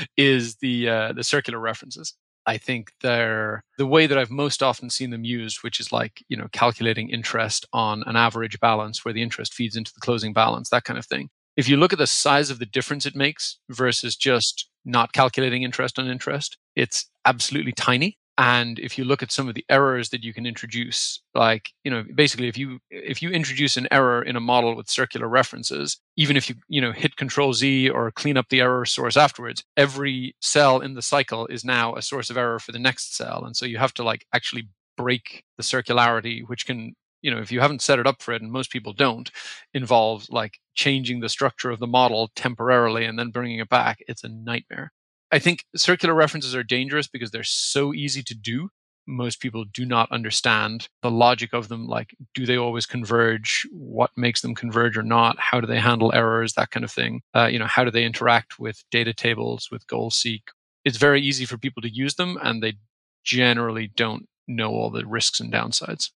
is 0.16 0.56
the 0.56 0.88
uh, 0.88 1.12
the 1.12 1.24
circular 1.24 1.58
references. 1.58 2.14
I 2.46 2.56
think 2.56 2.92
they're 3.02 3.62
the 3.76 3.86
way 3.86 4.06
that 4.06 4.16
I've 4.16 4.30
most 4.30 4.62
often 4.62 4.88
seen 4.88 5.10
them 5.10 5.24
used, 5.24 5.62
which 5.62 5.80
is 5.80 5.92
like, 5.92 6.24
you 6.28 6.36
know, 6.36 6.48
calculating 6.52 7.10
interest 7.10 7.66
on 7.74 8.02
an 8.06 8.16
average 8.16 8.58
balance 8.58 9.04
where 9.04 9.12
the 9.12 9.22
interest 9.22 9.52
feeds 9.52 9.76
into 9.76 9.92
the 9.92 10.00
closing 10.00 10.32
balance, 10.32 10.70
that 10.70 10.84
kind 10.84 10.98
of 10.98 11.04
thing 11.04 11.28
if 11.58 11.68
you 11.68 11.76
look 11.76 11.92
at 11.92 11.98
the 11.98 12.06
size 12.06 12.50
of 12.50 12.60
the 12.60 12.66
difference 12.66 13.04
it 13.04 13.16
makes 13.16 13.58
versus 13.68 14.14
just 14.14 14.70
not 14.84 15.12
calculating 15.12 15.64
interest 15.64 15.98
on 15.98 16.08
interest, 16.08 16.56
it's 16.76 17.06
absolutely 17.26 17.72
tiny. 17.72 18.16
And 18.38 18.78
if 18.78 18.96
you 18.96 19.02
look 19.04 19.24
at 19.24 19.32
some 19.32 19.48
of 19.48 19.56
the 19.56 19.64
errors 19.68 20.10
that 20.10 20.22
you 20.22 20.32
can 20.32 20.46
introduce, 20.46 21.20
like, 21.34 21.70
you 21.82 21.90
know, 21.90 22.04
basically 22.14 22.46
if 22.46 22.56
you 22.56 22.78
if 22.90 23.20
you 23.20 23.30
introduce 23.30 23.76
an 23.76 23.88
error 23.90 24.22
in 24.22 24.36
a 24.36 24.40
model 24.40 24.76
with 24.76 24.88
circular 24.88 25.26
references, 25.26 25.98
even 26.16 26.36
if 26.36 26.48
you, 26.48 26.54
you 26.68 26.80
know, 26.80 26.92
hit 26.92 27.16
control 27.16 27.52
Z 27.52 27.90
or 27.90 28.12
clean 28.12 28.36
up 28.36 28.48
the 28.48 28.60
error 28.60 28.86
source 28.86 29.16
afterwards, 29.16 29.64
every 29.76 30.36
cell 30.40 30.78
in 30.78 30.94
the 30.94 31.02
cycle 31.02 31.48
is 31.48 31.64
now 31.64 31.96
a 31.96 32.02
source 32.02 32.30
of 32.30 32.36
error 32.36 32.60
for 32.60 32.70
the 32.70 32.78
next 32.78 33.16
cell. 33.16 33.44
And 33.44 33.56
so 33.56 33.66
you 33.66 33.78
have 33.78 33.94
to 33.94 34.04
like 34.04 34.24
actually 34.32 34.68
break 34.96 35.42
the 35.56 35.64
circularity, 35.64 36.42
which 36.46 36.66
can 36.66 36.94
you 37.22 37.30
know 37.30 37.38
if 37.38 37.52
you 37.52 37.60
haven't 37.60 37.82
set 37.82 37.98
it 37.98 38.06
up 38.06 38.22
for 38.22 38.32
it 38.32 38.42
and 38.42 38.52
most 38.52 38.70
people 38.70 38.92
don't 38.92 39.30
involves 39.74 40.30
like 40.30 40.58
changing 40.74 41.20
the 41.20 41.28
structure 41.28 41.70
of 41.70 41.80
the 41.80 41.86
model 41.86 42.30
temporarily 42.36 43.04
and 43.04 43.18
then 43.18 43.30
bringing 43.30 43.58
it 43.58 43.68
back 43.68 43.98
it's 44.06 44.24
a 44.24 44.28
nightmare. 44.28 44.92
I 45.30 45.38
think 45.38 45.64
circular 45.76 46.14
references 46.14 46.54
are 46.54 46.62
dangerous 46.62 47.06
because 47.06 47.30
they're 47.30 47.42
so 47.42 47.92
easy 47.92 48.22
to 48.22 48.34
do 48.34 48.70
most 49.08 49.40
people 49.40 49.64
do 49.64 49.86
not 49.86 50.12
understand 50.12 50.88
the 51.02 51.10
logic 51.10 51.54
of 51.54 51.68
them 51.68 51.86
like 51.86 52.14
do 52.34 52.44
they 52.44 52.56
always 52.58 52.84
converge 52.84 53.66
what 53.72 54.10
makes 54.16 54.42
them 54.42 54.54
converge 54.54 54.96
or 54.98 55.02
not 55.02 55.38
how 55.40 55.60
do 55.60 55.66
they 55.66 55.80
handle 55.80 56.12
errors 56.14 56.52
that 56.52 56.70
kind 56.70 56.84
of 56.84 56.90
thing 56.90 57.22
uh, 57.34 57.46
you 57.46 57.58
know 57.58 57.66
how 57.66 57.82
do 57.84 57.90
they 57.90 58.04
interact 58.04 58.58
with 58.58 58.84
data 58.90 59.14
tables 59.14 59.68
with 59.72 59.86
goal 59.86 60.10
seek? 60.10 60.42
It's 60.84 60.98
very 60.98 61.20
easy 61.22 61.44
for 61.44 61.58
people 61.58 61.82
to 61.82 61.92
use 61.92 62.14
them 62.14 62.38
and 62.42 62.62
they 62.62 62.74
generally 63.24 63.88
don't 63.96 64.26
know 64.46 64.70
all 64.70 64.90
the 64.90 65.06
risks 65.06 65.40
and 65.40 65.52
downsides 65.52 66.10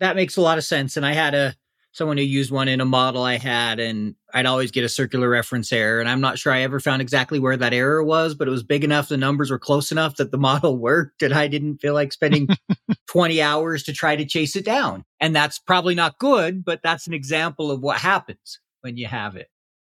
that 0.00 0.16
makes 0.16 0.36
a 0.36 0.40
lot 0.40 0.58
of 0.58 0.64
sense. 0.64 0.96
And 0.96 1.04
I 1.04 1.12
had 1.12 1.34
a 1.34 1.54
someone 1.92 2.16
who 2.16 2.22
used 2.22 2.50
one 2.50 2.68
in 2.68 2.80
a 2.80 2.84
model 2.84 3.22
I 3.22 3.38
had, 3.38 3.80
and 3.80 4.14
I'd 4.32 4.46
always 4.46 4.70
get 4.70 4.84
a 4.84 4.88
circular 4.88 5.28
reference 5.28 5.72
error. 5.72 6.00
And 6.00 6.08
I'm 6.08 6.20
not 6.20 6.38
sure 6.38 6.52
I 6.52 6.60
ever 6.60 6.80
found 6.80 7.02
exactly 7.02 7.38
where 7.38 7.56
that 7.56 7.74
error 7.74 8.04
was, 8.04 8.34
but 8.34 8.46
it 8.46 8.52
was 8.52 8.62
big 8.62 8.84
enough, 8.84 9.08
the 9.08 9.16
numbers 9.16 9.50
were 9.50 9.58
close 9.58 9.90
enough 9.90 10.16
that 10.16 10.30
the 10.30 10.38
model 10.48 10.78
worked, 10.78 11.22
and 11.22 11.34
I 11.34 11.48
didn't 11.48 11.78
feel 11.78 11.94
like 11.94 12.12
spending 12.12 12.48
20 13.08 13.42
hours 13.42 13.82
to 13.84 13.92
try 13.92 14.16
to 14.16 14.24
chase 14.24 14.54
it 14.54 14.64
down. 14.64 15.04
And 15.20 15.34
that's 15.34 15.58
probably 15.58 15.94
not 15.94 16.18
good, 16.18 16.64
but 16.64 16.80
that's 16.82 17.06
an 17.06 17.14
example 17.14 17.70
of 17.70 17.80
what 17.80 17.98
happens 17.98 18.60
when 18.82 18.96
you 18.96 19.06
have 19.06 19.36
it. 19.36 19.48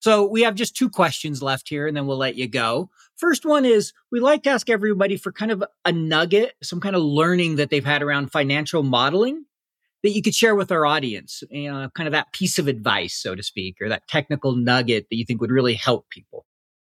So 0.01 0.25
we 0.25 0.43
have 0.43 0.55
just 0.55 0.77
two 0.77 0.89
questions 0.89 1.43
left 1.43 1.67
here 1.67 1.85
and 1.85 1.97
then 1.97 2.07
we'll 2.07 2.17
let 2.17 2.35
you 2.35 2.47
go. 2.47 2.89
First 3.17 3.45
one 3.45 3.65
is 3.65 3.91
we 4.09 4.21
like 4.21 4.43
to 4.43 4.49
ask 4.49 4.69
everybody 4.69 5.17
for 5.17 5.33
kind 5.33 5.51
of 5.51 5.61
a 5.83 5.91
nugget, 5.91 6.53
some 6.63 6.79
kind 6.79 6.95
of 6.95 7.01
learning 7.01 7.57
that 7.57 7.69
they've 7.69 7.83
had 7.83 8.01
around 8.01 8.31
financial 8.31 8.81
modeling 8.81 9.43
that 10.03 10.11
you 10.11 10.21
could 10.21 10.35
share 10.35 10.55
with 10.55 10.71
our 10.71 10.85
audience, 10.85 11.43
you 11.49 11.71
know, 11.71 11.89
kind 11.95 12.07
of 12.07 12.11
that 12.13 12.31
piece 12.31 12.57
of 12.57 12.67
advice, 12.67 13.15
so 13.15 13.35
to 13.35 13.43
speak, 13.43 13.77
or 13.81 13.89
that 13.89 14.07
technical 14.07 14.55
nugget 14.55 15.07
that 15.09 15.17
you 15.17 15.25
think 15.25 15.41
would 15.41 15.51
really 15.51 15.73
help 15.73 16.09
people. 16.09 16.45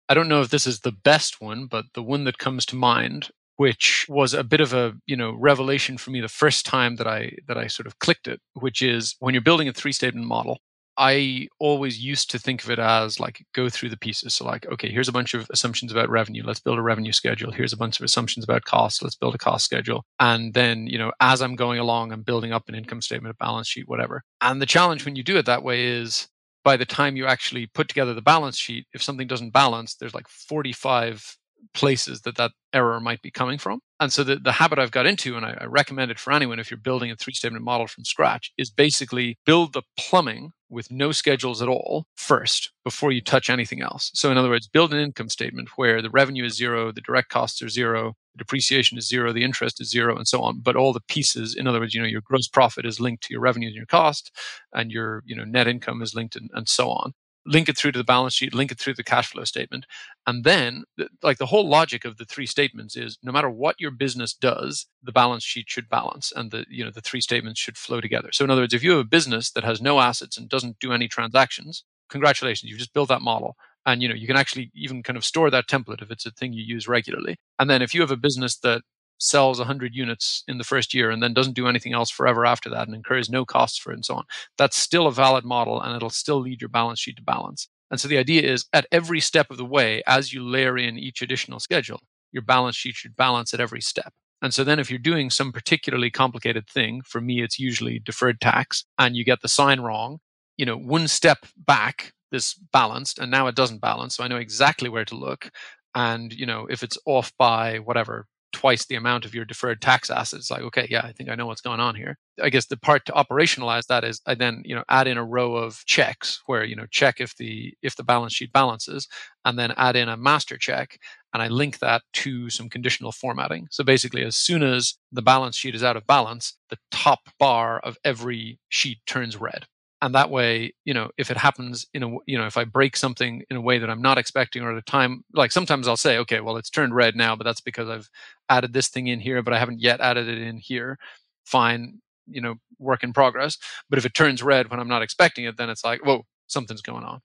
I 0.09 0.15
don't 0.15 0.29
know 0.29 0.41
if 0.41 0.51
this 0.51 0.67
is 0.67 0.81
the 0.81 0.93
best 0.93 1.41
one, 1.41 1.67
but 1.67 1.87
the 1.95 2.03
one 2.03 2.25
that 2.25 2.39
comes 2.39 2.65
to 2.67 2.77
mind 2.77 3.31
which 3.59 4.07
was 4.09 4.35
a 4.35 4.45
bit 4.45 4.61
of 4.61 4.73
a 4.73 4.95
you 5.07 5.17
know 5.17 5.33
revelation 5.33 5.99
for 5.99 6.11
me 6.11 6.21
the 6.21 6.29
first 6.29 6.65
time 6.65 6.97
that 6.97 7.07
I 7.07 7.33
that 7.49 7.59
I 7.59 7.67
sort 7.67 7.87
of 7.87 7.99
clicked 7.99 8.27
it, 8.27 8.41
which 8.55 8.81
is 8.81 9.17
when 9.19 9.35
you're 9.35 9.43
building 9.43 9.69
a 9.69 9.73
three 9.73 9.93
statement 9.93 10.27
model. 10.27 10.61
I 10.99 11.47
always 11.61 12.01
used 12.03 12.29
to 12.33 12.41
think 12.41 12.65
of 12.65 12.71
it 12.71 12.81
as 12.81 13.21
like 13.21 13.47
go 13.55 13.69
through 13.69 13.91
the 13.91 13.97
pieces. 13.97 14.35
So 14.35 14.45
like, 14.45 14.67
okay, 14.67 14.91
here's 14.91 15.09
a 15.09 15.13
bunch 15.13 15.33
of 15.33 15.47
assumptions 15.51 15.93
about 15.93 16.11
revenue. 16.11 16.43
Let's 16.45 16.59
build 16.59 16.77
a 16.77 16.83
revenue 16.83 17.13
schedule. 17.13 17.53
Here's 17.53 17.73
a 17.73 17.77
bunch 17.77 18.01
of 18.01 18.05
assumptions 18.05 18.43
about 18.45 18.65
cost. 18.65 19.03
Let's 19.03 19.15
build 19.15 19.37
a 19.37 19.39
cost 19.39 19.65
schedule. 19.65 20.05
And 20.19 20.55
then, 20.55 20.89
you 20.89 20.99
know, 20.99 21.13
as 21.21 21.41
I'm 21.41 21.55
going 21.55 21.79
along, 21.79 22.11
I'm 22.13 22.23
building 22.23 22.53
up 22.53 22.69
an 22.69 22.75
income 22.75 23.01
statement, 23.01 23.33
a 23.33 23.43
balance 23.43 23.69
sheet, 23.69 23.89
whatever. 23.89 24.25
And 24.41 24.61
the 24.61 24.67
challenge 24.67 25.05
when 25.05 25.15
you 25.15 25.23
do 25.23 25.37
it 25.37 25.47
that 25.47 25.63
way 25.63 25.87
is 25.87 26.29
by 26.65 26.77
the 26.77 26.85
time 26.85 27.17
you 27.17 27.27
actually 27.27 27.67
put 27.67 27.89
together 27.89 28.13
the 28.13 28.21
balance 28.21 28.59
sheet, 28.59 28.87
if 28.93 29.01
something 29.01 29.29
doesn't 29.29 29.53
balance, 29.53 29.95
there's 29.95 30.15
like 30.15 30.29
45 30.29 31.37
places 31.75 32.23
that 32.23 32.37
that 32.37 32.51
error 32.73 32.99
might 32.99 33.23
be 33.23 33.31
coming 33.31 33.59
from. 33.59 33.81
And 34.01 34.13
so 34.13 34.23
the, 34.23 34.37
the 34.37 34.53
habit 34.53 34.79
I've 34.79 34.93
got 34.93 35.07
into, 35.07 35.37
and 35.37 35.45
I, 35.45 35.57
I 35.61 35.65
recommend 35.65 36.11
it 36.11 36.19
for 36.19 36.33
anyone 36.33 36.61
if 36.61 36.71
you're 36.71 36.79
building 36.79 37.11
a 37.11 37.17
three 37.17 37.33
statement 37.35 37.65
model 37.65 37.87
from 37.87 38.05
scratch, 38.05 38.53
is 38.57 38.71
basically 38.71 39.39
build 39.45 39.73
the 39.73 39.83
plumbing 39.99 40.53
with 40.71 40.91
no 40.91 41.13
schedules 41.13 41.63
at 41.63 41.69
all 41.69 42.07
first 42.15 42.71
before 42.85 43.11
you 43.11 43.21
touch 43.21 43.51
anything 43.51 43.83
else. 43.83 44.11
So, 44.15 44.31
in 44.31 44.37
other 44.37 44.51
words, 44.51 44.69
build 44.69 44.93
an 44.93 45.01
income 45.01 45.29
statement 45.31 45.71
where 45.77 46.01
the 46.01 46.11
revenue 46.11 46.45
is 46.45 46.57
zero, 46.57 46.93
the 46.93 47.01
direct 47.01 47.31
costs 47.31 47.61
are 47.63 47.69
zero, 47.69 48.15
the 48.35 48.39
depreciation 48.39 48.99
is 48.99 49.09
zero, 49.09 49.33
the 49.33 49.45
interest 49.45 49.81
is 49.81 49.91
zero, 49.91 50.17
and 50.17 50.29
so 50.29 50.43
on. 50.43 50.61
But 50.61 50.77
all 50.77 50.93
the 50.93 51.01
pieces, 51.09 51.57
in 51.57 51.67
other 51.67 51.81
words, 51.81 51.95
you 51.95 52.01
know, 52.01 52.07
your 52.07 52.21
gross 52.21 52.47
profit 52.47 52.87
is 52.87 53.01
linked 53.01 53.25
to 53.25 53.35
your 53.35 53.41
revenue 53.41 53.69
and 53.69 53.77
your 53.77 53.87
cost, 53.87 54.31
and 54.73 54.93
your 54.93 55.23
you 55.27 55.35
know 55.35 55.45
net 55.45 55.67
income 55.67 56.03
is 56.03 56.15
linked, 56.15 56.37
and, 56.37 56.51
and 56.55 56.69
so 56.69 56.91
on 56.91 57.15
link 57.49 57.69
it 57.69 57.77
through 57.77 57.93
to 57.93 57.99
the 57.99 58.05
balance 58.05 58.35
sheet, 58.35 58.55
link 58.55 58.71
it 58.71 58.79
through 58.79 58.95
the 58.95 59.03
cash 59.03 59.31
flow 59.31 59.45
statement. 59.45 59.87
And 60.27 60.45
then, 60.45 60.85
like 61.23 61.39
the 61.39 61.47
whole 61.47 61.69
logic 61.69 62.05
of 62.05 62.17
the 62.17 62.25
three 62.25 62.47
statements 62.47 62.97
is 62.97 63.19
no 63.23 63.33
matter 63.33 63.51
what 63.51 63.77
your 63.79 63.91
business 63.91 64.35
does, 64.35 64.87
the 65.03 65.13
balance 65.13 65.45
sheet 65.45 65.69
should 65.69 65.89
balance 65.89 66.33
and 66.35 66.51
the, 66.51 66.67
you 66.69 66.85
know, 66.85 66.91
the 66.91 67.01
three 67.01 67.21
statements 67.21 67.61
should 67.61 67.79
flow 67.79 68.01
together. 68.01 68.29
So, 68.33 68.45
in 68.45 68.51
other 68.51 68.63
words, 68.63 68.75
if 68.75 68.85
you 68.85 68.91
have 68.93 69.01
a 69.01 69.05
business 69.05 69.51
that 69.53 69.65
has 69.65 69.81
no 69.81 70.01
assets 70.01 70.37
and 70.37 70.49
doesn't 70.49 70.79
do 70.79 70.93
any 70.93 71.09
transactions, 71.09 71.85
congratulations, 72.09 72.71
you've 72.71 72.79
just 72.79 72.95
built 72.95 73.09
that 73.09 73.23
model. 73.23 73.57
And 73.87 74.03
you 74.03 74.09
know 74.09 74.15
you 74.15 74.27
can 74.27 74.37
actually 74.37 74.71
even 74.75 75.03
kind 75.03 75.17
of 75.17 75.25
store 75.25 75.51
that 75.51 75.67
template 75.67 76.03
if 76.03 76.11
it's 76.11 76.27
a 76.27 76.31
thing 76.31 76.53
you 76.53 76.63
use 76.63 76.87
regularly. 76.87 77.37
And 77.59 77.71
then 77.71 77.81
if 77.81 77.95
you 77.95 78.03
have 78.03 78.11
a 78.11 78.17
business 78.17 78.59
that 78.59 78.83
sells 79.19 79.59
100 79.59 79.95
units 79.95 80.45
in 80.49 80.59
the 80.59 80.65
first 80.65 80.95
year 80.95 81.11
and 81.11 81.23
then 81.23 81.35
doesn't 81.35 81.55
do 81.55 81.69
anything 81.69 81.93
else 81.93 82.11
forever 82.11 82.47
after 82.47 82.71
that 82.71 82.87
and 82.87 82.95
incurs 82.95 83.29
no 83.29 83.45
costs 83.45 83.79
for 83.79 83.91
it 83.91 83.97
and 83.97 84.05
so 84.05 84.15
on, 84.15 84.25
that's 84.57 84.79
still 84.79 85.07
a 85.07 85.13
valid 85.13 85.45
model 85.45 85.81
and 85.81 85.95
it'll 85.95 86.11
still 86.11 86.41
lead 86.41 86.61
your 86.61 86.69
balance 86.69 87.01
sheet 87.01 87.17
to 87.17 87.23
balance. 87.23 87.69
And 87.91 88.01
so 88.01 88.09
the 88.09 88.19
idea 88.19 88.43
is 88.43 88.67
at 88.73 88.87
every 88.93 89.21
step 89.21 89.51
of 89.51 89.57
the 89.57 89.65
way, 89.65 90.03
as 90.07 90.33
you 90.33 90.45
layer 90.45 90.77
in 90.77 90.99
each 90.99 91.23
additional 91.23 91.61
schedule, 91.61 92.01
your 92.33 92.43
balance 92.43 92.77
sheet 92.77 92.95
should 92.95 93.17
balance 93.17 93.55
at 93.55 93.61
every 93.61 93.81
step. 93.81 94.13
And 94.43 94.55
so 94.55 94.63
then 94.63 94.79
if 94.79 94.91
you're 94.91 94.99
doing 94.99 95.31
some 95.31 95.53
particularly 95.53 96.11
complicated 96.11 96.69
thing, 96.69 97.03
for 97.03 97.21
me, 97.21 97.43
it's 97.43 97.59
usually 97.59 97.99
deferred 97.99 98.41
tax, 98.41 98.85
and 98.99 99.17
you 99.17 99.25
get 99.25 99.41
the 99.41 99.49
sign 99.49 99.81
wrong, 99.81 100.21
you 100.57 100.65
know, 100.67 100.77
one 100.77 101.09
step 101.09 101.39
back, 101.57 102.13
this 102.31 102.55
balanced, 102.55 103.19
and 103.19 103.31
now 103.31 103.47
it 103.47 103.57
doesn't 103.57 103.81
balance. 103.81 104.17
So 104.17 104.23
I 104.23 104.29
know 104.29 104.37
exactly 104.37 104.89
where 104.89 105.05
to 105.07 105.17
look. 105.17 105.51
And, 105.95 106.33
you 106.33 106.47
know, 106.47 106.67
if 106.71 106.83
it's 106.83 106.99
off 107.07 107.33
by 107.39 107.79
whatever, 107.79 108.27
twice 108.53 108.87
the 108.87 108.95
amount 108.95 109.25
of 109.25 109.35
your 109.35 109.45
deferred 109.45 109.81
tax 109.81 110.11
assets 110.11 110.51
like 110.51 110.63
okay 110.63 110.87
yeah 110.91 111.03
i 111.05 111.13
think 111.13 111.29
i 111.29 111.35
know 111.35 111.47
what's 111.47 111.61
going 111.61 111.81
on 111.81 111.95
here. 111.95 112.17
I 112.41 112.51
guess 112.51 112.67
the 112.67 112.77
part 112.77 113.05
to 113.07 113.13
operationalize 113.13 113.87
that 113.87 114.05
is 114.05 114.21
i 114.27 114.35
then 114.35 114.63
you 114.65 114.75
know 114.75 114.85
add 114.89 115.07
in 115.07 115.19
a 115.19 115.25
row 115.25 115.55
of 115.57 115.85
checks 115.87 116.41
where 116.47 116.65
you 116.65 116.77
know 116.77 116.87
check 116.91 117.21
if 117.21 117.37
the 117.37 117.75
if 117.83 117.97
the 117.97 118.05
balance 118.05 118.35
sheet 118.35 118.53
balances 118.53 119.09
and 119.45 119.59
then 119.59 119.73
add 119.77 119.97
in 119.97 120.09
a 120.09 120.17
master 120.17 120.57
check 120.57 120.99
and 121.35 121.43
i 121.43 121.49
link 121.49 121.79
that 121.81 122.03
to 122.13 122.49
some 122.49 122.69
conditional 122.69 123.13
formatting. 123.13 123.69
So 123.71 123.85
basically 123.85 124.25
as 124.25 124.37
soon 124.37 124.63
as 124.63 124.95
the 125.13 125.23
balance 125.23 125.57
sheet 125.57 125.75
is 125.75 125.83
out 125.83 125.97
of 125.97 126.07
balance 126.07 126.57
the 126.71 126.79
top 126.91 127.21
bar 127.39 127.81
of 127.81 127.99
every 128.05 128.59
sheet 128.69 128.99
turns 129.07 129.37
red 129.37 129.67
and 130.01 130.15
that 130.15 130.31
way 130.31 130.73
you 130.85 130.95
know 130.95 131.11
if 131.19 131.31
it 131.31 131.37
happens 131.37 131.87
in 131.93 132.03
a 132.03 132.17
you 132.27 132.39
know 132.39 132.47
if 132.47 132.57
i 132.57 132.65
break 132.65 132.97
something 132.97 133.43
in 133.51 133.57
a 133.57 133.61
way 133.61 133.79
that 133.79 133.91
i'm 133.91 134.03
not 134.03 134.19
expecting 134.19 134.63
or 134.63 134.73
at 134.73 134.79
a 134.79 134.83
time 134.83 135.25
like 135.35 135.53
sometimes 135.53 135.89
i'll 135.89 135.97
say 135.97 136.19
okay 136.19 136.41
well 136.41 136.57
it's 136.57 136.71
turned 136.71 136.95
red 136.95 137.17
now 137.17 137.35
but 137.35 137.45
that's 137.45 137.61
because 137.61 137.89
i've 137.89 138.11
added 138.49 138.73
this 138.73 138.89
thing 138.89 139.07
in 139.07 139.21
here 139.21 139.43
but 139.43 139.53
i 139.53 139.59
haven't 139.59 139.81
yet 139.81 140.01
added 140.01 140.29
it 140.29 140.39
in 140.39 140.57
here. 140.57 140.99
Fine 141.45 142.01
you 142.31 142.43
know 142.43 142.57
work 142.79 143.03
in 143.03 143.13
progress. 143.13 143.57
But 143.89 143.99
if 143.99 144.05
it 144.05 144.15
turns 144.15 144.43
red 144.43 144.71
when 144.71 144.81
i'm 144.81 144.89
not 144.89 145.03
expecting 145.03 145.45
it 145.45 145.57
then 145.57 145.71
it's 145.71 145.85
like 145.85 146.05
whoa 146.05 146.25
something's 146.47 146.83
going 146.83 147.05
on. 147.05 147.21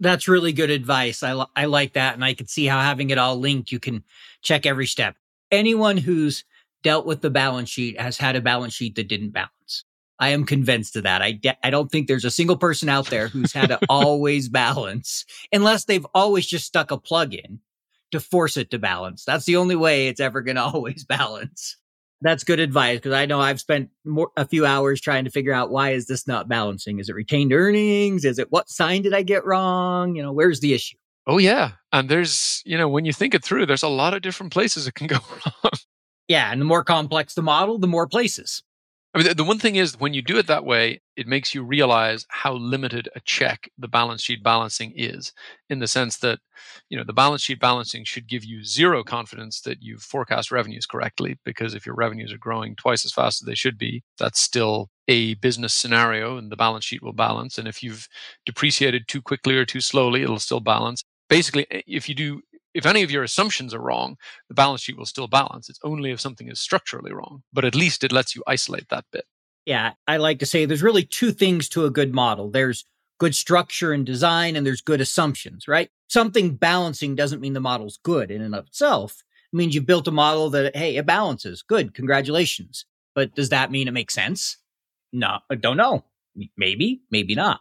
That's 0.00 0.26
really 0.26 0.52
good 0.52 0.70
advice. 0.70 1.22
I, 1.22 1.44
I 1.54 1.66
like 1.66 1.94
that 1.94 2.14
and 2.14 2.24
i 2.24 2.34
can 2.34 2.46
see 2.46 2.66
how 2.66 2.80
having 2.80 3.10
it 3.10 3.18
all 3.18 3.36
linked 3.36 3.72
you 3.72 3.80
can 3.80 4.04
check 4.42 4.66
every 4.66 4.86
step. 4.86 5.16
Anyone 5.50 5.96
who's 5.96 6.44
dealt 6.82 7.06
with 7.06 7.20
the 7.20 7.30
balance 7.30 7.68
sheet 7.68 8.00
has 8.00 8.18
had 8.18 8.36
a 8.36 8.40
balance 8.40 8.74
sheet 8.74 8.96
that 8.96 9.08
didn't 9.08 9.30
balance 9.30 9.84
I 10.18 10.28
am 10.28 10.44
convinced 10.44 10.96
of 10.96 11.02
that. 11.02 11.22
I, 11.22 11.32
de- 11.32 11.66
I 11.66 11.70
don't 11.70 11.90
think 11.90 12.06
there's 12.06 12.24
a 12.24 12.30
single 12.30 12.56
person 12.56 12.88
out 12.88 13.06
there 13.06 13.28
who's 13.28 13.52
had 13.52 13.68
to 13.68 13.80
always 13.88 14.48
balance 14.48 15.24
unless 15.52 15.84
they've 15.84 16.06
always 16.14 16.46
just 16.46 16.66
stuck 16.66 16.90
a 16.90 16.98
plug 16.98 17.34
in 17.34 17.60
to 18.12 18.20
force 18.20 18.56
it 18.56 18.70
to 18.70 18.78
balance. 18.78 19.24
That's 19.24 19.46
the 19.46 19.56
only 19.56 19.76
way 19.76 20.08
it's 20.08 20.20
ever 20.20 20.40
going 20.42 20.56
to 20.56 20.62
always 20.62 21.04
balance. 21.04 21.76
That's 22.20 22.44
good 22.44 22.60
advice 22.60 22.98
because 22.98 23.14
I 23.14 23.26
know 23.26 23.40
I've 23.40 23.60
spent 23.60 23.90
more, 24.04 24.30
a 24.36 24.46
few 24.46 24.64
hours 24.64 25.00
trying 25.00 25.24
to 25.24 25.30
figure 25.30 25.52
out 25.52 25.70
why 25.72 25.90
is 25.90 26.06
this 26.06 26.28
not 26.28 26.48
balancing? 26.48 27.00
Is 27.00 27.08
it 27.08 27.16
retained 27.16 27.52
earnings? 27.52 28.24
Is 28.24 28.38
it 28.38 28.52
what 28.52 28.70
sign 28.70 29.02
did 29.02 29.12
I 29.12 29.22
get 29.22 29.44
wrong? 29.44 30.14
You 30.14 30.22
know, 30.22 30.32
where's 30.32 30.60
the 30.60 30.72
issue? 30.72 30.96
Oh 31.26 31.38
yeah, 31.38 31.72
and 31.92 32.08
there's 32.08 32.62
you 32.64 32.78
know 32.78 32.88
when 32.88 33.04
you 33.04 33.12
think 33.12 33.34
it 33.34 33.44
through, 33.44 33.66
there's 33.66 33.82
a 33.82 33.88
lot 33.88 34.14
of 34.14 34.22
different 34.22 34.52
places 34.52 34.86
it 34.86 34.94
can 34.94 35.08
go 35.08 35.16
wrong. 35.64 35.72
Yeah, 36.28 36.52
and 36.52 36.60
the 36.60 36.64
more 36.64 36.84
complex 36.84 37.34
the 37.34 37.42
model, 37.42 37.78
the 37.78 37.88
more 37.88 38.06
places. 38.06 38.62
I 39.14 39.18
mean, 39.18 39.26
the, 39.28 39.34
the 39.34 39.44
one 39.44 39.58
thing 39.58 39.76
is 39.76 40.00
when 40.00 40.14
you 40.14 40.22
do 40.22 40.38
it 40.38 40.46
that 40.46 40.64
way, 40.64 41.02
it 41.16 41.26
makes 41.26 41.54
you 41.54 41.62
realize 41.62 42.24
how 42.30 42.54
limited 42.54 43.10
a 43.14 43.20
check 43.20 43.68
the 43.76 43.88
balance 43.88 44.22
sheet 44.22 44.42
balancing 44.42 44.92
is 44.96 45.34
in 45.68 45.80
the 45.80 45.86
sense 45.86 46.16
that, 46.18 46.38
you 46.88 46.96
know, 46.96 47.04
the 47.04 47.12
balance 47.12 47.42
sheet 47.42 47.60
balancing 47.60 48.04
should 48.04 48.26
give 48.26 48.42
you 48.42 48.64
zero 48.64 49.04
confidence 49.04 49.60
that 49.62 49.82
you've 49.82 50.00
forecast 50.02 50.50
revenues 50.50 50.86
correctly 50.86 51.38
because 51.44 51.74
if 51.74 51.84
your 51.84 51.94
revenues 51.94 52.32
are 52.32 52.38
growing 52.38 52.74
twice 52.74 53.04
as 53.04 53.12
fast 53.12 53.42
as 53.42 53.46
they 53.46 53.54
should 53.54 53.76
be, 53.76 54.02
that's 54.18 54.40
still 54.40 54.88
a 55.08 55.34
business 55.34 55.74
scenario 55.74 56.38
and 56.38 56.50
the 56.50 56.56
balance 56.56 56.84
sheet 56.86 57.02
will 57.02 57.12
balance. 57.12 57.58
And 57.58 57.68
if 57.68 57.82
you've 57.82 58.08
depreciated 58.46 59.08
too 59.08 59.20
quickly 59.20 59.56
or 59.58 59.66
too 59.66 59.82
slowly, 59.82 60.22
it'll 60.22 60.38
still 60.38 60.60
balance. 60.60 61.04
Basically, 61.28 61.66
if 61.70 62.08
you 62.08 62.14
do 62.14 62.40
if 62.74 62.86
any 62.86 63.02
of 63.02 63.10
your 63.10 63.22
assumptions 63.22 63.74
are 63.74 63.80
wrong, 63.80 64.16
the 64.48 64.54
balance 64.54 64.82
sheet 64.82 64.96
will 64.96 65.06
still 65.06 65.28
balance. 65.28 65.68
It's 65.68 65.80
only 65.82 66.10
if 66.10 66.20
something 66.20 66.48
is 66.48 66.60
structurally 66.60 67.12
wrong, 67.12 67.42
but 67.52 67.64
at 67.64 67.74
least 67.74 68.04
it 68.04 68.12
lets 68.12 68.34
you 68.34 68.42
isolate 68.46 68.88
that 68.88 69.04
bit. 69.12 69.24
Yeah, 69.64 69.92
I 70.08 70.16
like 70.16 70.38
to 70.40 70.46
say 70.46 70.64
there's 70.64 70.82
really 70.82 71.04
two 71.04 71.32
things 71.32 71.68
to 71.70 71.84
a 71.84 71.90
good 71.90 72.14
model. 72.14 72.50
There's 72.50 72.84
good 73.18 73.34
structure 73.34 73.92
and 73.92 74.04
design, 74.04 74.56
and 74.56 74.66
there's 74.66 74.80
good 74.80 75.00
assumptions, 75.00 75.68
right? 75.68 75.90
Something 76.08 76.56
balancing 76.56 77.14
doesn't 77.14 77.40
mean 77.40 77.52
the 77.52 77.60
model's 77.60 77.98
good 78.02 78.30
in 78.30 78.42
and 78.42 78.54
of 78.54 78.66
itself. 78.66 79.22
It 79.52 79.56
means 79.56 79.74
you've 79.74 79.86
built 79.86 80.08
a 80.08 80.12
model 80.12 80.50
that, 80.50 80.74
hey, 80.74 80.96
it 80.96 81.06
balances. 81.06 81.62
Good, 81.62 81.94
congratulations. 81.94 82.86
But 83.14 83.34
does 83.34 83.50
that 83.50 83.70
mean 83.70 83.86
it 83.86 83.92
makes 83.92 84.14
sense? 84.14 84.56
No, 85.12 85.38
I 85.50 85.54
don't 85.54 85.76
know. 85.76 86.04
Maybe, 86.56 87.02
maybe 87.10 87.34
not 87.34 87.60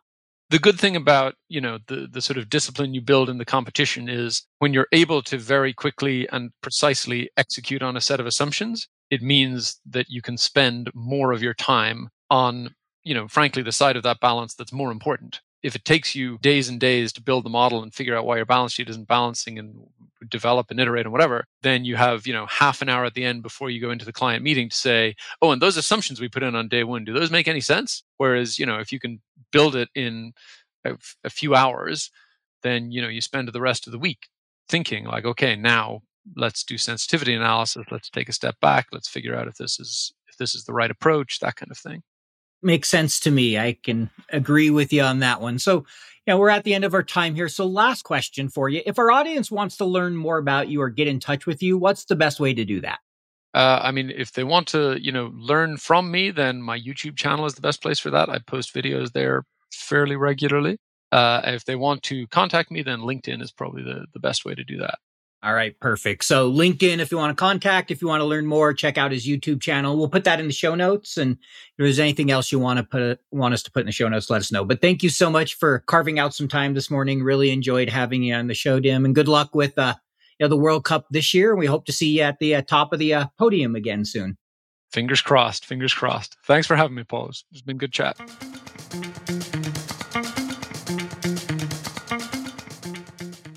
the 0.52 0.60
good 0.60 0.78
thing 0.78 0.96
about 0.96 1.36
you 1.48 1.62
know 1.62 1.80
the 1.88 2.08
the 2.12 2.22
sort 2.22 2.38
of 2.38 2.50
discipline 2.50 2.94
you 2.94 3.02
build 3.02 3.30
in 3.30 3.38
the 3.38 3.46
competition 3.46 4.10
is 4.10 4.46
when 4.60 4.74
you're 4.74 4.88
able 4.92 5.22
to 5.24 5.38
very 5.38 5.74
quickly 5.74 6.28
and 6.32 6.52
precisely 6.62 7.30
execute 7.38 7.82
on 7.82 7.98
a 7.98 8.02
set 8.02 8.20
of 8.20 8.26
assumptions 8.26 8.88
it 9.10 9.22
means 9.22 9.80
that 9.86 10.08
you 10.10 10.22
can 10.22 10.38
spend 10.38 10.92
more 10.94 11.32
of 11.32 11.42
your 11.42 11.54
time 11.54 12.10
on 12.30 12.76
you 13.04 13.14
know 13.14 13.28
frankly 13.28 13.64
the 13.64 13.72
side 13.72 13.96
of 13.96 14.04
that 14.04 14.20
balance 14.20 14.54
that's 14.54 14.74
more 14.74 14.92
important 14.92 15.40
if 15.64 15.76
it 15.76 15.86
takes 15.86 16.16
you 16.16 16.38
days 16.40 16.70
and 16.70 16.80
days 16.80 17.14
to 17.14 17.22
build 17.22 17.46
the 17.46 17.50
model 17.50 17.84
and 17.84 17.94
figure 17.94 18.18
out 18.18 18.26
why 18.26 18.36
your 18.38 18.46
balance 18.46 18.74
sheet 18.74 18.90
isn't 18.90 19.08
balancing 19.08 19.60
and 19.60 19.76
develop 20.30 20.72
and 20.72 20.80
iterate 20.80 21.06
and 21.06 21.12
whatever, 21.12 21.46
then 21.62 21.86
you 21.86 21.96
have, 21.96 22.28
you 22.28 22.34
know, 22.34 22.46
half 22.48 22.82
an 22.82 22.90
hour 22.90 23.06
at 23.06 23.14
the 23.14 23.24
end 23.24 23.44
before 23.44 23.70
you 23.70 23.82
go 23.82 23.92
into 23.92 24.06
the 24.06 24.14
client 24.14 24.44
meeting 24.44 24.70
to 24.70 24.76
say, 24.76 25.16
oh, 25.42 25.52
and 25.52 25.62
those 25.62 25.78
assumptions 25.78 26.20
we 26.20 26.30
put 26.30 26.44
in 26.44 26.56
on 26.56 26.68
day 26.68 26.84
one, 26.84 27.04
do 27.04 27.14
those 27.14 27.32
make 27.32 27.48
any 27.48 27.62
sense? 27.62 28.04
Whereas, 28.18 28.60
you 28.60 28.66
know, 28.66 28.80
if 28.80 28.92
you 28.92 29.00
can 29.00 29.22
build 29.52 29.76
it 29.76 29.90
in 29.96 30.34
a, 30.86 30.96
a 31.24 31.30
few 31.30 31.56
hours, 31.56 32.12
then, 32.64 32.92
you 32.92 33.02
know, 33.02 33.08
you 33.08 33.22
spend 33.22 33.48
the 33.48 33.62
rest 33.62 33.88
of 33.88 33.92
the 33.92 34.00
week 34.00 34.28
thinking 34.70 35.06
like, 35.06 35.26
okay, 35.26 35.56
now 35.56 36.02
let's 36.36 36.64
do 36.64 36.78
sensitivity 36.78 37.34
analysis. 37.34 37.86
Let's 37.92 38.10
take 38.10 38.30
a 38.30 38.34
step 38.34 38.56
back. 38.62 38.88
Let's 38.92 39.10
figure 39.10 39.36
out 39.36 39.48
if 39.48 39.56
this 39.56 39.80
is, 39.80 40.14
if 40.28 40.38
this 40.38 40.56
is 40.56 40.66
the 40.66 40.74
right 40.74 40.92
approach, 40.92 41.40
that 41.40 41.56
kind 41.56 41.72
of 41.72 41.78
thing. 41.78 42.04
makes 42.62 42.90
sense 42.90 43.20
to 43.22 43.32
me. 43.32 43.58
I 43.58 43.78
can 43.84 44.10
agree 44.30 44.70
with 44.70 44.94
you 44.94 45.02
on 45.02 45.20
that 45.20 45.42
one. 45.42 45.60
So, 45.60 45.86
know, 46.32 46.38
we're 46.38 46.50
at 46.50 46.64
the 46.64 46.74
end 46.74 46.84
of 46.84 46.94
our 46.94 47.04
time 47.04 47.36
here. 47.36 47.50
So, 47.50 47.66
last 47.66 48.04
question 48.04 48.50
for 48.50 48.70
you. 48.70 48.82
If 48.86 48.98
our 49.00 49.12
audience 49.12 49.52
wants 49.52 49.78
to 49.78 49.86
learn 49.86 50.16
more 50.16 50.38
about 50.38 50.68
you 50.68 50.82
or 50.82 50.90
get 50.90 51.08
in 51.08 51.20
touch 51.20 51.46
with 51.46 51.62
you, 51.62 51.78
what's 51.78 52.06
the 52.06 52.16
best 52.16 52.40
way 52.40 52.54
to 52.54 52.66
do 52.66 52.82
that? 52.82 53.00
Uh, 53.54 53.80
I 53.82 53.92
mean, 53.92 54.12
if 54.16 54.32
they 54.32 54.44
want 54.44 54.68
to, 54.70 54.98
you 55.02 55.12
know, 55.12 55.32
learn 55.34 55.78
from 55.78 56.10
me, 56.10 56.32
then 56.32 56.62
my 56.62 56.80
YouTube 56.80 57.18
channel 57.18 57.46
is 57.46 57.56
the 57.56 57.62
best 57.62 57.82
place 57.82 58.00
for 58.00 58.10
that. 58.12 58.30
I 58.30 58.40
post 58.40 58.74
videos 58.74 59.12
there 59.12 59.44
fairly 59.72 60.16
regularly. 60.16 60.78
Uh, 61.12 61.42
if 61.44 61.66
they 61.66 61.76
want 61.76 62.04
to 62.04 62.28
contact 62.28 62.72
me, 62.72 62.82
then 62.82 63.00
LinkedIn 63.00 63.42
is 63.42 63.52
probably 63.52 63.84
the, 63.84 64.06
the 64.14 64.20
best 64.20 64.46
way 64.46 64.56
to 64.56 64.64
do 64.64 64.78
that. 64.78 65.00
All 65.44 65.56
right, 65.56 65.78
perfect. 65.80 66.24
So 66.24 66.52
LinkedIn, 66.52 67.00
if 67.00 67.12
you 67.12 67.18
want 67.18 67.36
to 67.36 67.40
contact, 67.40 67.90
if 67.90 68.00
you 68.00 68.08
want 68.08 68.22
to 68.22 68.26
learn 68.26 68.46
more, 68.46 68.76
check 68.76 69.00
out 69.00 69.12
his 69.12 69.28
YouTube 69.28 69.60
channel. 69.60 69.98
We'll 69.98 70.08
put 70.08 70.24
that 70.26 70.40
in 70.40 70.46
the 70.46 70.54
show 70.54 70.76
notes. 70.76 71.18
And 71.18 71.32
if 71.32 71.40
there's 71.80 71.98
anything 71.98 72.30
else 72.30 72.52
you 72.52 72.60
want 72.60 72.78
to 72.78 72.84
put 72.84 73.20
want 73.32 73.56
us 73.56 73.64
to 73.64 73.72
put 73.72 73.80
in 73.80 73.88
the 73.88 73.92
show 73.92 74.08
notes, 74.08 74.30
let 74.30 74.42
us 74.42 74.52
know. 74.52 74.64
But 74.64 74.82
thank 74.82 75.02
you 75.02 75.10
so 75.10 75.32
much 75.32 75.56
for 75.56 75.80
carving 75.80 76.20
out 76.20 76.36
some 76.36 76.48
time 76.48 76.76
this 76.76 76.92
morning. 76.92 77.24
Really 77.24 77.50
enjoyed 77.50 77.90
having 77.90 78.22
you 78.22 78.36
on 78.36 78.48
the 78.48 78.54
show, 78.54 78.80
Dim, 78.80 79.04
and 79.04 79.16
good 79.16 79.28
luck 79.28 79.56
with 79.56 79.80
uh, 79.80 79.96
know, 80.42 80.50
the 80.50 80.58
World 80.58 80.84
Cup 80.84 81.06
this 81.12 81.34
year. 81.34 81.52
And 81.52 81.60
we 81.60 81.66
hope 81.66 81.86
to 81.86 81.92
see 81.92 82.18
you 82.18 82.24
at 82.24 82.40
the 82.40 82.56
uh, 82.56 82.62
top 82.64 82.92
of 82.94 83.00
the 83.00 83.14
uh, 83.14 83.26
podium 83.38 83.76
again 83.76 84.06
soon. 84.06 84.38
Fingers 84.92 85.22
crossed. 85.22 85.66
Fingers 85.66 85.94
crossed. 85.94 86.36
Thanks 86.46 86.68
for 86.68 86.76
having 86.76 86.96
me, 86.96 87.04
Paul. 87.04 87.30
It's 87.30 87.62
been 87.62 87.78
good 87.78 87.94
chat. 87.94 88.18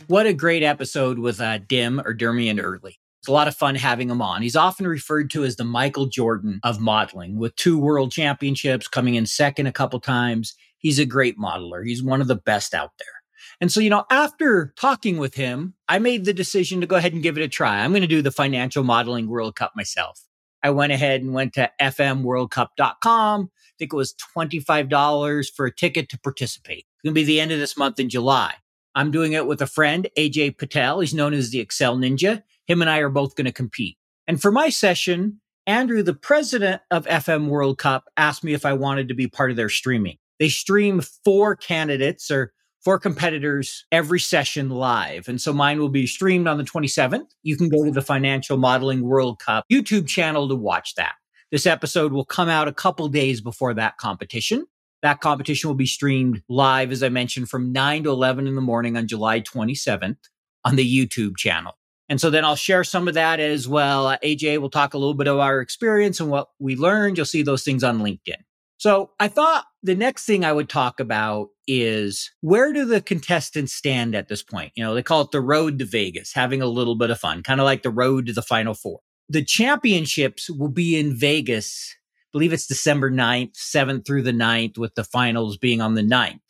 What 0.07 0.27
a 0.27 0.33
great 0.33 0.63
episode 0.63 1.19
with 1.19 1.41
uh, 1.41 1.59
Dim 1.67 2.01
or 2.05 2.15
Dermot 2.15 2.61
Early. 2.61 3.01
It's 3.21 3.29
a 3.29 3.33
lot 3.33 3.49
of 3.49 3.57
fun 3.57 3.75
having 3.75 4.11
him 4.11 4.21
on. 4.21 4.43
He's 4.43 4.55
often 4.55 4.87
referred 4.87 5.31
to 5.31 5.45
as 5.45 5.57
the 5.57 5.65
Michael 5.65 6.07
Jordan 6.07 6.61
of 6.63 6.79
modeling, 6.79 7.39
with 7.39 7.57
two 7.57 7.79
world 7.79 8.13
championships, 8.13 8.87
coming 8.87 9.15
in 9.15 9.25
second 9.25 9.67
a 9.67 9.73
couple 9.73 9.99
times. 9.99 10.55
He's 10.77 10.99
a 10.99 11.07
great 11.07 11.39
modeler. 11.39 11.87
He's 11.87 12.03
one 12.03 12.21
of 12.21 12.29
the 12.29 12.37
best 12.37 12.75
out 12.75 12.91
there. 12.99 13.14
And 13.61 13.71
so, 13.71 13.81
you 13.81 13.91
know, 13.91 14.05
after 14.11 14.73
talking 14.77 15.19
with 15.19 15.35
him, 15.35 15.75
I 15.89 15.99
made 15.99 16.25
the 16.25 16.33
decision 16.33 16.81
to 16.81 16.87
go 16.87 16.97
ahead 16.97 17.13
and 17.13 17.23
give 17.23 17.39
it 17.39 17.45
a 17.45 17.49
try. 17.49 17.81
I'm 17.81 17.93
going 17.93 18.03
to 18.03 18.09
do 18.09 18.23
the 18.23 18.31
Financial 18.31 18.85
Modeling 18.85 19.29
World 19.29 19.57
Cup 19.57 19.73
myself. 19.77 20.21
I 20.63 20.71
went 20.71 20.93
ahead 20.93 21.21
and 21.21 21.35
went 21.35 21.53
to 21.55 21.71
fmworldcup.com. 21.81 23.51
I 23.53 23.75
think 23.79 23.93
it 23.93 23.97
was 23.97 24.15
$25 24.37 25.55
for 25.55 25.67
a 25.67 25.75
ticket 25.75 26.09
to 26.09 26.19
participate. 26.19 26.79
It's 26.79 27.03
going 27.05 27.15
to 27.15 27.21
be 27.21 27.25
the 27.25 27.41
end 27.41 27.53
of 27.53 27.59
this 27.59 27.77
month 27.77 28.01
in 28.01 28.09
July. 28.09 28.55
I'm 28.95 29.11
doing 29.11 29.33
it 29.33 29.47
with 29.47 29.61
a 29.61 29.67
friend, 29.67 30.09
AJ 30.17 30.57
Patel. 30.57 31.01
He's 31.01 31.15
known 31.15 31.35
as 31.35 31.51
the 31.51 31.61
Excel 31.61 31.97
Ninja. 31.97 32.43
Him 32.67 32.81
and 32.81 32.91
I 32.91 32.99
are 32.99 33.11
both 33.11 33.35
going 33.35 33.47
to 33.47 33.53
compete. 33.53 33.99
And 34.27 34.41
for 34.41 34.51
my 34.51 34.71
session, 34.71 35.41
Andrew, 35.67 36.03
the 36.03 36.15
president 36.15 36.83
of 36.91 37.07
FM 37.07 37.49
World 37.49 37.79
Cup, 37.79 38.05
asked 38.17 38.45
me 38.45 38.55
if 38.55 38.65
I 38.65 38.73
wanted 38.73 39.09
to 39.09 39.15
be 39.15 39.27
part 39.27 39.51
of 39.51 39.57
their 39.57 39.69
streaming. 39.69 40.17
They 40.39 40.49
stream 40.49 41.01
four 41.25 41.57
candidates 41.57 42.31
or 42.31 42.53
four 42.85 42.99
competitors 42.99 43.87
every 43.91 44.21
session 44.21 44.69
live. 44.69 45.27
And 45.27 45.41
so 45.41 45.53
mine 45.53 45.81
will 45.81 45.89
be 45.89 46.07
streamed 46.07 46.47
on 46.47 46.59
the 46.59 46.65
27th. 46.65 47.27
You 47.43 47.57
can 47.57 47.71
go 47.71 47.85
to 47.85 47.91
the 47.91 48.03
Financial 48.03 48.59
Modeling 48.59 49.03
World 49.03 49.39
Cup 49.39 49.65
YouTube 49.73 50.07
channel 50.07 50.49
to 50.49 50.55
watch 50.55 50.95
that. 50.97 51.15
This 51.51 51.67
episode 51.67 52.13
will 52.13 52.25
come 52.25 52.49
out 52.49 52.69
a 52.69 52.73
couple 52.73 53.09
days 53.09 53.41
before 53.41 53.75
that 53.75 53.97
competition. 53.97 54.67
That 55.03 55.21
competition 55.21 55.69
will 55.69 55.75
be 55.75 55.87
streamed 55.87 56.43
live, 56.49 56.93
as 56.93 57.03
I 57.03 57.09
mentioned, 57.09 57.49
from 57.49 57.73
9 57.73 58.05
to 58.05 58.11
11 58.11 58.47
in 58.47 58.55
the 58.55 58.61
morning 58.61 58.97
on 58.97 59.07
July 59.07 59.41
27th 59.41 60.17
on 60.65 60.77
the 60.77 61.07
YouTube 61.07 61.37
channel. 61.37 61.79
And 62.09 62.21
so 62.21 62.29
then 62.29 62.45
I'll 62.45 62.57
share 62.57 62.85
some 62.85 63.09
of 63.09 63.15
that 63.15 63.41
as 63.41 63.67
well. 63.67 64.07
Uh, 64.07 64.19
AJ 64.23 64.59
will 64.59 64.71
talk 64.71 64.95
a 64.95 64.99
little 64.99 65.15
bit 65.15 65.27
of 65.27 65.39
our 65.39 65.61
experience 65.61 66.21
and 66.21 66.31
what 66.31 66.49
we 66.59 66.77
learned. 66.77 67.17
You'll 67.17 67.27
see 67.27 67.43
those 67.43 67.63
things 67.63 67.83
on 67.83 68.01
LinkedIn. 68.01 68.43
So 68.77 69.11
I 69.19 69.29
thought 69.29 69.65
the 69.85 69.95
next 69.95 70.25
thing 70.25 70.45
I 70.45 70.53
would 70.53 70.69
talk 70.69 70.99
about 70.99 71.51
is 71.69 72.33
where 72.41 72.73
do 72.73 72.85
the 72.85 73.01
contestants 73.01 73.73
stand 73.73 74.17
at 74.17 74.29
this 74.29 74.43
point? 74.43 74.73
You 74.75 74.83
know, 74.83 74.95
they 74.95 75.03
call 75.03 75.21
it 75.21 75.31
the 75.31 75.41
road 75.41 75.79
to 75.79 75.85
Vegas, 75.85 76.33
having 76.35 76.61
a 76.61 76.67
little 76.67 76.97
bit 76.97 77.11
of 77.11 77.21
fun, 77.21 77.45
kind 77.45 77.61
of 77.61 77.65
like 77.65 77.83
the 77.83 77.91
road 77.91 78.27
to 78.27 78.33
the 78.33 78.43
final 78.43 78.75
four. 78.75 78.99
The 79.29 79.45
championships 79.45 80.51
will 80.51 80.69
be 80.69 80.99
in 80.99 81.15
Vegas 81.15 81.95
believe 82.35 82.53
it's 82.53 82.67
December 82.67 83.11
9th, 83.13 83.55
7th 83.55 84.05
through 84.05 84.23
the 84.23 84.33
9th, 84.33 84.77
with 84.77 84.97
the 84.97 85.05
finals 85.05 85.57
being 85.57 85.81
on 85.81 85.95
the 85.95 86.03
9th. 86.03 86.41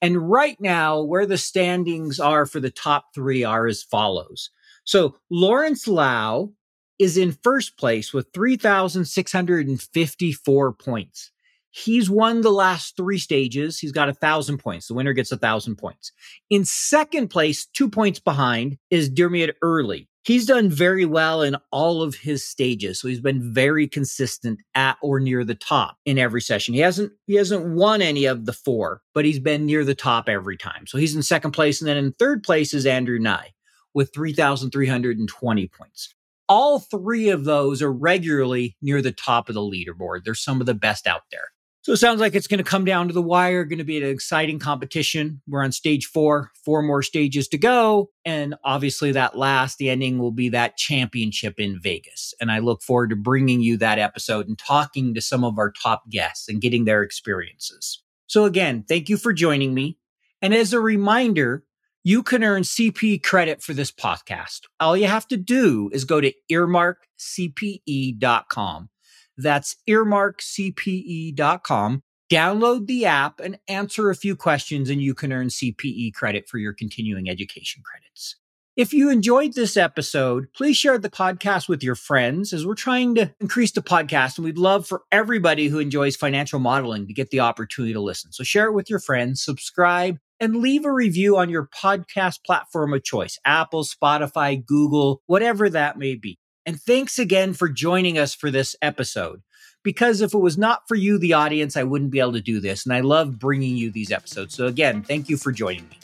And 0.00 0.30
right 0.30 0.56
now, 0.60 1.02
where 1.02 1.26
the 1.26 1.36
standings 1.36 2.20
are 2.20 2.46
for 2.46 2.60
the 2.60 2.70
top 2.70 3.06
three 3.12 3.42
are 3.42 3.66
as 3.66 3.82
follows. 3.82 4.50
So 4.84 5.16
Lawrence 5.30 5.88
Lau 5.88 6.52
is 7.00 7.16
in 7.16 7.36
first 7.42 7.76
place 7.76 8.12
with 8.12 8.28
3,654 8.32 10.72
points. 10.74 11.32
He's 11.74 12.10
won 12.10 12.42
the 12.42 12.50
last 12.50 12.96
three 12.98 13.18
stages. 13.18 13.78
He's 13.78 13.92
got 13.92 14.10
a 14.10 14.14
thousand 14.14 14.58
points. 14.58 14.88
The 14.88 14.94
winner 14.94 15.14
gets 15.14 15.32
a 15.32 15.38
thousand 15.38 15.76
points. 15.76 16.12
In 16.50 16.66
second 16.66 17.28
place, 17.28 17.64
two 17.66 17.88
points 17.88 18.20
behind, 18.20 18.76
is 18.90 19.08
Dermot 19.08 19.56
Early. 19.62 20.06
he's 20.24 20.44
done 20.46 20.68
very 20.68 21.06
well 21.06 21.40
in 21.40 21.56
all 21.70 22.02
of 22.02 22.14
his 22.14 22.46
stages. 22.46 23.00
So 23.00 23.08
he's 23.08 23.20
been 23.22 23.52
very 23.54 23.88
consistent 23.88 24.60
at 24.74 24.98
or 25.00 25.18
near 25.18 25.44
the 25.44 25.54
top 25.54 25.96
in 26.04 26.18
every 26.18 26.42
session. 26.42 26.74
He 26.74 26.80
hasn't 26.80 27.10
he 27.26 27.34
hasn't 27.36 27.74
won 27.74 28.02
any 28.02 28.26
of 28.26 28.44
the 28.44 28.52
four, 28.52 29.00
but 29.14 29.24
he's 29.24 29.40
been 29.40 29.64
near 29.64 29.82
the 29.84 29.94
top 29.94 30.28
every 30.28 30.58
time. 30.58 30.86
So 30.86 30.98
he's 30.98 31.16
in 31.16 31.22
second 31.22 31.52
place. 31.52 31.80
And 31.80 31.88
then 31.88 31.96
in 31.96 32.12
third 32.12 32.42
place 32.42 32.74
is 32.74 32.84
Andrew 32.84 33.18
Ngai 33.18 33.46
with 33.94 34.12
3,320 34.14 35.68
points. 35.68 36.14
All 36.48 36.80
three 36.80 37.30
of 37.30 37.44
those 37.44 37.80
are 37.80 37.92
regularly 37.92 38.76
near 38.82 39.00
the 39.00 39.12
top 39.12 39.48
of 39.48 39.54
the 39.54 39.60
leaderboard. 39.62 40.24
They're 40.24 40.34
some 40.34 40.60
of 40.60 40.66
the 40.66 40.74
best 40.74 41.06
out 41.06 41.22
there. 41.30 41.48
So 41.82 41.92
it 41.92 41.96
sounds 41.96 42.20
like 42.20 42.36
it's 42.36 42.46
going 42.46 42.58
to 42.58 42.64
come 42.64 42.84
down 42.84 43.08
to 43.08 43.12
the 43.12 43.20
wire, 43.20 43.64
going 43.64 43.78
to 43.78 43.84
be 43.84 44.00
an 44.00 44.08
exciting 44.08 44.60
competition. 44.60 45.42
We're 45.48 45.64
on 45.64 45.72
stage 45.72 46.06
four, 46.06 46.52
four 46.64 46.80
more 46.80 47.02
stages 47.02 47.48
to 47.48 47.58
go. 47.58 48.10
And 48.24 48.54
obviously, 48.62 49.10
that 49.12 49.36
last, 49.36 49.78
the 49.78 49.90
ending 49.90 50.18
will 50.18 50.30
be 50.30 50.48
that 50.50 50.76
championship 50.76 51.58
in 51.58 51.80
Vegas. 51.80 52.34
And 52.40 52.52
I 52.52 52.60
look 52.60 52.82
forward 52.82 53.10
to 53.10 53.16
bringing 53.16 53.62
you 53.62 53.76
that 53.78 53.98
episode 53.98 54.46
and 54.46 54.56
talking 54.56 55.12
to 55.14 55.20
some 55.20 55.42
of 55.42 55.58
our 55.58 55.72
top 55.72 56.08
guests 56.08 56.48
and 56.48 56.60
getting 56.60 56.84
their 56.84 57.02
experiences. 57.02 58.00
So, 58.28 58.44
again, 58.44 58.84
thank 58.88 59.08
you 59.08 59.16
for 59.16 59.32
joining 59.32 59.74
me. 59.74 59.98
And 60.40 60.54
as 60.54 60.72
a 60.72 60.78
reminder, 60.78 61.64
you 62.04 62.22
can 62.22 62.44
earn 62.44 62.62
CP 62.62 63.24
credit 63.24 63.60
for 63.60 63.74
this 63.74 63.90
podcast. 63.90 64.60
All 64.78 64.96
you 64.96 65.08
have 65.08 65.26
to 65.28 65.36
do 65.36 65.90
is 65.92 66.04
go 66.04 66.20
to 66.20 66.32
earmarkcpe.com 66.50 68.88
that's 69.36 69.76
earmarkcpe.com. 69.88 72.02
Download 72.30 72.86
the 72.86 73.04
app 73.04 73.40
and 73.40 73.58
answer 73.68 74.08
a 74.08 74.16
few 74.16 74.36
questions, 74.36 74.88
and 74.88 75.02
you 75.02 75.14
can 75.14 75.32
earn 75.32 75.48
CPE 75.48 76.14
credit 76.14 76.48
for 76.48 76.58
your 76.58 76.72
continuing 76.72 77.28
education 77.28 77.82
credits. 77.84 78.36
If 78.74 78.94
you 78.94 79.10
enjoyed 79.10 79.52
this 79.52 79.76
episode, 79.76 80.46
please 80.54 80.78
share 80.78 80.96
the 80.96 81.10
podcast 81.10 81.68
with 81.68 81.82
your 81.82 81.94
friends 81.94 82.54
as 82.54 82.64
we're 82.64 82.74
trying 82.74 83.14
to 83.16 83.30
increase 83.38 83.72
the 83.72 83.82
podcast. 83.82 84.38
And 84.38 84.46
we'd 84.46 84.56
love 84.56 84.86
for 84.86 85.02
everybody 85.12 85.68
who 85.68 85.78
enjoys 85.78 86.16
financial 86.16 86.58
modeling 86.58 87.06
to 87.06 87.12
get 87.12 87.28
the 87.28 87.40
opportunity 87.40 87.92
to 87.92 88.00
listen. 88.00 88.32
So 88.32 88.44
share 88.44 88.68
it 88.68 88.72
with 88.72 88.88
your 88.88 88.98
friends, 88.98 89.44
subscribe, 89.44 90.16
and 90.40 90.56
leave 90.56 90.86
a 90.86 90.92
review 90.92 91.36
on 91.36 91.50
your 91.50 91.68
podcast 91.68 92.44
platform 92.46 92.94
of 92.94 93.04
choice 93.04 93.38
Apple, 93.44 93.84
Spotify, 93.84 94.64
Google, 94.64 95.20
whatever 95.26 95.68
that 95.68 95.98
may 95.98 96.14
be. 96.14 96.38
And 96.64 96.80
thanks 96.80 97.18
again 97.18 97.54
for 97.54 97.68
joining 97.68 98.18
us 98.18 98.34
for 98.34 98.50
this 98.50 98.76
episode. 98.80 99.42
Because 99.82 100.20
if 100.20 100.32
it 100.32 100.38
was 100.38 100.56
not 100.56 100.86
for 100.86 100.94
you, 100.94 101.18
the 101.18 101.32
audience, 101.32 101.76
I 101.76 101.82
wouldn't 101.82 102.12
be 102.12 102.20
able 102.20 102.34
to 102.34 102.40
do 102.40 102.60
this. 102.60 102.84
And 102.84 102.94
I 102.94 103.00
love 103.00 103.38
bringing 103.38 103.76
you 103.76 103.90
these 103.90 104.12
episodes. 104.12 104.54
So, 104.54 104.66
again, 104.66 105.02
thank 105.02 105.28
you 105.28 105.36
for 105.36 105.50
joining 105.50 105.88
me. 105.88 105.98